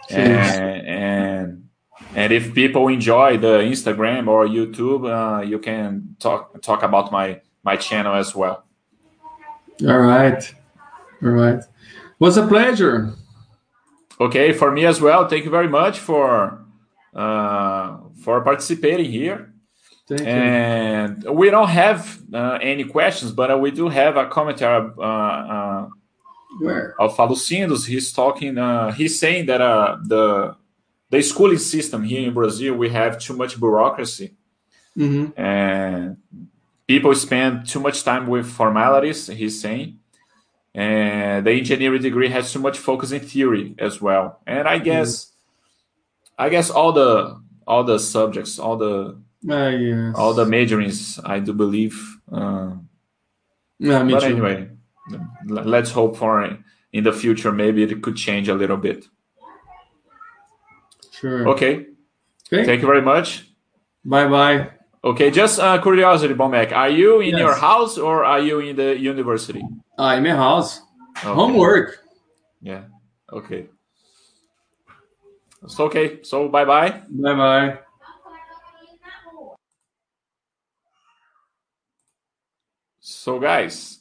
And, 0.10 0.88
and, 0.88 1.70
and 2.16 2.34
if 2.34 2.54
people 2.54 2.88
enjoy 2.88 3.38
the 3.38 3.60
Instagram 3.60 4.28
or 4.28 4.48
YouTube, 4.48 5.06
uh, 5.06 5.42
you 5.42 5.60
can 5.60 6.16
talk 6.20 6.62
talk 6.62 6.84
about 6.84 7.12
my 7.12 7.42
my 7.64 7.76
channel 7.76 8.16
as 8.16 8.34
well. 8.34 8.64
All 9.86 10.00
right, 10.00 10.42
all 11.22 11.30
right. 11.30 11.64
Was 12.20 12.38
a 12.38 12.48
pleasure. 12.48 13.14
Okay, 14.20 14.54
for 14.54 14.72
me 14.72 14.86
as 14.86 15.00
well. 15.00 15.28
Thank 15.28 15.46
you 15.46 15.52
very 15.52 15.68
much 15.68 16.00
for 16.00 16.66
uh, 17.14 17.98
for 18.24 18.42
participating 18.42 19.12
here. 19.12 19.54
Thank 20.08 20.22
and 20.26 21.24
you. 21.24 21.34
we 21.34 21.50
don't 21.50 21.68
have 21.68 22.20
uh, 22.34 22.60
any 22.62 22.86
questions, 22.86 23.32
but 23.34 23.52
uh, 23.52 23.58
we 23.58 23.72
do 23.72 23.90
have 23.90 24.16
a 24.16 24.28
commentary 24.28 24.90
uh, 24.98 25.02
uh 25.02 25.90
Where? 26.60 26.96
of 27.00 27.18
Falucindos. 27.18 27.86
He's 27.86 28.14
talking. 28.14 28.58
Uh, 28.58 28.94
he's 28.94 29.20
saying 29.20 29.48
that 29.48 29.60
uh, 29.60 29.98
the 30.02 30.56
the 31.10 31.22
schooling 31.22 31.58
system 31.58 32.04
here 32.04 32.26
in 32.26 32.34
Brazil 32.34 32.76
we 32.76 32.90
have 32.90 33.20
too 33.20 33.36
much 33.36 33.60
bureaucracy, 33.60 34.36
mm-hmm. 34.98 35.38
and 35.40 36.18
people 36.88 37.14
spend 37.14 37.68
too 37.68 37.82
much 37.82 38.04
time 38.04 38.28
with 38.28 38.46
formalities. 38.46 39.28
He's 39.28 39.60
saying, 39.60 40.00
and 40.74 41.46
the 41.46 41.52
engineering 41.52 42.02
degree 42.02 42.30
has 42.30 42.54
too 42.54 42.60
much 42.60 42.78
focus 42.78 43.12
in 43.12 43.20
theory 43.20 43.76
as 43.78 44.02
well. 44.02 44.40
And 44.48 44.70
I 44.70 44.80
guess, 44.80 45.26
mm-hmm. 45.26 46.46
I 46.46 46.50
guess 46.50 46.70
all 46.70 46.94
the 46.94 47.42
all 47.68 47.84
the 47.84 48.00
subjects, 48.00 48.58
all 48.58 48.78
the 48.78 49.27
uh, 49.50 49.70
yes. 49.70 50.16
All 50.16 50.34
the 50.34 50.46
majorings, 50.46 51.20
I 51.24 51.40
do 51.40 51.54
believe. 51.54 52.18
Uh, 52.32 52.76
yeah, 53.80 54.04
me 54.04 54.14
but 54.14 54.22
too. 54.22 54.28
anyway, 54.28 54.70
let's 55.46 55.92
hope 55.92 56.18
for 56.18 56.58
in 56.94 57.04
the 57.04 57.14
future 57.14 57.52
maybe 57.52 57.84
it 57.84 58.02
could 58.02 58.16
change 58.16 58.48
a 58.50 58.56
little 58.56 58.78
bit. 58.78 59.06
Sure. 61.12 61.48
Okay. 61.50 61.88
okay. 62.52 62.66
Thank 62.66 62.82
you 62.82 62.88
very 62.88 63.02
much. 63.02 63.48
Bye 64.04 64.28
bye. 64.28 64.72
Okay, 65.04 65.32
just 65.32 65.60
uh, 65.60 65.82
curiosity, 65.82 66.34
Bonmec. 66.34 66.72
Are 66.72 66.90
you 66.90 67.22
in 67.22 67.32
yes. 67.32 67.40
your 67.40 67.56
house 67.56 67.98
or 67.98 68.26
are 68.26 68.40
you 68.40 68.60
in 68.60 68.76
the 68.76 68.98
university? 68.98 69.64
I'm 69.98 70.26
in 70.26 70.36
house. 70.36 70.82
Okay. 71.18 71.34
Homework. 71.34 72.00
Yeah. 72.62 72.84
Okay. 73.32 73.68
So 75.68 75.86
okay. 75.86 76.24
So 76.24 76.50
bye 76.50 76.66
bye. 76.66 77.02
Bye 77.10 77.34
bye. 77.36 77.80
So, 83.28 83.42
guys, 83.42 84.00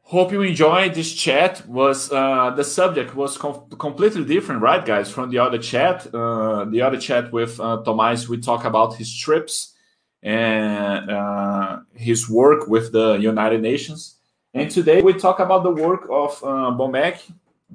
hope 0.00 0.32
you 0.32 0.40
enjoyed 0.40 0.94
this 0.94 1.12
chat. 1.12 1.68
Was 1.68 2.10
uh, 2.10 2.52
the 2.56 2.64
subject 2.64 3.14
was 3.14 3.36
com- 3.36 3.68
completely 3.78 4.24
different, 4.24 4.62
right, 4.62 4.82
guys, 4.82 5.10
from 5.10 5.28
the 5.28 5.40
other 5.40 5.58
chat? 5.58 6.06
Uh, 6.14 6.64
the 6.64 6.80
other 6.80 6.98
chat 6.98 7.30
with 7.30 7.60
uh, 7.60 7.82
Tomás, 7.84 8.26
we 8.26 8.38
talk 8.38 8.64
about 8.64 8.96
his 8.96 9.14
trips 9.14 9.74
and 10.22 11.10
uh, 11.10 11.80
his 11.92 12.26
work 12.26 12.66
with 12.66 12.92
the 12.92 13.16
United 13.16 13.60
Nations. 13.60 14.16
And 14.54 14.70
today 14.70 15.02
we 15.02 15.12
talk 15.12 15.40
about 15.40 15.62
the 15.62 15.72
work 15.72 16.08
of 16.10 16.42
uh, 16.42 16.72
Bonmec, 16.72 17.20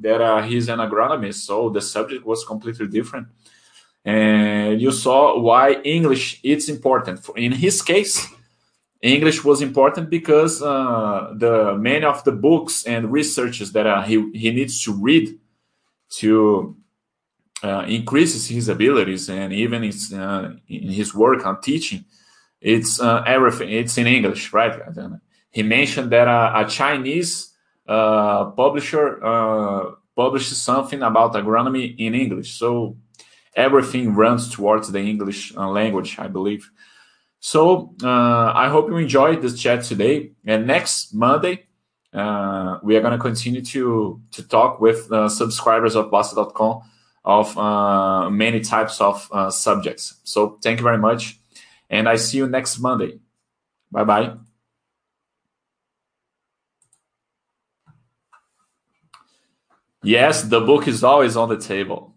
that 0.01 0.21
uh, 0.21 0.41
he's 0.41 0.69
an 0.69 0.79
agronomist. 0.79 1.45
So 1.45 1.69
the 1.69 1.81
subject 1.81 2.25
was 2.25 2.43
completely 2.43 2.87
different 2.87 3.27
and 4.05 4.81
you 4.81 4.91
saw 4.91 5.39
why 5.39 5.73
English 5.83 6.39
it's 6.43 6.69
important. 6.69 7.19
In 7.35 7.51
his 7.51 7.81
case, 7.81 8.27
English 9.01 9.43
was 9.43 9.61
important 9.61 10.09
because 10.09 10.61
uh, 10.61 11.33
the 11.35 11.75
many 11.77 12.05
of 12.05 12.23
the 12.23 12.31
books 12.31 12.85
and 12.85 13.11
researches 13.11 13.71
that 13.71 13.87
uh, 13.87 14.01
he 14.01 14.29
he 14.33 14.51
needs 14.51 14.83
to 14.83 14.93
read 14.93 15.39
to 16.09 16.75
uh, 17.63 17.85
increases 17.87 18.47
his 18.47 18.69
abilities 18.69 19.29
and 19.29 19.53
even 19.53 19.83
his, 19.83 20.13
uh, 20.13 20.53
in 20.67 20.89
his 20.89 21.13
work 21.13 21.45
on 21.45 21.61
teaching, 21.61 22.05
it's 22.61 22.99
uh, 22.99 23.23
everything. 23.25 23.69
It's 23.69 23.97
in 23.97 24.07
English, 24.07 24.53
right? 24.53 24.81
He 25.51 25.63
mentioned 25.63 26.11
that 26.11 26.27
a 26.27 26.67
Chinese 26.69 27.53
uh, 27.87 28.45
publisher 28.51 29.19
published 30.15 30.53
something 30.53 31.01
about 31.01 31.33
agronomy 31.33 31.95
in 31.97 32.15
English, 32.15 32.51
so 32.51 32.97
everything 33.59 34.15
runs 34.15 34.49
towards 34.49 34.91
the 34.91 34.99
English 34.99 35.53
uh, 35.55 35.67
language, 35.67 36.17
I 36.17 36.27
believe. 36.27 36.71
So 37.41 37.93
uh, 38.03 38.53
I 38.63 38.69
hope 38.69 38.89
you 38.89 38.97
enjoyed 38.97 39.41
this 39.41 39.59
chat 39.61 39.83
today. 39.83 40.31
And 40.45 40.65
next 40.65 41.13
Monday, 41.13 41.67
uh, 42.13 42.79
we 42.81 42.95
are 42.95 43.01
going 43.01 43.17
to 43.19 43.19
continue 43.19 43.61
to 43.61 44.21
to 44.31 44.41
talk 44.47 44.81
with 44.81 45.11
uh, 45.11 45.29
subscribers 45.29 45.95
of 45.95 46.09
Bastter.com 46.09 46.81
of 47.23 47.57
uh, 47.57 48.29
many 48.29 48.61
types 48.61 49.01
of 49.01 49.29
uh, 49.31 49.51
subjects. 49.51 50.19
So 50.23 50.57
thank 50.63 50.79
you 50.79 50.83
very 50.83 50.97
much, 50.97 51.39
and 51.89 52.09
I 52.09 52.15
see 52.15 52.37
you 52.37 52.47
next 52.47 52.79
Monday. 52.79 53.19
Bye 53.91 54.05
bye. 54.05 54.37
Yes, 60.01 60.43
the 60.43 60.61
book 60.61 60.87
is 60.87 61.03
always 61.03 61.35
on 61.35 61.49
the 61.49 61.57
table. 61.57 62.15